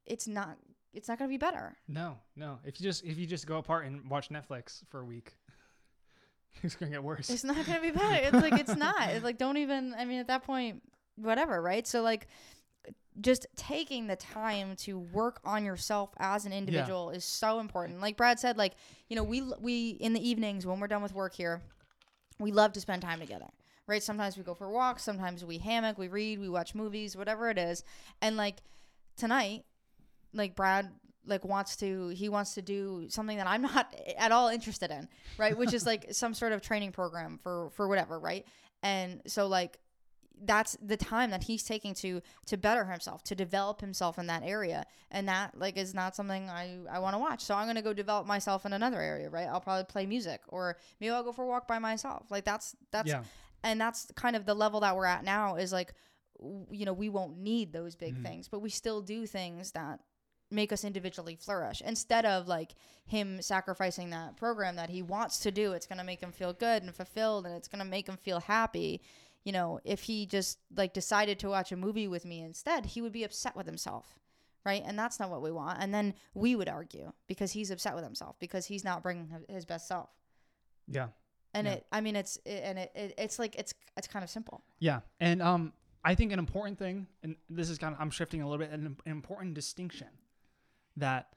it's 0.07 0.29
not 0.29 0.57
it's 0.93 1.09
not 1.09 1.19
gonna 1.19 1.29
be 1.29 1.39
better 1.39 1.77
No, 1.89 2.19
no. 2.37 2.59
If 2.65 2.81
you 2.81 2.85
just 2.85 3.05
if 3.05 3.19
you 3.19 3.27
just 3.27 3.47
go 3.47 3.57
apart 3.59 3.87
and 3.87 4.09
watch 4.11 4.29
Netflix 4.29 4.83
for 4.91 5.01
a 5.01 5.05
week, 5.05 5.35
it's 6.63 6.77
gonna 6.77 6.93
get 6.93 7.03
worse. 7.03 7.31
it's 7.31 7.45
not 7.45 7.65
gonna 7.67 7.81
be 7.81 7.91
better 7.91 8.15
it's 8.27 8.43
like 8.43 8.61
it's 8.61 8.77
not 8.77 9.09
it's 9.11 9.25
like 9.25 9.39
don't 9.39 9.57
even 9.57 9.95
i 9.95 10.05
mean 10.05 10.21
at 10.21 10.27
that 10.27 10.45
point 10.45 10.83
whatever 11.17 11.61
right 11.63 11.87
so 11.87 12.03
like 12.03 12.29
just 13.21 13.47
taking 13.57 14.07
the 14.07 14.17
time 14.17 14.75
to 14.77 14.99
work 14.99 15.41
on 15.45 15.65
yourself 15.65 16.11
as 16.19 16.47
an 16.47 16.53
individual 16.53 17.11
is 17.11 17.25
so 17.27 17.61
important. 17.61 18.01
Like 18.01 18.17
Brad 18.17 18.41
said, 18.41 18.57
like 18.57 18.73
you 19.09 19.17
know, 19.17 19.23
we 19.23 19.43
we 19.61 19.91
in 19.91 20.15
the 20.15 20.27
evenings 20.29 20.65
when 20.67 20.81
we're 20.81 20.87
done 20.87 21.03
with 21.03 21.15
work 21.15 21.35
here, 21.35 21.61
we 22.39 22.53
love 22.53 22.73
to 22.73 22.81
spend 22.81 23.03
time 23.03 23.21
together. 23.21 23.49
Right? 23.87 24.03
Sometimes 24.03 24.37
we 24.37 24.45
go 24.45 24.55
for 24.55 24.71
walks, 24.71 25.03
sometimes 25.03 25.45
we 25.45 25.59
hammock, 25.59 25.99
we 25.99 26.09
read, 26.09 26.39
we 26.39 26.49
watch 26.49 26.75
movies, 26.75 27.17
whatever 27.17 27.51
it 27.51 27.59
is. 27.59 27.83
And 28.21 28.37
like 28.37 28.59
tonight, 29.17 29.65
like 30.33 30.55
Brad 30.55 30.91
like 31.25 31.45
wants 31.45 31.77
to 31.77 32.09
he 32.09 32.29
wants 32.29 32.55
to 32.55 32.63
do 32.63 33.07
something 33.09 33.37
that 33.37 33.47
I'm 33.47 33.63
not 33.75 33.95
at 34.17 34.33
all 34.33 34.49
interested 34.49 34.91
in, 34.91 35.09
right? 35.39 35.57
Which 35.57 35.75
is 35.75 35.87
like 35.87 36.07
some 36.13 36.35
sort 36.35 36.53
of 36.53 36.63
training 36.63 36.93
program 36.93 37.39
for 37.43 37.71
for 37.71 37.89
whatever, 37.89 38.19
right? 38.19 38.47
And 38.83 39.23
so 39.27 39.47
like 39.47 39.79
that's 40.45 40.77
the 40.83 40.97
time 40.97 41.31
that 41.31 41.45
he's 41.45 41.63
taking 41.63 41.95
to 41.95 42.21
to 42.47 42.57
better 42.57 42.85
himself 42.85 43.23
to 43.25 43.35
develop 43.35 43.81
himself 43.81 44.19
in 44.19 44.27
that 44.27 44.43
area 44.45 44.85
and 45.11 45.29
that 45.29 45.57
like 45.57 45.77
is 45.77 45.95
not 45.95 46.17
something 46.17 46.49
i 46.51 46.79
i 46.91 46.99
want 46.99 47.15
to 47.15 47.19
watch 47.19 47.41
so 47.41 47.55
i'm 47.55 47.67
going 47.67 47.77
to 47.77 47.83
go 47.83 47.93
develop 47.93 48.27
myself 48.27 48.67
in 48.67 48.73
another 48.73 49.01
area 49.01 49.29
right 49.31 49.47
i'll 49.47 49.61
probably 49.61 49.85
play 49.85 50.05
music 50.05 50.41
or 50.49 50.77
maybe 51.01 51.11
i'll 51.11 51.23
go 51.23 51.33
for 51.33 51.45
a 51.45 51.47
walk 51.47 51.69
by 51.69 51.79
myself 51.79 52.31
like 52.31 52.45
that's 52.45 52.75
that's 52.91 53.09
yeah. 53.09 53.23
And 53.63 53.81
that's 53.81 54.11
kind 54.17 54.37
of 54.37 54.45
the 54.47 54.55
level 54.55 54.81
that 54.81 54.97
we're 54.97 55.07
at 55.07 55.25
now 55.25 55.57
is 55.57 55.73
like 55.73 55.95
w- 56.39 56.67
you 56.71 56.85
know 56.85 56.93
we 56.93 57.09
won't 57.09 57.39
need 57.39 57.73
those 57.73 57.95
big 57.97 58.17
Mhm. 58.17 58.23
things 58.23 58.49
but 58.49 58.61
we 58.61 58.71
still 58.71 59.01
do 59.03 59.27
things 59.27 59.73
that 59.73 60.01
make 60.51 60.71
us 60.73 60.85
individually 60.85 61.35
flourish. 61.35 61.81
Instead 61.81 62.27
of 62.27 62.47
like 62.47 62.75
him 63.07 63.41
sacrificing 63.41 64.11
that 64.11 64.37
program 64.37 64.77
that 64.77 64.91
he 64.91 65.01
wants 65.03 65.39
to 65.41 65.51
do 65.51 65.73
it's 65.73 65.87
going 65.87 65.99
to 65.99 66.05
make 66.05 66.21
him 66.21 66.33
feel 66.33 66.53
good 66.53 66.83
and 66.83 66.95
fulfilled 66.95 67.47
and 67.47 67.55
it's 67.55 67.69
going 67.69 67.79
to 67.83 67.91
make 67.91 68.07
him 68.09 68.17
feel 68.19 68.41
happy. 68.41 69.01
You 69.45 69.53
know 69.53 69.81
if 69.85 70.03
he 70.03 70.27
just 70.27 70.59
like 70.77 70.93
decided 70.93 71.39
to 71.41 71.49
watch 71.49 71.73
a 71.73 71.77
movie 71.77 72.07
with 72.09 72.25
me 72.25 72.41
instead 72.43 72.87
he 72.87 73.01
would 73.01 73.13
be 73.13 73.25
upset 73.25 73.57
with 73.57 73.67
himself 73.67 74.19
right? 74.65 74.85
And 74.87 74.97
that's 74.97 75.19
not 75.19 75.29
what 75.29 75.43
we 75.43 75.51
want. 75.51 75.81
And 75.81 75.93
then 75.93 76.15
we 76.35 76.55
would 76.55 76.69
argue 76.69 77.13
because 77.27 77.51
he's 77.51 77.73
upset 77.73 77.97
with 77.97 78.05
himself 78.05 78.39
because 78.39 78.67
he's 78.67 78.85
not 78.85 79.03
bringing 79.03 79.29
his 79.49 79.65
best 79.65 79.89
self. 79.89 80.09
Yeah. 80.87 81.09
And 81.55 81.67
Yeah. 81.67 81.75
it 81.75 81.87
i 81.93 82.01
mean 82.01 82.17
it's 82.17 82.37
it, 82.45 82.63
and 82.65 82.79
it, 82.79 82.91
it 82.95 83.15
it's 83.19 83.39
like 83.39 83.55
it's 83.57 83.75
it's 83.97 84.07
kind 84.09 84.23
of 84.23 84.31
simple 84.31 84.63
Yeah, 84.79 85.01
and 85.21 85.41
um, 85.43 85.73
I 86.05 86.15
think 86.17 86.33
an 86.33 86.39
important 86.39 86.79
thing, 86.79 87.07
and 87.23 87.37
this 87.49 87.71
is 87.71 87.79
kind 87.79 87.95
of 87.95 88.01
I'm 88.01 88.11
shifting 88.11 88.43
a 88.43 88.49
little 88.49 88.59
bit, 88.65 88.71
an, 88.73 88.87
an 88.87 89.13
important 89.13 89.55
distinction 89.55 90.09
that 90.97 91.29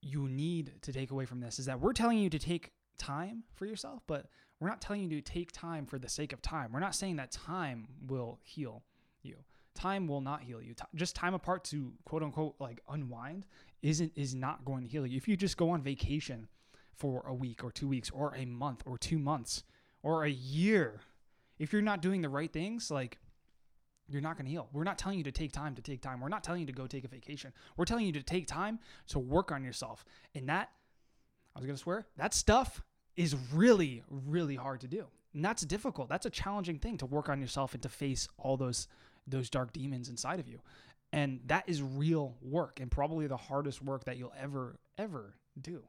you 0.00 0.28
need 0.28 0.72
to 0.82 0.92
take 0.92 1.10
away 1.10 1.24
from 1.26 1.40
this 1.40 1.58
is 1.58 1.66
that 1.66 1.80
we're 1.80 1.92
telling 1.92 2.18
you 2.18 2.30
to 2.30 2.38
take 2.38 2.72
time 2.98 3.44
for 3.54 3.66
yourself, 3.66 4.02
but 4.06 4.26
we're 4.60 4.68
not 4.68 4.80
telling 4.80 5.02
you 5.02 5.20
to 5.20 5.32
take 5.32 5.50
time 5.52 5.86
for 5.86 5.98
the 5.98 6.08
sake 6.08 6.32
of 6.32 6.40
time. 6.42 6.70
We're 6.72 6.80
not 6.80 6.94
saying 6.94 7.16
that 7.16 7.30
time 7.32 7.88
will 8.06 8.38
heal 8.42 8.84
you. 9.22 9.36
Time 9.74 10.06
will 10.06 10.20
not 10.20 10.42
heal 10.42 10.62
you. 10.62 10.74
Ti- 10.74 10.84
just 10.94 11.16
time 11.16 11.34
apart 11.34 11.64
to 11.64 11.92
quote 12.04 12.22
unquote 12.22 12.54
like 12.60 12.80
unwind 12.88 13.46
isn't 13.82 14.12
is 14.14 14.34
not 14.34 14.64
going 14.64 14.82
to 14.82 14.88
heal 14.88 15.06
you. 15.06 15.16
If 15.16 15.26
you 15.28 15.36
just 15.36 15.56
go 15.56 15.70
on 15.70 15.82
vacation 15.82 16.48
for 16.96 17.24
a 17.26 17.34
week 17.34 17.64
or 17.64 17.70
two 17.70 17.88
weeks 17.88 18.10
or 18.10 18.34
a 18.36 18.44
month 18.44 18.82
or 18.86 18.98
two 18.98 19.18
months 19.18 19.64
or 20.02 20.24
a 20.24 20.30
year, 20.30 21.00
if 21.58 21.72
you're 21.72 21.82
not 21.82 22.02
doing 22.02 22.22
the 22.22 22.28
right 22.28 22.52
things, 22.52 22.90
like 22.90 23.18
you're 24.08 24.22
not 24.22 24.36
going 24.36 24.46
to 24.46 24.50
heal. 24.50 24.68
We're 24.72 24.84
not 24.84 24.98
telling 24.98 25.18
you 25.18 25.24
to 25.24 25.32
take 25.32 25.52
time 25.52 25.74
to 25.74 25.82
take 25.82 26.02
time. 26.02 26.20
We're 26.20 26.28
not 26.28 26.44
telling 26.44 26.60
you 26.60 26.66
to 26.66 26.72
go 26.72 26.86
take 26.86 27.04
a 27.04 27.08
vacation. 27.08 27.52
We're 27.76 27.86
telling 27.86 28.06
you 28.06 28.12
to 28.12 28.22
take 28.22 28.46
time 28.46 28.78
to 29.08 29.18
work 29.18 29.50
on 29.50 29.64
yourself. 29.64 30.04
And 30.34 30.48
that, 30.48 30.70
I 31.56 31.58
was 31.58 31.66
going 31.66 31.76
to 31.76 31.82
swear, 31.82 32.06
that 32.16 32.34
stuff 32.34 32.82
is 33.16 33.34
really, 33.52 34.02
really 34.10 34.56
hard 34.56 34.80
to 34.82 34.88
do. 34.88 35.06
And 35.32 35.44
that's 35.44 35.62
difficult. 35.62 36.08
That's 36.08 36.26
a 36.26 36.30
challenging 36.30 36.78
thing 36.78 36.98
to 36.98 37.06
work 37.06 37.28
on 37.28 37.40
yourself 37.40 37.74
and 37.74 37.82
to 37.82 37.88
face 37.88 38.28
all 38.38 38.56
those 38.56 38.88
those 39.26 39.48
dark 39.48 39.72
demons 39.72 40.10
inside 40.10 40.38
of 40.38 40.48
you. 40.48 40.60
And 41.12 41.40
that 41.46 41.64
is 41.66 41.82
real 41.82 42.36
work 42.42 42.78
and 42.78 42.90
probably 42.90 43.26
the 43.26 43.38
hardest 43.38 43.80
work 43.80 44.04
that 44.04 44.18
you'll 44.18 44.34
ever 44.38 44.78
ever 44.98 45.34
do. 45.60 45.82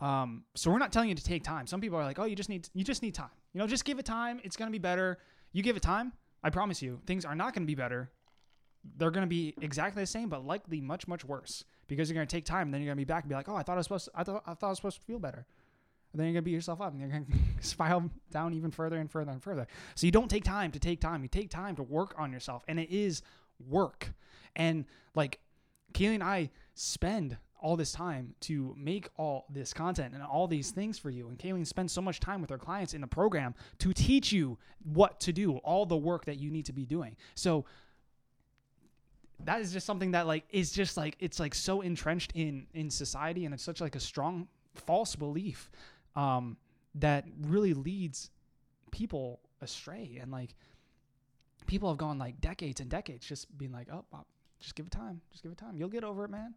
Um, 0.00 0.44
so 0.54 0.70
we're 0.70 0.78
not 0.78 0.92
telling 0.92 1.08
you 1.08 1.14
to 1.14 1.24
take 1.24 1.42
time. 1.42 1.66
Some 1.66 1.80
people 1.80 1.98
are 1.98 2.04
like, 2.04 2.18
"Oh, 2.18 2.24
you 2.24 2.36
just 2.36 2.48
need 2.48 2.68
you 2.72 2.84
just 2.84 3.02
need 3.02 3.14
time. 3.14 3.30
You 3.52 3.58
know, 3.58 3.66
just 3.66 3.84
give 3.84 3.98
it 3.98 4.04
time. 4.06 4.40
It's 4.44 4.56
to 4.68 4.72
be 4.72 4.78
better. 4.78 5.18
You 5.52 5.62
give 5.62 5.76
it 5.76 5.82
time, 5.82 6.12
I 6.42 6.50
promise 6.50 6.82
you, 6.82 7.00
things 7.06 7.24
are 7.24 7.34
not 7.34 7.54
to 7.66 7.70
be 7.70 7.74
better. 7.74 8.10
They're 8.96 9.10
to 9.24 9.28
be 9.28 9.54
exactly 9.60 10.02
the 10.02 10.06
same, 10.06 10.28
but 10.28 10.46
likely 10.46 10.80
much, 10.80 11.08
much 11.08 11.24
worse 11.24 11.64
because 11.88 12.08
you're 12.08 12.14
to 12.26 12.30
take 12.30 12.44
time. 12.44 12.68
And 12.68 12.74
then 12.74 12.82
you're 12.82 12.88
to 12.96 13.00
be 13.00 13.04
back 13.04 13.24
and 13.24 13.28
be 13.28 13.34
like, 13.34 13.48
oh, 13.48 13.56
I 13.56 13.62
thought 13.62 13.74
I 13.74 13.76
was 13.76 13.86
supposed 13.86 14.04
to, 14.06 14.10
I 14.14 14.24
thought, 14.24 14.42
I 14.46 14.54
thought 14.54 14.66
I 14.66 14.70
was 14.70 14.78
supposed 14.78 14.98
to 14.98 15.02
feel 15.02 15.18
better. 15.18 15.46
And 16.12 16.20
then 16.20 16.28
you're 16.28 16.40
to 16.40 16.44
beat 16.44 16.52
yourself 16.52 16.80
up 16.80 16.92
and 16.92 17.00
you're 17.00 17.10
to 17.10 17.26
spiral 17.60 18.10
down 18.30 18.54
even 18.54 18.70
further 18.70 18.96
and 18.96 19.10
further 19.10 19.32
and 19.32 19.42
further. 19.42 19.66
So 19.94 20.06
you 20.06 20.12
don't 20.12 20.28
take 20.28 20.44
time 20.44 20.70
to 20.72 20.78
take 20.78 21.00
time. 21.00 21.22
You 21.22 21.28
take 21.28 21.50
time 21.50 21.76
to 21.76 21.82
work 21.82 22.14
on 22.18 22.32
yourself. 22.32 22.62
And 22.68 22.78
it 22.78 22.90
is 22.90 23.22
work. 23.66 24.12
And 24.56 24.84
like 25.14 25.40
Kayleen 25.92 26.14
and 26.14 26.22
I 26.22 26.50
spend 26.74 27.36
all 27.60 27.76
this 27.76 27.92
time 27.92 28.34
to 28.40 28.74
make 28.78 29.08
all 29.16 29.46
this 29.50 29.72
content 29.72 30.14
and 30.14 30.22
all 30.22 30.46
these 30.46 30.70
things 30.70 30.98
for 30.98 31.10
you. 31.10 31.28
And 31.28 31.38
Kayleen 31.38 31.66
spends 31.66 31.92
so 31.92 32.00
much 32.00 32.20
time 32.20 32.40
with 32.40 32.50
her 32.50 32.58
clients 32.58 32.94
in 32.94 33.00
the 33.00 33.06
program 33.06 33.54
to 33.78 33.92
teach 33.92 34.32
you 34.32 34.58
what 34.84 35.18
to 35.20 35.32
do, 35.32 35.56
all 35.58 35.86
the 35.86 35.96
work 35.96 36.24
that 36.26 36.38
you 36.38 36.50
need 36.50 36.66
to 36.66 36.72
be 36.72 36.86
doing. 36.86 37.16
So 37.34 37.64
that 39.44 39.60
is 39.60 39.72
just 39.72 39.86
something 39.86 40.12
that 40.12 40.26
like 40.26 40.44
is 40.50 40.72
just 40.72 40.96
like 40.96 41.16
it's 41.20 41.38
like 41.38 41.54
so 41.54 41.80
entrenched 41.80 42.32
in 42.34 42.66
in 42.74 42.90
society 42.90 43.44
and 43.44 43.54
it's 43.54 43.62
such 43.62 43.80
like 43.80 43.94
a 43.94 44.00
strong 44.00 44.48
false 44.74 45.14
belief 45.14 45.70
um 46.16 46.56
that 46.94 47.24
really 47.42 47.74
leads 47.74 48.30
people 48.90 49.40
astray 49.60 50.18
and 50.20 50.32
like 50.32 50.54
people 51.66 51.88
have 51.88 51.98
gone 51.98 52.18
like 52.18 52.40
decades 52.40 52.80
and 52.80 52.90
decades 52.90 53.26
just 53.26 53.56
being 53.56 53.72
like 53.72 53.86
oh 53.92 54.04
uh, 54.12 54.18
just 54.60 54.74
give 54.74 54.86
it 54.86 54.92
time 54.92 55.20
just 55.30 55.42
give 55.42 55.52
it 55.52 55.58
time 55.58 55.76
you'll 55.76 55.88
get 55.88 56.02
over 56.02 56.24
it 56.24 56.30
man 56.30 56.54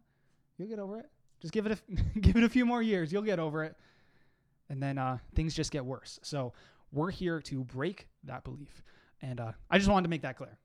you'll 0.62 0.70
get 0.70 0.78
over 0.78 0.98
it 0.98 1.10
just 1.40 1.52
give 1.52 1.66
it 1.66 1.72
a 1.72 2.18
give 2.20 2.36
it 2.36 2.44
a 2.44 2.48
few 2.48 2.64
more 2.64 2.82
years 2.82 3.12
you'll 3.12 3.22
get 3.22 3.38
over 3.38 3.64
it 3.64 3.76
and 4.68 4.82
then 4.82 4.98
uh 4.98 5.18
things 5.34 5.54
just 5.54 5.70
get 5.70 5.84
worse 5.84 6.18
so 6.22 6.52
we're 6.92 7.10
here 7.10 7.40
to 7.40 7.64
break 7.64 8.08
that 8.24 8.44
belief 8.44 8.82
and 9.20 9.40
uh 9.40 9.52
i 9.70 9.78
just 9.78 9.90
wanted 9.90 10.04
to 10.04 10.10
make 10.10 10.22
that 10.22 10.36
clear 10.36 10.58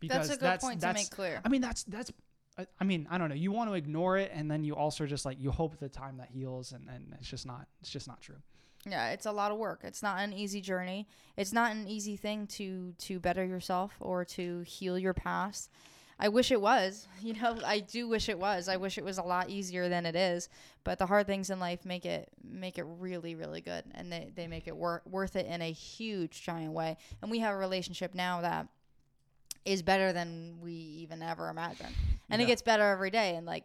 because 0.00 0.28
that's 0.28 0.30
a 0.30 0.40
good 0.40 0.46
that's, 0.46 0.64
point 0.64 0.80
that's, 0.80 0.98
to 0.98 1.04
make 1.06 1.10
clear 1.10 1.40
I 1.44 1.48
mean, 1.48 1.60
that's 1.60 1.84
that's. 1.84 2.10
I- 2.58 2.66
I 2.78 2.84
mean, 2.84 3.06
I 3.10 3.16
don't 3.16 3.28
know. 3.28 3.36
You 3.36 3.52
want 3.52 3.70
to 3.70 3.74
ignore 3.74 4.18
it, 4.18 4.32
and 4.34 4.50
then 4.50 4.64
you 4.64 4.74
also 4.74 5.06
just 5.06 5.24
like 5.24 5.40
you 5.40 5.50
hope 5.50 5.78
the 5.78 5.88
time 5.88 6.18
that 6.18 6.28
heals, 6.30 6.72
and, 6.72 6.88
and 6.88 7.14
it's 7.18 7.28
just 7.28 7.46
not. 7.46 7.66
It's 7.80 7.90
just 7.90 8.08
not 8.08 8.20
true. 8.20 8.36
Yeah, 8.86 9.10
it's 9.10 9.24
a 9.24 9.32
lot 9.32 9.52
of 9.52 9.58
work. 9.58 9.80
It's 9.84 10.02
not 10.02 10.20
an 10.20 10.32
easy 10.32 10.60
journey. 10.60 11.06
It's 11.36 11.52
not 11.52 11.72
an 11.72 11.86
easy 11.86 12.16
thing 12.16 12.46
to 12.48 12.92
to 12.98 13.20
better 13.20 13.44
yourself 13.44 13.94
or 14.00 14.24
to 14.26 14.60
heal 14.62 14.98
your 14.98 15.14
past. 15.14 15.70
I 16.22 16.28
wish 16.28 16.50
it 16.52 16.60
was. 16.60 17.06
You 17.22 17.34
know, 17.34 17.58
I 17.66 17.80
do 17.80 18.08
wish 18.08 18.28
it 18.30 18.38
was. 18.38 18.66
I 18.68 18.76
wish 18.78 18.96
it 18.96 19.04
was 19.04 19.18
a 19.18 19.22
lot 19.22 19.50
easier 19.50 19.88
than 19.90 20.06
it 20.06 20.16
is. 20.16 20.48
But 20.84 20.98
the 20.98 21.04
hard 21.06 21.26
things 21.26 21.50
in 21.50 21.60
life 21.60 21.84
make 21.84 22.06
it 22.06 22.30
make 22.42 22.78
it 22.78 22.84
really 22.98 23.34
really 23.34 23.60
good, 23.60 23.84
and 23.94 24.10
they 24.10 24.30
they 24.34 24.46
make 24.46 24.66
it 24.66 24.74
wor- 24.74 25.02
worth 25.04 25.36
it 25.36 25.44
in 25.46 25.60
a 25.60 25.70
huge 25.70 26.42
giant 26.42 26.72
way. 26.72 26.96
And 27.20 27.30
we 27.30 27.40
have 27.40 27.54
a 27.54 27.58
relationship 27.58 28.14
now 28.14 28.40
that 28.40 28.68
is 29.66 29.82
better 29.82 30.12
than 30.14 30.56
we 30.62 30.72
even 30.72 31.22
ever 31.22 31.48
imagined, 31.50 31.94
and 32.30 32.40
it 32.40 32.46
gets 32.46 32.62
better 32.62 32.84
every 32.88 33.10
day. 33.10 33.36
And 33.36 33.46
like 33.46 33.64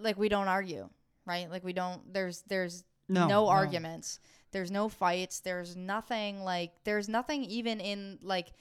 like 0.00 0.18
we 0.18 0.28
don't 0.28 0.48
argue, 0.48 0.88
right? 1.26 1.48
Like 1.48 1.62
we 1.64 1.72
don't. 1.72 2.12
There's 2.12 2.42
there's 2.48 2.82
No, 3.08 3.22
no, 3.22 3.28
no. 3.44 3.48
arguments. 3.48 4.18
There's 4.50 4.70
no 4.72 4.88
fights. 4.88 5.40
There's 5.40 5.76
nothing 5.76 6.42
like 6.42 6.72
there's 6.82 7.08
nothing 7.08 7.44
even 7.44 7.78
in 7.80 8.18
like 8.22 8.52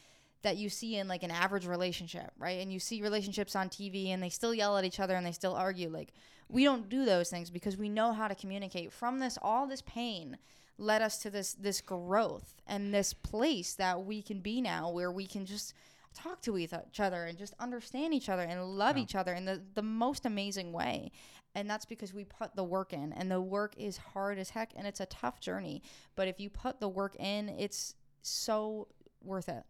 that 0.43 0.57
you 0.57 0.69
see 0.69 0.97
in 0.97 1.07
like 1.07 1.23
an 1.23 1.31
average 1.31 1.65
relationship, 1.65 2.31
right? 2.37 2.59
And 2.61 2.71
you 2.71 2.79
see 2.79 3.01
relationships 3.01 3.55
on 3.55 3.69
TV 3.69 4.09
and 4.09 4.21
they 4.21 4.29
still 4.29 4.53
yell 4.53 4.77
at 4.77 4.85
each 4.85 4.99
other 4.99 5.15
and 5.15 5.25
they 5.25 5.31
still 5.31 5.55
argue. 5.55 5.89
Like 5.89 6.13
we 6.49 6.63
don't 6.63 6.89
do 6.89 7.05
those 7.05 7.29
things 7.29 7.49
because 7.49 7.77
we 7.77 7.89
know 7.89 8.13
how 8.13 8.27
to 8.27 8.35
communicate. 8.35 8.91
From 8.93 9.19
this 9.19 9.37
all 9.41 9.67
this 9.67 9.81
pain 9.81 10.37
led 10.77 11.01
us 11.01 11.17
to 11.19 11.29
this 11.29 11.53
this 11.53 11.81
growth 11.81 12.55
and 12.67 12.93
this 12.93 13.13
place 13.13 13.73
that 13.75 14.03
we 14.05 14.21
can 14.21 14.39
be 14.39 14.61
now 14.61 14.89
where 14.89 15.11
we 15.11 15.25
can 15.25 15.45
just 15.45 15.73
talk 16.13 16.41
to 16.41 16.57
each 16.57 16.71
other 16.99 17.25
and 17.25 17.37
just 17.37 17.53
understand 17.59 18.13
each 18.13 18.29
other 18.29 18.43
and 18.43 18.63
love 18.63 18.97
Yeah. 18.97 19.03
each 19.03 19.15
other 19.15 19.33
in 19.33 19.45
the, 19.45 19.61
the 19.73 19.81
most 19.81 20.25
amazing 20.27 20.71
way 20.71 21.11
and 21.55 21.67
that's 21.69 21.85
because 21.85 22.13
we 22.13 22.23
put 22.23 22.55
the 22.55 22.63
work 22.63 22.93
in 22.93 23.13
and 23.13 23.31
the 23.31 23.41
work 23.41 23.73
is 23.77 23.97
hard 23.97 24.37
as 24.37 24.51
heck 24.51 24.73
and 24.75 24.85
it's 24.85 24.99
a 24.99 25.07
tough 25.07 25.39
journey 25.39 25.81
but 26.15 26.27
if 26.27 26.39
you 26.39 26.51
put 26.51 26.79
the 26.79 26.87
work 26.89 27.15
in 27.19 27.49
it's 27.49 27.95
so 28.21 28.87
worth 29.23 29.49
it 29.49 29.63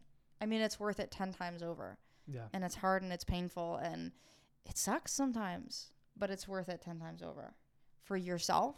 i 0.44 0.46
mean 0.46 0.62
it's 0.62 0.80
worth 0.80 1.00
it 1.00 1.10
10 1.10 1.34
times 1.34 1.64
over. 1.64 1.98
Yeah. 2.26 2.48
and 2.54 2.64
it's 2.64 2.76
hard 2.76 3.04
and 3.04 3.12
it's 3.12 3.26
painful 3.26 3.76
and 3.78 4.12
it 4.66 4.78
sucks 4.78 5.12
sometimes 5.12 5.92
but 6.16 6.30
it's 6.30 6.48
worth 6.48 6.70
it 6.70 6.82
10 6.82 7.00
times 7.00 7.22
over 7.22 7.54
for 8.02 8.16
yourself 8.16 8.78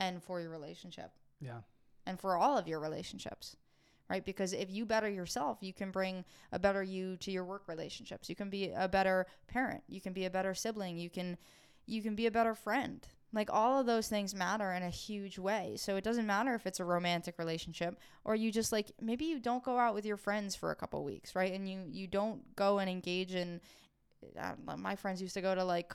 and 0.00 0.22
for 0.22 0.40
your 0.40 0.50
relationship. 0.50 1.12
Yeah. 1.40 1.60
and 2.06 2.18
for 2.18 2.36
all 2.36 2.56
of 2.56 2.66
your 2.66 2.80
relationships 2.80 3.56
right? 4.08 4.24
Because 4.24 4.54
if 4.54 4.70
you 4.70 4.86
better 4.86 5.08
yourself 5.08 5.58
you 5.60 5.72
can 5.72 5.90
bring 5.90 6.24
a 6.52 6.58
better 6.58 6.82
you 6.82 7.16
to 7.18 7.30
your 7.30 7.44
work 7.44 7.68
relationships. 7.68 8.28
You 8.28 8.34
can 8.36 8.50
be 8.50 8.72
a 8.74 8.88
better 8.88 9.26
parent. 9.46 9.82
You 9.86 10.00
can 10.00 10.12
be 10.12 10.24
a 10.24 10.30
better 10.30 10.54
sibling. 10.54 10.96
You 10.96 11.10
can 11.10 11.36
you 11.86 12.02
can 12.02 12.14
be 12.14 12.26
a 12.26 12.30
better 12.30 12.54
friend 12.54 13.06
like 13.32 13.50
all 13.52 13.78
of 13.78 13.86
those 13.86 14.08
things 14.08 14.34
matter 14.34 14.72
in 14.72 14.82
a 14.82 14.90
huge 14.90 15.38
way 15.38 15.74
so 15.76 15.96
it 15.96 16.04
doesn't 16.04 16.26
matter 16.26 16.54
if 16.54 16.66
it's 16.66 16.80
a 16.80 16.84
romantic 16.84 17.38
relationship 17.38 17.98
or 18.24 18.34
you 18.34 18.50
just 18.50 18.72
like 18.72 18.90
maybe 19.00 19.24
you 19.26 19.38
don't 19.38 19.62
go 19.62 19.78
out 19.78 19.94
with 19.94 20.06
your 20.06 20.16
friends 20.16 20.56
for 20.56 20.70
a 20.70 20.74
couple 20.74 21.02
weeks 21.04 21.34
right 21.36 21.52
and 21.52 21.68
you 21.68 21.84
you 21.90 22.06
don't 22.06 22.56
go 22.56 22.78
and 22.78 22.88
engage 22.88 23.34
in 23.34 23.60
uh, 24.38 24.52
my 24.76 24.96
friends 24.96 25.20
used 25.22 25.34
to 25.34 25.40
go 25.40 25.54
to 25.54 25.64
like 25.64 25.92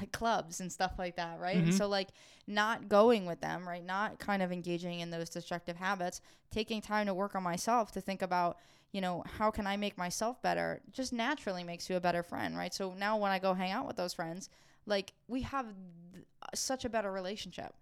like 0.00 0.12
clubs 0.12 0.60
and 0.60 0.70
stuff 0.72 0.92
like 0.98 1.16
that, 1.16 1.40
right? 1.40 1.56
Mhm. 1.56 1.62
And 1.64 1.74
so 1.74 1.88
like 1.88 2.08
not 2.46 2.88
going 2.88 3.26
with 3.26 3.40
them, 3.40 3.66
right? 3.68 3.84
Not 3.84 4.18
kind 4.18 4.42
of 4.42 4.52
engaging 4.52 5.00
in 5.00 5.10
those 5.10 5.28
destructive 5.28 5.76
habits, 5.76 6.20
taking 6.50 6.80
time 6.80 7.06
to 7.06 7.14
work 7.14 7.34
on 7.34 7.42
myself 7.42 7.90
to 7.92 8.00
think 8.00 8.22
about, 8.22 8.58
you 8.92 9.00
know, 9.00 9.24
how 9.38 9.50
can 9.50 9.66
I 9.66 9.76
make 9.76 9.98
myself 9.98 10.40
better? 10.42 10.80
Just 10.92 11.12
naturally 11.12 11.64
makes 11.64 11.90
you 11.90 11.96
a 11.96 12.00
better 12.00 12.22
friend, 12.22 12.56
right? 12.56 12.72
So 12.72 12.94
now 12.94 13.16
when 13.16 13.32
I 13.32 13.38
go 13.40 13.52
hang 13.54 13.72
out 13.72 13.86
with 13.86 13.96
those 13.96 14.14
friends, 14.14 14.48
like 14.90 15.14
we 15.28 15.42
have 15.42 15.66
th- 16.12 16.26
such 16.54 16.84
a 16.84 16.90
better 16.90 17.10
relationship, 17.10 17.72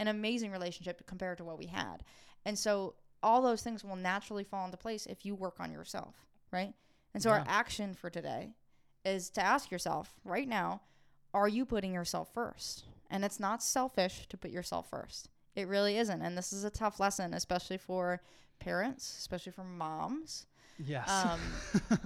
an 0.00 0.08
amazing 0.08 0.50
relationship 0.50 1.06
compared 1.06 1.38
to 1.38 1.44
what 1.44 1.58
we 1.58 1.66
had. 1.66 1.98
And 2.44 2.58
so 2.58 2.94
all 3.22 3.40
those 3.40 3.62
things 3.62 3.84
will 3.84 3.96
naturally 3.96 4.44
fall 4.44 4.64
into 4.64 4.76
place 4.76 5.06
if 5.06 5.24
you 5.24 5.34
work 5.34 5.60
on 5.60 5.70
yourself, 5.70 6.16
right? 6.50 6.74
And 7.12 7.22
so 7.22 7.30
our 7.30 7.44
action 7.46 7.94
for 7.94 8.10
today 8.10 8.54
is 9.04 9.30
to 9.30 9.40
ask 9.40 9.70
yourself 9.70 10.14
right 10.24 10.48
now, 10.48 10.80
are 11.32 11.46
you 11.48 11.64
putting 11.64 11.92
yourself 11.92 12.32
first? 12.34 12.84
And 13.10 13.24
it's 13.24 13.38
not 13.38 13.62
selfish 13.62 14.26
to 14.28 14.36
put 14.36 14.50
yourself 14.50 14.90
first. 14.90 15.28
It 15.54 15.68
really 15.68 15.96
isn't. 15.98 16.22
And 16.22 16.36
this 16.36 16.52
is 16.52 16.64
a 16.64 16.70
tough 16.70 16.98
lesson, 16.98 17.34
especially 17.34 17.78
for 17.78 18.20
parents, 18.58 19.16
especially 19.18 19.52
for 19.52 19.62
moms. 19.64 20.46
Yes. 20.78 21.08
Um, 21.08 21.40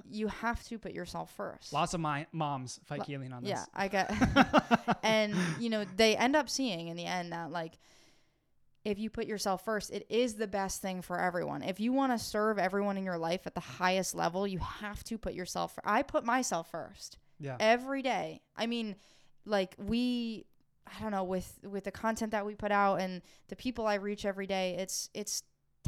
you 0.11 0.29
have 0.29 0.63
to 0.65 0.79
put 0.79 0.93
yourself 0.93 1.33
first. 1.37 1.73
Lots 1.73 1.95
of 1.95 2.01
my 2.01 2.27
moms 2.33 2.81
fight 2.85 3.01
Kayleen 3.03 3.33
on 3.33 3.43
this. 3.43 3.51
Yeah. 3.51 3.65
I 3.75 3.89
get. 3.89 4.13
and 5.03 5.35
you 5.59 5.71
know 5.71 5.85
they 5.97 6.17
end 6.17 6.37
up 6.37 6.49
seeing 6.49 6.89
in 6.89 6.97
the 6.97 7.05
end 7.07 7.33
that 7.33 7.51
like 7.51 7.79
if 8.85 8.99
you 8.99 9.11
put 9.11 9.27
yourself 9.27 9.65
first 9.65 9.91
it 9.91 10.07
is 10.09 10.35
the 10.35 10.47
best 10.47 10.81
thing 10.81 11.03
for 11.03 11.21
everyone 11.21 11.63
if 11.63 11.79
you 11.81 11.93
want 11.93 12.13
to 12.13 12.19
serve 12.19 12.59
everyone 12.59 12.97
in 12.97 13.05
your 13.05 13.19
life 13.19 13.47
at 13.47 13.55
the 13.55 13.61
highest 13.61 14.15
level 14.15 14.47
you 14.47 14.59
have 14.61 15.03
to 15.05 15.19
put 15.19 15.35
yourself 15.35 15.75
fir- 15.75 15.83
i 15.85 16.01
put 16.03 16.25
myself 16.25 16.71
first 16.71 17.19
Yeah. 17.41 17.57
every 17.61 18.03
day 18.03 18.41
i 18.57 18.67
mean 18.67 18.95
like 19.45 19.75
we 19.79 20.47
i 20.87 21.03
don't 21.03 21.11
know 21.11 21.25
with 21.25 21.59
with 21.65 21.85
the 21.85 21.91
content 21.91 22.31
that 22.33 22.47
we 22.47 22.55
put 22.55 22.71
out 22.73 23.01
and 23.01 23.21
the 23.49 23.57
people 23.57 23.87
i 23.87 23.95
reach 23.95 24.25
every 24.25 24.47
day 24.47 24.77
it's 24.79 25.11
it's 25.13 25.43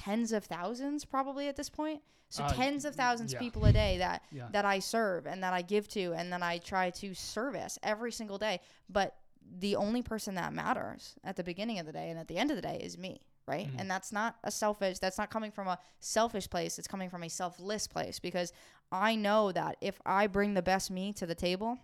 tens 0.04 0.32
of 0.32 0.44
thousands 0.44 1.04
probably 1.04 1.48
at 1.48 1.56
this 1.56 1.68
point 1.70 2.00
so 2.28 2.44
Uh, 2.44 2.52
tens 2.52 2.84
of 2.84 2.94
thousands 2.94 3.32
yeah. 3.32 3.38
of 3.38 3.42
people 3.42 3.64
a 3.64 3.72
day 3.72 3.98
that 3.98 4.22
Yeah. 4.30 4.48
that 4.52 4.64
I 4.64 4.78
serve 4.80 5.26
and 5.26 5.42
that 5.42 5.52
I 5.52 5.62
give 5.62 5.88
to 5.88 6.12
and 6.14 6.32
that 6.32 6.42
I 6.42 6.58
try 6.58 6.90
to 6.90 7.12
service 7.14 7.78
every 7.82 8.12
single 8.12 8.38
day. 8.38 8.60
But 8.88 9.16
the 9.58 9.74
only 9.76 10.02
person 10.02 10.36
that 10.36 10.52
matters 10.52 11.16
at 11.24 11.34
the 11.36 11.42
beginning 11.42 11.78
of 11.80 11.86
the 11.86 11.92
day 11.92 12.08
and 12.10 12.18
at 12.20 12.28
the 12.28 12.36
end 12.38 12.50
of 12.52 12.56
the 12.56 12.62
day 12.62 12.78
is 12.80 12.96
me, 12.96 13.20
right? 13.46 13.66
Mhm. 13.66 13.80
And 13.80 13.90
that's 13.90 14.12
not 14.12 14.36
a 14.44 14.50
selfish, 14.52 15.00
that's 15.00 15.18
not 15.18 15.28
coming 15.30 15.50
from 15.50 15.66
a 15.66 15.76
selfish 15.98 16.48
place. 16.48 16.78
It's 16.78 16.86
coming 16.86 17.10
from 17.10 17.24
a 17.24 17.28
selfless 17.28 17.88
place 17.88 18.20
because 18.20 18.52
I 18.92 19.16
know 19.16 19.50
that 19.52 19.76
if 19.80 20.00
I 20.06 20.28
bring 20.28 20.54
the 20.54 20.62
best 20.62 20.88
me 20.90 21.12
to 21.14 21.26
the 21.26 21.34
table, 21.34 21.78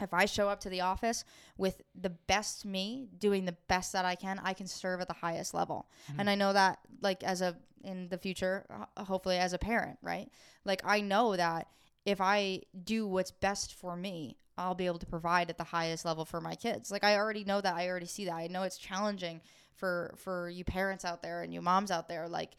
if 0.00 0.14
I 0.14 0.24
show 0.24 0.48
up 0.48 0.60
to 0.60 0.68
the 0.68 0.80
office 0.80 1.24
with 1.56 1.82
the 1.94 2.10
best 2.10 2.64
me 2.64 3.08
doing 3.18 3.44
the 3.44 3.56
best 3.68 3.92
that 3.92 4.04
I 4.04 4.14
can, 4.14 4.40
I 4.42 4.52
can 4.52 4.66
serve 4.66 5.00
at 5.00 5.08
the 5.08 5.14
highest 5.14 5.54
level. 5.54 5.88
And 6.08 6.20
mm-hmm. 6.20 6.28
I 6.28 6.34
know 6.34 6.52
that 6.52 6.78
like 7.00 7.22
as 7.22 7.40
a 7.40 7.56
in 7.82 8.08
the 8.08 8.18
future, 8.18 8.66
hopefully 8.96 9.38
as 9.38 9.52
a 9.52 9.58
parent, 9.58 9.98
right? 10.02 10.28
Like 10.64 10.82
I 10.84 11.00
know 11.00 11.36
that 11.36 11.68
if 12.04 12.20
I 12.20 12.62
do 12.84 13.06
what's 13.06 13.30
best 13.30 13.74
for 13.74 13.96
me, 13.96 14.36
I'll 14.58 14.74
be 14.74 14.86
able 14.86 14.98
to 14.98 15.06
provide 15.06 15.48
at 15.48 15.56
the 15.56 15.64
highest 15.64 16.04
level 16.04 16.24
for 16.24 16.40
my 16.40 16.54
kids. 16.54 16.90
Like 16.90 17.04
I 17.04 17.16
already 17.16 17.44
know 17.44 17.60
that. 17.60 17.74
I 17.74 17.88
already 17.88 18.06
see 18.06 18.26
that. 18.26 18.34
I 18.34 18.46
know 18.48 18.62
it's 18.64 18.78
challenging 18.78 19.40
for 19.74 20.14
for 20.18 20.50
you 20.50 20.64
parents 20.64 21.04
out 21.04 21.22
there 21.22 21.42
and 21.42 21.54
you 21.54 21.62
moms 21.62 21.90
out 21.90 22.06
there 22.06 22.28
like 22.28 22.50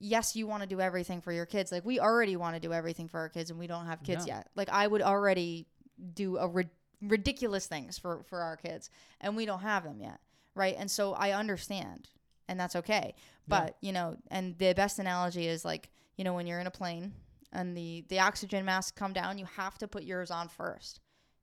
yes, 0.00 0.36
you 0.36 0.46
want 0.46 0.62
to 0.62 0.68
do 0.68 0.80
everything 0.80 1.20
for 1.20 1.32
your 1.32 1.46
kids. 1.46 1.72
Like 1.72 1.84
we 1.84 2.00
already 2.00 2.36
want 2.36 2.54
to 2.54 2.60
do 2.60 2.72
everything 2.72 3.08
for 3.08 3.18
our 3.18 3.28
kids 3.28 3.50
and 3.50 3.58
we 3.58 3.66
don't 3.66 3.86
have 3.86 4.02
kids 4.02 4.26
Yeah. 4.26 4.36
yet. 4.36 4.50
Like 4.54 4.68
I 4.68 4.86
would 4.86 5.02
already 5.02 5.66
do 6.14 6.38
a 6.38 6.46
rid- 6.46 6.70
ridiculous 7.02 7.66
things 7.66 7.98
for 7.98 8.22
for 8.24 8.40
our 8.40 8.56
kids 8.56 8.90
and 9.20 9.36
we 9.36 9.46
don't 9.46 9.60
have 9.60 9.84
them 9.84 10.00
yet, 10.00 10.20
right? 10.54 10.74
And 10.78 10.90
so 10.90 11.14
I 11.14 11.32
understand 11.32 12.08
and 12.48 12.58
that's 12.58 12.76
okay. 12.76 13.14
But, 13.46 13.76
you 13.80 13.92
know, 13.92 14.16
and 14.30 14.58
the 14.58 14.72
best 14.74 14.98
analogy 14.98 15.46
is 15.46 15.64
like, 15.64 15.90
you 16.16 16.24
know, 16.24 16.34
when 16.34 16.46
you're 16.46 16.60
in 16.60 16.66
a 16.66 16.72
plane 16.72 17.12
and 17.52 17.76
the 17.76 18.04
the 18.08 18.20
oxygen 18.20 18.64
masks 18.64 18.90
come 18.90 19.12
down, 19.12 19.38
you 19.38 19.46
have 19.56 19.78
to 19.78 19.88
put 19.88 20.02
yours 20.02 20.30
on 20.30 20.48
first. 20.48 21.00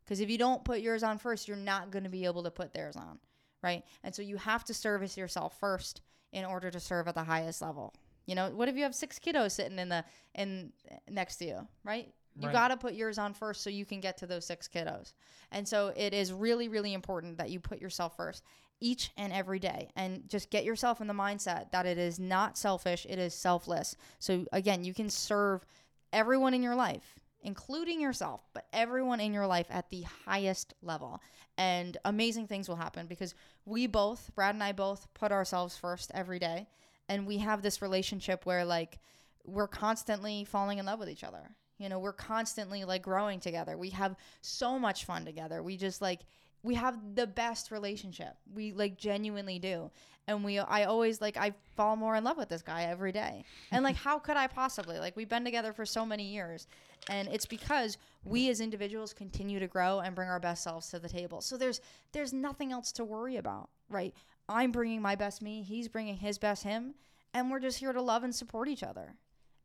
Cuz 0.07 0.19
if 0.19 0.29
you 0.29 0.37
don't 0.37 0.63
put 0.63 0.81
yours 0.81 1.03
on 1.03 1.17
first, 1.17 1.47
you're 1.47 1.57
not 1.57 1.91
going 1.91 2.03
to 2.03 2.09
be 2.09 2.25
able 2.25 2.43
to 2.43 2.51
put 2.51 2.73
theirs 2.73 2.95
on, 2.95 3.19
right? 3.63 3.83
And 4.03 4.13
so 4.13 4.21
you 4.21 4.37
have 4.37 4.63
to 4.65 4.73
service 4.73 5.17
yourself 5.17 5.59
first 5.59 6.01
in 6.31 6.45
order 6.45 6.69
to 6.69 6.79
serve 6.79 7.07
at 7.07 7.15
the 7.15 7.23
highest 7.23 7.61
level. 7.61 7.93
You 8.25 8.35
know, 8.35 8.49
what 8.49 8.67
if 8.67 8.75
you 8.75 8.83
have 8.83 8.95
six 8.95 9.19
kiddos 9.19 9.51
sitting 9.51 9.79
in 9.79 9.89
the 9.89 10.03
in 10.33 10.73
next 11.09 11.37
to 11.37 11.45
you, 11.45 11.67
right? 11.83 12.13
You 12.37 12.47
Right. 12.47 12.53
got 12.53 12.67
to 12.69 12.77
put 12.77 12.93
yours 12.93 13.17
on 13.17 13.33
first 13.33 13.63
so 13.63 13.69
you 13.69 13.85
can 13.85 14.01
get 14.01 14.17
to 14.17 14.27
those 14.27 14.45
six 14.45 14.67
kiddos. 14.67 15.13
And 15.51 15.67
so 15.67 15.93
it 15.95 16.13
is 16.13 16.33
really 16.33 16.67
really 16.67 16.93
important 16.93 17.37
that 17.37 17.49
you 17.49 17.59
put 17.59 17.79
yourself 17.79 18.15
first 18.17 18.43
each 18.81 19.11
and 19.15 19.31
every 19.31 19.57
day 19.57 19.89
and 19.95 20.27
just 20.29 20.49
get 20.49 20.65
yourself 20.65 20.99
in 20.99 21.07
the 21.07 21.13
mindset 21.13 21.71
that 21.71 21.85
it 21.85 21.97
is 21.97 22.19
not 22.19 22.57
selfish, 22.57 23.05
it 23.09 23.17
is 23.17 23.33
selfless. 23.33 23.95
So 24.19 24.45
again, 24.51 24.83
you 24.83 24.93
can 24.93 25.09
serve 25.09 25.65
everyone 26.11 26.53
in 26.53 26.61
your 26.61 26.75
life, 26.75 27.15
including 27.41 28.01
yourself, 28.01 28.41
but 28.53 28.65
everyone 28.73 29.21
in 29.21 29.33
your 29.33 29.47
life 29.47 29.67
at 29.69 29.89
the 29.89 30.03
highest 30.25 30.73
level. 30.81 31.21
And 31.57 31.95
amazing 32.03 32.47
things 32.47 32.67
will 32.67 32.75
happen 32.75 33.07
because 33.07 33.33
we 33.65 33.87
both, 33.87 34.29
Brad 34.35 34.55
and 34.55 34.63
I 34.63 34.73
both, 34.73 35.07
put 35.13 35.31
ourselves 35.31 35.77
first 35.77 36.11
every 36.13 36.39
day. 36.39 36.67
And 37.07 37.25
we 37.25 37.37
have 37.37 37.61
this 37.61 37.81
relationship 37.81 38.45
where, 38.45 38.65
like, 38.65 38.99
we're 39.45 39.67
constantly 39.69 40.43
falling 40.43 40.79
in 40.79 40.85
love 40.85 40.99
with 40.99 41.09
each 41.09 41.23
other. 41.23 41.51
You 41.77 41.89
know, 41.89 41.99
we're 41.99 42.13
constantly 42.13 42.85
like 42.85 43.01
growing 43.01 43.39
together. 43.39 43.77
We 43.77 43.89
have 43.91 44.15
so 44.41 44.79
much 44.79 45.05
fun 45.05 45.25
together. 45.25 45.61
We 45.61 45.77
just 45.77 46.01
like, 46.01 46.21
we 46.63 46.75
have 46.75 46.97
the 47.15 47.27
best 47.27 47.69
relationship. 47.69 48.35
We 48.53 48.71
like 48.71 48.97
genuinely 48.97 49.59
do. 49.59 49.91
And 50.27 50.43
we, 50.43 50.57
I 50.57 50.85
always 50.85 51.21
like, 51.21 51.37
I 51.37 51.53
fall 51.75 51.95
more 51.95 52.15
in 52.15 52.23
love 52.23 52.37
with 52.37 52.49
this 52.49 52.63
guy 52.63 52.85
every 52.85 53.11
day. 53.11 53.43
And 53.71 53.83
like, 53.83 53.95
how 53.95 54.17
could 54.17 54.37
I 54.37 54.47
possibly? 54.47 54.97
Like, 54.97 55.15
we've 55.15 55.29
been 55.29 55.45
together 55.45 55.71
for 55.71 55.85
so 55.85 56.03
many 56.03 56.23
years. 56.23 56.65
And 57.09 57.27
it's 57.27 57.45
because 57.45 57.99
we 58.23 58.49
as 58.49 58.59
individuals 58.59 59.13
continue 59.13 59.59
to 59.59 59.67
grow 59.67 59.99
and 59.99 60.15
bring 60.15 60.29
our 60.29 60.39
best 60.39 60.63
selves 60.63 60.89
to 60.89 60.97
the 60.97 61.09
table. 61.09 61.41
So 61.41 61.57
there's, 61.57 61.79
there's 62.11 62.33
nothing 62.33 62.71
else 62.71 62.91
to 62.93 63.05
worry 63.05 63.35
about, 63.35 63.69
right? 63.87 64.15
I'm 64.49 64.71
bringing 64.71 65.01
my 65.01 65.15
best 65.15 65.43
me. 65.43 65.61
He's 65.61 65.87
bringing 65.87 66.17
his 66.17 66.39
best 66.39 66.63
him. 66.63 66.95
And 67.35 67.51
we're 67.51 67.59
just 67.59 67.77
here 67.77 67.93
to 67.93 68.01
love 68.01 68.23
and 68.23 68.33
support 68.33 68.67
each 68.67 68.81
other. 68.81 69.13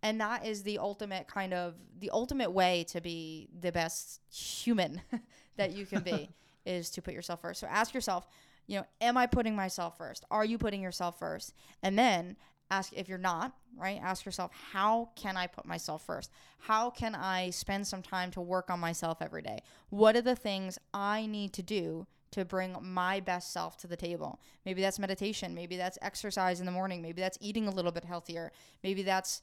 And 0.03 0.21
that 0.21 0.47
is 0.47 0.63
the 0.63 0.79
ultimate 0.79 1.29
kind 1.29 1.53
of, 1.53 1.75
the 1.99 2.11
ultimate 2.11 2.51
way 2.51 2.85
to 2.89 3.01
be 3.01 3.49
the 3.61 3.71
best 3.73 4.21
human 4.33 5.03
that 5.57 5.73
you 5.73 5.85
can 5.85 6.03
be 6.03 6.31
is 6.67 6.91
to 6.91 7.03
put 7.03 7.15
yourself 7.15 7.41
first. 7.43 7.61
So 7.61 7.67
ask 7.67 7.93
yourself, 7.93 8.27
you 8.67 8.79
know, 8.79 8.87
am 9.01 9.17
I 9.17 9.27
putting 9.27 9.55
myself 9.55 9.99
first? 9.99 10.25
Are 10.31 10.45
you 10.45 10.57
putting 10.57 10.81
yourself 10.81 11.19
first? 11.19 11.55
And 11.83 11.99
then 11.99 12.37
ask 12.71 12.93
if 12.93 13.09
you're 13.09 13.19
not, 13.19 13.53
right? 13.77 14.01
Ask 14.03 14.25
yourself, 14.25 14.53
how 14.73 15.11
can 15.17 15.37
I 15.37 15.47
put 15.47 15.67
myself 15.67 16.05
first? 16.07 16.31
How 16.59 16.91
can 16.91 17.15
I 17.15 17.51
spend 17.51 17.87
some 17.87 18.03
time 18.03 18.31
to 18.33 18.41
work 18.41 18.71
on 18.71 18.79
myself 18.79 19.21
every 19.21 19.43
day? 19.43 19.63
What 19.91 20.17
are 20.17 20.23
the 20.23 20.37
things 20.37 20.79
I 20.95 21.27
need 21.27 21.53
to 21.55 21.63
do 21.63 22.07
to 22.31 22.45
bring 22.45 22.77
my 22.81 23.19
best 23.19 23.53
self 23.53 23.77
to 23.79 23.89
the 23.89 23.97
table? 23.97 24.41
Maybe 24.65 24.83
that's 24.83 24.99
meditation, 24.99 25.55
maybe 25.55 25.77
that's 25.77 25.99
exercise 26.01 26.61
in 26.61 26.67
the 26.67 26.73
morning, 26.73 27.03
maybe 27.03 27.21
that's 27.21 27.39
eating 27.41 27.67
a 27.67 27.73
little 27.73 27.93
bit 27.93 28.05
healthier, 28.05 28.53
maybe 28.85 29.03
that's 29.03 29.43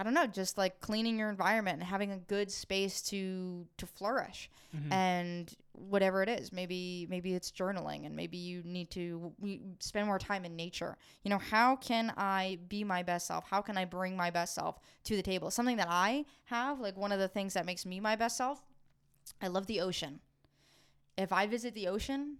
I 0.00 0.02
don't 0.02 0.14
know, 0.14 0.26
just 0.26 0.56
like 0.56 0.80
cleaning 0.80 1.18
your 1.18 1.28
environment 1.28 1.78
and 1.78 1.86
having 1.86 2.10
a 2.10 2.16
good 2.16 2.50
space 2.50 3.02
to 3.10 3.66
to 3.76 3.84
flourish 3.86 4.50
Mhm. 4.74 4.92
and 4.92 5.54
whatever 5.72 6.22
it 6.22 6.28
is 6.28 6.52
maybe 6.52 7.06
maybe 7.10 7.34
it's 7.34 7.50
journaling 7.50 8.06
and 8.06 8.16
maybe 8.16 8.36
you 8.38 8.62
need 8.64 8.90
to 8.92 9.32
spend 9.78 10.06
more 10.06 10.18
time 10.18 10.44
in 10.44 10.54
nature 10.56 10.96
you 11.22 11.30
know 11.30 11.38
how 11.38 11.74
can 11.76 12.12
i 12.16 12.58
be 12.68 12.84
my 12.84 13.02
best 13.02 13.26
self 13.26 13.44
how 13.48 13.60
can 13.62 13.76
i 13.78 13.84
bring 13.84 14.16
my 14.16 14.30
best 14.30 14.54
self 14.54 14.78
to 15.04 15.16
the 15.16 15.22
table 15.22 15.50
something 15.50 15.76
that 15.76 15.88
i 15.90 16.24
have 16.44 16.80
like 16.80 16.96
one 16.96 17.12
of 17.12 17.18
the 17.18 17.28
things 17.28 17.54
that 17.54 17.64
makes 17.66 17.84
me 17.86 17.98
my 17.98 18.14
best 18.14 18.36
self 18.36 18.62
i 19.40 19.48
love 19.48 19.66
the 19.66 19.80
ocean 19.80 20.20
if 21.16 21.32
i 21.32 21.46
visit 21.46 21.74
the 21.74 21.88
ocean 21.88 22.36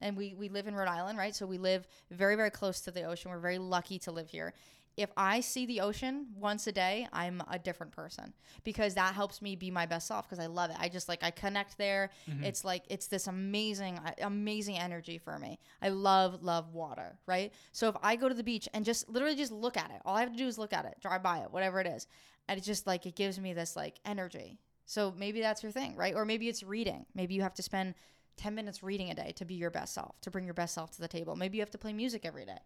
and 0.00 0.16
we, 0.16 0.32
we 0.34 0.48
live 0.48 0.68
in 0.68 0.76
Rhode 0.76 0.86
Island, 0.88 1.18
right? 1.18 1.34
So 1.34 1.44
we 1.44 1.58
live 1.58 1.88
very, 2.12 2.36
very 2.36 2.50
close 2.50 2.80
to 2.82 2.92
the 2.92 3.02
ocean. 3.02 3.32
We're 3.32 3.40
very 3.40 3.58
lucky 3.58 3.98
to 4.00 4.12
live 4.12 4.28
here. 4.30 4.54
If 4.98 5.12
I 5.16 5.38
see 5.40 5.64
the 5.64 5.80
ocean 5.80 6.26
once 6.34 6.66
a 6.66 6.72
day, 6.72 7.06
I'm 7.12 7.40
a 7.48 7.56
different 7.58 7.92
person 7.92 8.34
because 8.64 8.94
that 8.94 9.14
helps 9.14 9.40
me 9.40 9.54
be 9.54 9.70
my 9.70 9.86
best 9.86 10.08
self 10.08 10.28
because 10.28 10.40
I 10.42 10.46
love 10.46 10.70
it. 10.70 10.76
I 10.80 10.88
just 10.88 11.08
like, 11.08 11.22
I 11.22 11.30
connect 11.30 11.78
there. 11.78 12.10
Mhm. 12.28 12.42
It's 12.44 12.64
like, 12.64 12.82
it's 12.90 13.06
this 13.06 13.28
amazing, 13.28 13.98
uh, 13.98 14.10
amazing 14.22 14.76
energy 14.76 15.16
for 15.16 15.38
me. 15.38 15.60
I 15.80 15.90
love, 15.90 16.42
love 16.42 16.74
water, 16.74 17.16
right? 17.26 17.52
So 17.70 17.88
if 17.88 17.94
I 18.02 18.16
go 18.16 18.28
to 18.28 18.34
the 18.34 18.42
beach 18.42 18.68
and 18.74 18.84
just 18.84 19.08
literally 19.08 19.36
just 19.36 19.52
look 19.52 19.76
at 19.76 19.92
it, 19.92 20.02
all 20.04 20.16
I 20.16 20.20
have 20.20 20.32
to 20.32 20.36
do 20.36 20.48
is 20.48 20.58
look 20.58 20.72
at 20.72 20.84
it, 20.84 20.96
drive 21.00 21.22
by 21.22 21.38
it, 21.38 21.52
whatever 21.52 21.80
it 21.80 21.86
is. 21.86 22.08
And 22.48 22.58
it's 22.58 22.66
just 22.66 22.84
like, 22.86 23.06
it 23.06 23.14
gives 23.14 23.38
me 23.38 23.52
this 23.52 23.76
like 23.76 24.00
energy. 24.04 24.58
So 24.84 25.14
maybe 25.16 25.40
that's 25.40 25.62
your 25.62 25.70
thing, 25.70 25.94
right? 25.94 26.14
Or 26.16 26.24
maybe 26.24 26.48
it's 26.48 26.64
reading. 26.64 27.06
Maybe 27.14 27.34
you 27.34 27.42
have 27.42 27.54
to 27.54 27.62
spend 27.62 27.94
10 28.36 28.52
minutes 28.54 28.82
reading 28.82 29.10
a 29.10 29.14
day 29.14 29.32
to 29.36 29.44
be 29.44 29.54
your 29.54 29.70
best 29.70 29.94
self, 29.94 30.20
to 30.22 30.30
bring 30.32 30.44
your 30.44 30.54
best 30.54 30.74
self 30.74 30.90
to 30.92 31.00
the 31.00 31.08
table. 31.08 31.36
Maybe 31.36 31.58
you 31.58 31.62
have 31.62 31.70
to 31.70 31.78
play 31.78 31.92
music 31.92 32.24
every 32.24 32.46
day. 32.46 32.58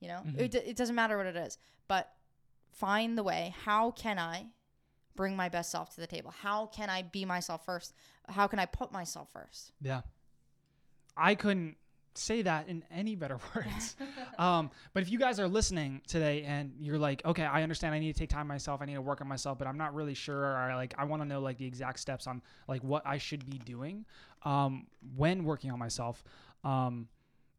You 0.00 0.08
know, 0.08 0.22
Mhm. 0.26 0.38
it, 0.38 0.54
it 0.54 0.76
doesn't 0.76 0.94
matter 0.94 1.16
what 1.16 1.26
it 1.26 1.36
is, 1.36 1.58
but 1.88 2.12
find 2.70 3.16
the 3.18 3.22
way. 3.22 3.54
How 3.64 3.90
can 3.90 4.18
I 4.18 4.46
bring 5.16 5.34
my 5.34 5.48
best 5.48 5.70
self 5.70 5.94
to 5.94 6.00
the 6.00 6.06
table? 6.06 6.30
How 6.30 6.66
can 6.66 6.88
I 6.90 7.02
be 7.02 7.24
myself 7.24 7.64
first? 7.64 7.92
How 8.28 8.46
can 8.46 8.58
I 8.58 8.66
put 8.66 8.92
myself 8.92 9.30
first? 9.32 9.72
Yeah. 9.80 10.02
I 11.16 11.34
couldn't 11.34 11.76
say 12.14 12.42
that 12.42 12.68
in 12.68 12.84
any 12.90 13.16
better 13.16 13.38
words. 13.54 13.96
um, 14.38 14.70
but 14.92 15.02
if 15.02 15.10
you 15.10 15.18
guys 15.18 15.40
are 15.40 15.48
listening 15.48 16.02
today 16.06 16.42
and 16.44 16.72
you're 16.78 16.98
like, 16.98 17.24
okay, 17.24 17.44
I 17.44 17.62
understand 17.62 17.94
I 17.94 17.98
need 17.98 18.12
to 18.12 18.18
take 18.18 18.30
time 18.30 18.46
myself, 18.46 18.80
I 18.80 18.84
need 18.86 18.94
to 18.94 19.02
work 19.02 19.20
on 19.20 19.28
myself, 19.28 19.58
but 19.58 19.66
I'm 19.66 19.78
not 19.78 19.94
really 19.94 20.14
sure 20.14 20.40
or 20.42 20.56
I 20.56 20.74
like 20.76 20.94
I 20.96 21.04
want 21.04 21.22
to 21.22 21.26
know 21.28 21.40
like 21.40 21.58
the 21.58 21.66
exact 21.66 21.98
steps 22.00 22.26
on 22.28 22.42
like 22.68 22.82
what 22.84 23.02
I 23.04 23.18
should 23.18 23.44
be 23.44 23.58
doing 23.58 24.04
um, 24.44 24.86
when 25.16 25.44
working 25.44 25.70
on 25.72 25.78
myself. 25.78 26.22
Um, 26.64 27.08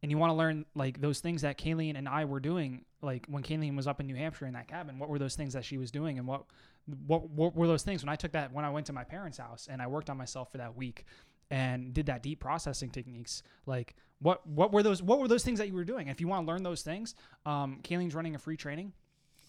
and 0.02 0.10
you 0.10 0.18
want 0.18 0.30
to 0.30 0.34
learn 0.34 0.64
like 0.74 1.00
those 1.00 1.20
things 1.20 1.42
that 1.42 1.58
Kayleen 1.58 1.96
and 1.96 2.08
I 2.08 2.24
were 2.24 2.40
doing, 2.40 2.84
like 3.02 3.26
when 3.28 3.42
Kayleen 3.42 3.76
was 3.76 3.86
up 3.86 4.00
in 4.00 4.06
New 4.06 4.16
Hampshire 4.16 4.46
in 4.46 4.54
that 4.54 4.68
cabin, 4.68 4.98
what 4.98 5.08
were 5.08 5.18
those 5.18 5.34
things 5.34 5.52
that 5.52 5.64
she 5.64 5.78
was 5.78 5.90
doing 5.90 6.18
and 6.18 6.26
what 6.26 6.44
what, 7.06 7.28
what 7.28 7.54
were 7.54 7.66
those 7.66 7.82
things? 7.82 8.02
When 8.02 8.08
I 8.08 8.16
took 8.16 8.32
that 8.32 8.52
when 8.52 8.64
I 8.64 8.70
went 8.70 8.86
to 8.86 8.92
my 8.92 9.04
parents' 9.04 9.38
house 9.38 9.68
and 9.70 9.82
I 9.82 9.86
worked 9.86 10.10
on 10.10 10.16
myself 10.16 10.50
for 10.50 10.58
that 10.58 10.74
week 10.74 11.04
and 11.50 11.92
did 11.92 12.06
that 12.06 12.22
deep 12.22 12.40
processing 12.40 12.90
techniques 12.90 13.42
like 13.66 13.96
what 14.20 14.46
what 14.46 14.72
were 14.72 14.82
those 14.82 15.02
what 15.02 15.18
were 15.18 15.28
those 15.28 15.44
things 15.44 15.58
that 15.58 15.68
you 15.68 15.74
were 15.74 15.84
doing? 15.84 16.08
If 16.08 16.20
you 16.20 16.28
want 16.28 16.46
to 16.46 16.52
learn 16.52 16.62
those 16.62 16.82
things 16.82 17.14
um, 17.44 17.80
kayleen's 17.82 18.14
running 18.14 18.34
a 18.34 18.38
free 18.38 18.56
training 18.56 18.92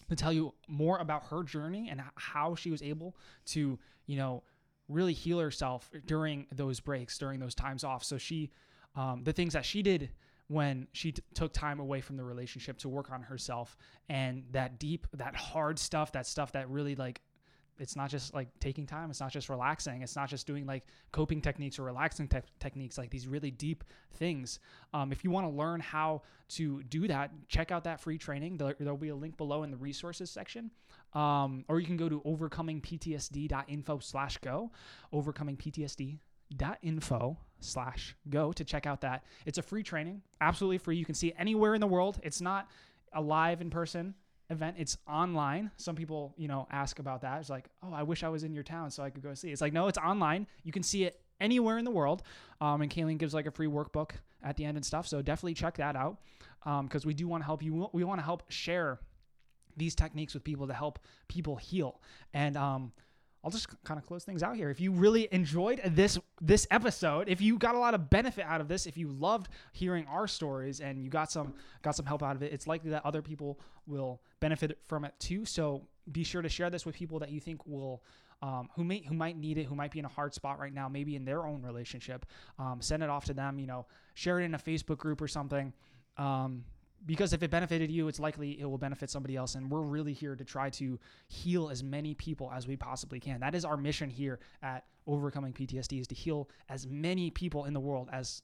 to 0.08 0.16
tell 0.16 0.32
you 0.32 0.52
more 0.68 0.98
about 0.98 1.26
her 1.26 1.42
journey 1.42 1.88
and 1.90 2.02
how 2.16 2.54
she 2.54 2.70
was 2.70 2.82
able 2.82 3.16
to 3.46 3.78
you 4.06 4.16
know 4.16 4.42
really 4.88 5.12
heal 5.12 5.38
herself 5.38 5.90
during 6.06 6.46
those 6.52 6.80
breaks 6.80 7.18
during 7.18 7.40
those 7.40 7.54
times 7.54 7.84
off. 7.84 8.04
So 8.04 8.18
she 8.18 8.50
um, 8.94 9.22
the 9.24 9.32
things 9.32 9.54
that 9.54 9.64
she 9.64 9.82
did 9.82 10.10
when 10.52 10.86
she 10.92 11.12
t- 11.12 11.22
took 11.34 11.52
time 11.52 11.80
away 11.80 12.00
from 12.00 12.16
the 12.16 12.24
relationship 12.24 12.78
to 12.78 12.88
work 12.88 13.10
on 13.10 13.22
herself 13.22 13.76
and 14.08 14.44
that 14.50 14.78
deep 14.78 15.06
that 15.14 15.34
hard 15.34 15.78
stuff 15.78 16.12
that 16.12 16.26
stuff 16.26 16.52
that 16.52 16.68
really 16.68 16.94
like 16.94 17.22
it's 17.78 17.96
not 17.96 18.10
just 18.10 18.34
like 18.34 18.48
taking 18.60 18.86
time 18.86 19.10
it's 19.10 19.20
not 19.20 19.32
just 19.32 19.48
relaxing 19.48 20.02
it's 20.02 20.14
not 20.14 20.28
just 20.28 20.46
doing 20.46 20.66
like 20.66 20.84
coping 21.10 21.40
techniques 21.40 21.78
or 21.78 21.84
relaxing 21.84 22.28
te- 22.28 22.40
techniques 22.60 22.98
like 22.98 23.10
these 23.10 23.26
really 23.26 23.50
deep 23.50 23.82
things. 24.14 24.58
Um, 24.92 25.12
if 25.12 25.24
you 25.24 25.30
want 25.30 25.46
to 25.46 25.50
learn 25.50 25.80
how 25.80 26.22
to 26.50 26.82
do 26.84 27.08
that 27.08 27.30
check 27.48 27.70
out 27.70 27.84
that 27.84 28.00
free 28.00 28.18
training. 28.18 28.58
There, 28.58 28.74
will 28.78 28.96
be 28.96 29.08
a 29.08 29.16
link 29.16 29.36
below 29.36 29.62
in 29.62 29.70
the 29.70 29.76
resources 29.76 30.30
section. 30.30 30.70
Um, 31.14 31.64
or 31.68 31.80
you 31.80 31.86
can 31.86 31.96
go 31.96 32.08
to 32.08 32.20
overcomingptsd.info 32.20 33.98
slash 34.00 34.38
go 34.38 34.70
overcomingptsd.info 35.12 37.36
slash 37.64 38.14
go 38.28 38.52
to 38.52 38.64
check 38.64 38.86
out 38.86 39.00
that 39.00 39.24
it's 39.46 39.58
a 39.58 39.62
free 39.62 39.82
training 39.82 40.20
absolutely 40.40 40.78
free 40.78 40.96
you 40.96 41.04
can 41.04 41.14
see 41.14 41.32
anywhere 41.38 41.74
in 41.74 41.80
the 41.80 41.86
world 41.86 42.18
it's 42.22 42.40
not 42.40 42.68
a 43.12 43.20
live 43.20 43.60
in 43.60 43.70
person 43.70 44.14
event. 44.52 44.76
It's 44.78 44.96
online. 45.08 45.72
Some 45.76 45.96
people, 45.96 46.34
you 46.36 46.46
know, 46.46 46.68
ask 46.70 47.00
about 47.00 47.22
that. 47.22 47.40
It's 47.40 47.50
like, 47.50 47.64
oh, 47.82 47.92
I 47.92 48.04
wish 48.04 48.22
I 48.22 48.28
was 48.28 48.44
in 48.44 48.54
your 48.54 48.62
town 48.62 48.90
so 48.90 49.02
I 49.02 49.10
could 49.10 49.22
go 49.22 49.34
see. 49.34 49.50
It's 49.50 49.60
like, 49.60 49.72
no, 49.72 49.88
it's 49.88 49.98
online. 49.98 50.46
You 50.62 50.70
can 50.70 50.84
see 50.84 51.04
it 51.04 51.20
anywhere 51.40 51.78
in 51.78 51.84
the 51.84 51.90
world. 51.90 52.22
Um, 52.60 52.82
and 52.82 52.90
Kayleen 52.90 53.18
gives 53.18 53.34
like 53.34 53.46
a 53.46 53.50
free 53.50 53.66
workbook 53.66 54.10
at 54.44 54.56
the 54.56 54.64
end 54.64 54.76
and 54.76 54.86
stuff. 54.86 55.08
So 55.08 55.20
definitely 55.22 55.54
check 55.54 55.78
that 55.78 55.96
out 55.96 56.18
because 56.62 57.04
um, 57.04 57.08
we 57.08 57.14
do 57.14 57.26
want 57.26 57.42
to 57.42 57.46
help 57.46 57.62
you. 57.62 57.90
We 57.92 58.04
want 58.04 58.20
to 58.20 58.24
help 58.24 58.44
share 58.48 59.00
these 59.76 59.94
techniques 59.94 60.34
with 60.34 60.44
people 60.44 60.68
to 60.68 60.74
help 60.74 61.00
people 61.28 61.56
heal. 61.56 62.00
And 62.34 62.56
um, 62.56 62.92
I'll 63.44 63.50
just 63.50 63.68
kind 63.82 63.98
of 63.98 64.06
close 64.06 64.24
things 64.24 64.42
out 64.42 64.56
here. 64.56 64.70
If 64.70 64.80
you 64.80 64.92
really 64.92 65.28
enjoyed 65.32 65.80
this 65.84 66.18
this 66.40 66.66
episode, 66.70 67.28
if 67.28 67.40
you 67.40 67.58
got 67.58 67.74
a 67.74 67.78
lot 67.78 67.94
of 67.94 68.08
benefit 68.08 68.44
out 68.46 68.60
of 68.60 68.68
this, 68.68 68.86
if 68.86 68.96
you 68.96 69.08
loved 69.08 69.48
hearing 69.72 70.06
our 70.06 70.28
stories 70.28 70.80
and 70.80 71.02
you 71.02 71.10
got 71.10 71.30
some 71.30 71.54
got 71.82 71.96
some 71.96 72.06
help 72.06 72.22
out 72.22 72.36
of 72.36 72.42
it, 72.42 72.52
it's 72.52 72.66
likely 72.66 72.90
that 72.90 73.04
other 73.04 73.20
people 73.20 73.58
will 73.86 74.22
benefit 74.40 74.78
from 74.86 75.04
it 75.04 75.14
too. 75.18 75.44
So 75.44 75.82
be 76.10 76.22
sure 76.22 76.42
to 76.42 76.48
share 76.48 76.70
this 76.70 76.86
with 76.86 76.94
people 76.94 77.18
that 77.18 77.30
you 77.30 77.40
think 77.40 77.66
will 77.66 78.02
um, 78.42 78.68
who 78.74 78.84
may 78.84 79.00
who 79.00 79.14
might 79.14 79.36
need 79.36 79.58
it, 79.58 79.66
who 79.66 79.74
might 79.74 79.90
be 79.90 79.98
in 79.98 80.04
a 80.04 80.08
hard 80.08 80.34
spot 80.34 80.58
right 80.58 80.72
now, 80.72 80.88
maybe 80.88 81.16
in 81.16 81.24
their 81.24 81.44
own 81.44 81.62
relationship. 81.62 82.26
Um, 82.58 82.80
send 82.80 83.02
it 83.02 83.10
off 83.10 83.24
to 83.26 83.34
them. 83.34 83.58
You 83.58 83.66
know, 83.66 83.86
share 84.14 84.40
it 84.40 84.44
in 84.44 84.54
a 84.54 84.58
Facebook 84.58 84.98
group 84.98 85.20
or 85.20 85.28
something. 85.28 85.72
Um, 86.16 86.64
because 87.04 87.32
if 87.32 87.42
it 87.42 87.50
benefited 87.50 87.90
you, 87.90 88.08
it's 88.08 88.20
likely 88.20 88.60
it 88.60 88.64
will 88.64 88.78
benefit 88.78 89.10
somebody 89.10 89.36
else. 89.36 89.54
And 89.54 89.70
we're 89.70 89.82
really 89.82 90.12
here 90.12 90.36
to 90.36 90.44
try 90.44 90.70
to 90.70 90.98
heal 91.28 91.68
as 91.68 91.82
many 91.82 92.14
people 92.14 92.50
as 92.54 92.66
we 92.66 92.76
possibly 92.76 93.18
can. 93.18 93.40
That 93.40 93.54
is 93.54 93.64
our 93.64 93.76
mission 93.76 94.08
here 94.10 94.38
at 94.62 94.84
Overcoming 95.06 95.52
PTSD 95.52 96.00
is 96.00 96.06
to 96.08 96.14
heal 96.14 96.48
as 96.68 96.86
many 96.86 97.30
people 97.30 97.64
in 97.64 97.74
the 97.74 97.80
world 97.80 98.08
as 98.12 98.42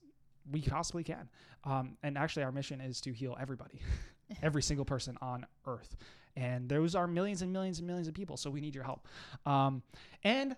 we 0.51 0.63
possibly 0.63 1.05
can. 1.05 1.29
Um, 1.65 1.97
and 2.03 2.19
actually, 2.19 2.43
our 2.43 2.53
mission 2.53 2.81
is 2.81 3.01
to 3.03 3.13
heal 3.13 3.37
everybody, 3.41 3.81
every 4.43 4.63
single 4.63 4.85
person 4.85 5.17
on 5.21 5.47
earth. 5.67 5.97
And 6.37 6.69
those 6.69 6.95
are 6.95 7.07
millions 7.07 7.43
and 7.43 7.53
millions 7.53 7.79
and 7.79 7.87
millions 7.87 8.09
of 8.09 8.15
people. 8.15 8.37
So 8.37 8.51
we 8.51 8.61
need 8.61 8.75
your 8.75 8.85
help. 8.85 9.07
Um, 9.47 9.83
and 10.25 10.57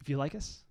if 0.00 0.08
you 0.08 0.16
like 0.16 0.34
us, 0.34 0.64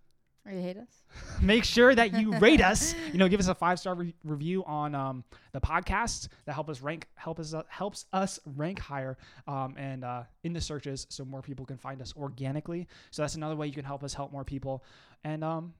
or 0.47 0.53
you 0.53 0.61
hate 0.61 0.77
us? 0.77 1.03
Make 1.41 1.63
sure 1.63 1.93
that 1.93 2.13
you 2.13 2.37
rate 2.37 2.61
us. 2.61 2.95
You 3.11 3.19
know, 3.19 3.27
give 3.27 3.39
us 3.39 3.47
a 3.47 3.55
five 3.55 3.79
star 3.79 3.95
re- 3.95 4.13
review 4.23 4.63
on 4.65 4.95
um, 4.95 5.23
the 5.51 5.59
podcast 5.59 6.29
that 6.45 6.53
help 6.53 6.69
us 6.69 6.81
rank 6.81 7.07
help 7.15 7.39
us 7.39 7.53
uh, 7.53 7.63
helps 7.67 8.05
us 8.13 8.39
rank 8.55 8.79
higher 8.79 9.17
um, 9.47 9.75
and 9.77 10.03
uh, 10.03 10.23
in 10.43 10.53
the 10.53 10.61
searches 10.61 11.05
so 11.09 11.25
more 11.25 11.41
people 11.41 11.65
can 11.65 11.77
find 11.77 12.01
us 12.01 12.13
organically. 12.15 12.87
So 13.11 13.21
that's 13.21 13.35
another 13.35 13.55
way 13.55 13.67
you 13.67 13.73
can 13.73 13.85
help 13.85 14.03
us 14.03 14.13
help 14.13 14.31
more 14.31 14.43
people. 14.43 14.83
And 15.23 15.43
um, 15.43 15.73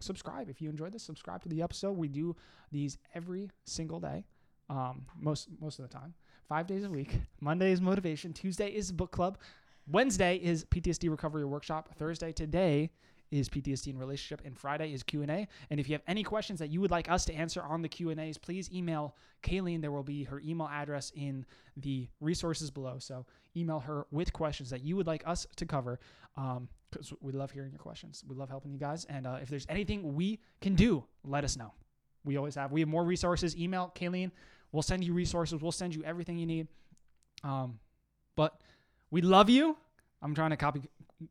subscribe 0.00 0.48
if 0.48 0.60
you 0.60 0.68
enjoyed 0.68 0.92
this. 0.92 1.02
Subscribe 1.02 1.42
to 1.44 1.48
the 1.48 1.62
episode. 1.62 1.92
We 1.92 2.08
do 2.08 2.34
these 2.72 2.98
every 3.14 3.50
single 3.66 4.00
day, 4.00 4.24
um, 4.68 5.06
most 5.18 5.48
most 5.60 5.78
of 5.78 5.88
the 5.88 5.94
time, 5.94 6.14
five 6.48 6.66
days 6.66 6.84
a 6.84 6.90
week. 6.90 7.20
Monday 7.40 7.70
is 7.70 7.80
motivation. 7.80 8.32
Tuesday 8.32 8.68
is 8.68 8.90
book 8.90 9.12
club. 9.12 9.38
Wednesday 9.86 10.36
is 10.36 10.64
PTSD 10.66 11.10
recovery 11.10 11.44
workshop. 11.44 11.90
Thursday 11.96 12.32
today 12.32 12.90
is 13.32 13.48
PTSD 13.48 13.88
in 13.88 13.98
relationship, 13.98 14.42
and 14.44 14.56
Friday 14.56 14.92
is 14.92 15.02
Q 15.02 15.22
and 15.22 15.30
A. 15.30 15.48
And 15.70 15.80
if 15.80 15.88
you 15.88 15.94
have 15.94 16.02
any 16.06 16.22
questions 16.22 16.60
that 16.60 16.70
you 16.70 16.80
would 16.80 16.90
like 16.90 17.10
us 17.10 17.24
to 17.24 17.34
answer 17.34 17.62
on 17.62 17.82
the 17.82 17.88
Q 17.88 18.10
and 18.10 18.20
A's, 18.20 18.38
please 18.38 18.70
email 18.72 19.16
Kayleen. 19.42 19.80
There 19.80 19.90
will 19.90 20.04
be 20.04 20.22
her 20.24 20.40
email 20.40 20.68
address 20.70 21.10
in 21.16 21.44
the 21.76 22.08
resources 22.20 22.70
below. 22.70 22.98
So 22.98 23.26
email 23.56 23.80
her 23.80 24.06
with 24.12 24.32
questions 24.32 24.70
that 24.70 24.84
you 24.84 24.94
would 24.96 25.06
like 25.06 25.26
us 25.26 25.46
to 25.56 25.66
cover. 25.66 25.98
Um, 26.36 26.68
because 26.90 27.10
we 27.22 27.32
love 27.32 27.50
hearing 27.50 27.70
your 27.70 27.78
questions. 27.78 28.22
We 28.28 28.36
love 28.36 28.50
helping 28.50 28.70
you 28.70 28.78
guys. 28.78 29.06
And 29.06 29.26
uh, 29.26 29.38
if 29.40 29.48
there's 29.48 29.64
anything 29.70 30.14
we 30.14 30.40
can 30.60 30.74
do, 30.74 31.02
let 31.24 31.42
us 31.42 31.56
know. 31.56 31.72
We 32.22 32.36
always 32.36 32.54
have. 32.56 32.70
We 32.70 32.80
have 32.80 32.88
more 32.88 33.02
resources. 33.02 33.56
Email 33.56 33.92
Kayleen. 33.94 34.30
We'll 34.72 34.82
send 34.82 35.02
you 35.02 35.14
resources. 35.14 35.62
We'll 35.62 35.72
send 35.72 35.94
you 35.94 36.04
everything 36.04 36.36
you 36.36 36.44
need. 36.44 36.68
Um, 37.42 37.78
but 38.36 38.60
we 39.10 39.22
love 39.22 39.48
you. 39.48 39.76
I'm 40.20 40.34
trying 40.34 40.50
to 40.50 40.56
copy 40.56 40.82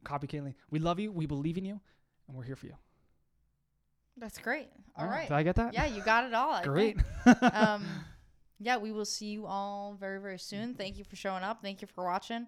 copy 0.03 0.27
Kayleen. 0.27 0.55
We 0.69 0.79
love 0.79 0.99
you. 0.99 1.11
We 1.11 1.25
believe 1.25 1.57
in 1.57 1.65
you, 1.65 1.79
and 2.27 2.37
we're 2.37 2.43
here 2.43 2.55
for 2.55 2.67
you. 2.67 2.75
That's 4.17 4.37
great. 4.37 4.69
all 4.97 5.07
right. 5.07 5.27
Did 5.27 5.33
I 5.33 5.43
get 5.43 5.55
that? 5.55 5.73
Yeah, 5.73 5.85
you 5.85 6.01
got 6.01 6.25
it 6.25 6.33
all. 6.33 6.61
Great. 6.63 6.97
um, 7.53 7.85
yeah, 8.59 8.77
we 8.77 8.91
will 8.91 9.05
see 9.05 9.27
you 9.27 9.45
all 9.45 9.95
very, 9.99 10.19
very 10.19 10.37
soon. 10.37 10.75
Thank 10.75 10.97
you 10.97 11.03
for 11.03 11.15
showing 11.15 11.43
up. 11.43 11.61
Thank 11.61 11.81
you 11.81 11.87
for 11.87 12.03
watching. 12.03 12.47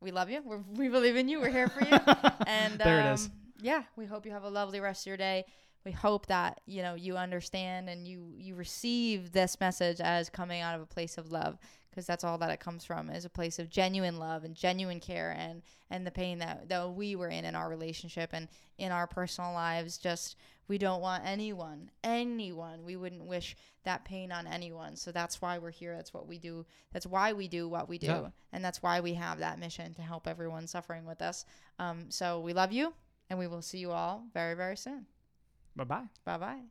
We 0.00 0.10
love 0.10 0.28
you. 0.28 0.42
We're, 0.44 0.62
we 0.74 0.88
believe 0.88 1.16
in 1.16 1.28
you. 1.28 1.40
We're 1.40 1.50
here 1.50 1.68
for 1.68 1.84
you. 1.84 1.98
and 2.46 2.78
there 2.78 3.00
um, 3.00 3.06
it 3.06 3.12
is. 3.14 3.30
Yeah, 3.60 3.84
we 3.96 4.06
hope 4.06 4.26
you 4.26 4.32
have 4.32 4.42
a 4.42 4.50
lovely 4.50 4.80
rest 4.80 5.02
of 5.02 5.06
your 5.06 5.16
day. 5.16 5.44
We 5.84 5.92
hope 5.92 6.26
that 6.26 6.60
you 6.66 6.82
know 6.82 6.94
you 6.94 7.16
understand 7.16 7.90
and 7.90 8.08
you 8.08 8.32
you 8.38 8.54
receive 8.54 9.32
this 9.32 9.60
message 9.60 10.00
as 10.00 10.30
coming 10.30 10.62
out 10.62 10.74
of 10.74 10.80
a 10.80 10.86
place 10.86 11.18
of 11.18 11.30
love 11.30 11.58
because 11.94 12.06
that's 12.06 12.24
all 12.24 12.38
that 12.38 12.50
it 12.50 12.58
comes 12.58 12.84
from 12.84 13.08
is 13.08 13.24
a 13.24 13.30
place 13.30 13.60
of 13.60 13.70
genuine 13.70 14.18
love 14.18 14.42
and 14.42 14.56
genuine 14.56 14.98
care 14.98 15.34
and 15.38 15.62
and 15.90 16.04
the 16.04 16.10
pain 16.10 16.40
that 16.40 16.68
that 16.68 16.92
we 16.92 17.14
were 17.14 17.28
in 17.28 17.44
in 17.44 17.54
our 17.54 17.68
relationship 17.68 18.30
and 18.32 18.48
in 18.78 18.90
our 18.90 19.06
personal 19.06 19.52
lives. 19.52 19.96
Just 19.96 20.36
we 20.66 20.76
don't 20.76 21.00
want 21.00 21.22
anyone 21.24 21.90
anyone 22.02 22.84
we 22.84 22.96
wouldn't 22.96 23.24
wish 23.24 23.56
that 23.84 24.04
pain 24.04 24.32
on 24.32 24.48
anyone. 24.48 24.96
So 24.96 25.12
that's 25.12 25.40
why 25.40 25.58
we're 25.58 25.70
here. 25.70 25.94
That's 25.94 26.12
what 26.12 26.26
we 26.26 26.38
do. 26.38 26.66
That's 26.92 27.06
why 27.06 27.32
we 27.32 27.46
do 27.46 27.68
what 27.68 27.88
we 27.88 27.98
do. 27.98 28.06
Yeah. 28.06 28.28
and 28.52 28.64
that's 28.64 28.82
why 28.82 29.00
we 29.00 29.14
have 29.14 29.38
that 29.38 29.60
mission 29.60 29.94
to 29.94 30.02
help 30.02 30.26
everyone 30.26 30.66
suffering 30.66 31.06
with 31.06 31.22
us. 31.22 31.44
Um, 31.78 32.06
so 32.08 32.40
we 32.40 32.52
love 32.52 32.72
you 32.72 32.92
and 33.30 33.38
we 33.38 33.46
will 33.46 33.62
see 33.62 33.78
you 33.78 33.92
all 33.92 34.24
very 34.34 34.54
very 34.54 34.76
soon. 34.76 35.06
Bye 35.76 35.84
bye. 35.84 36.08
bye 36.24 36.38
bye 36.38 36.64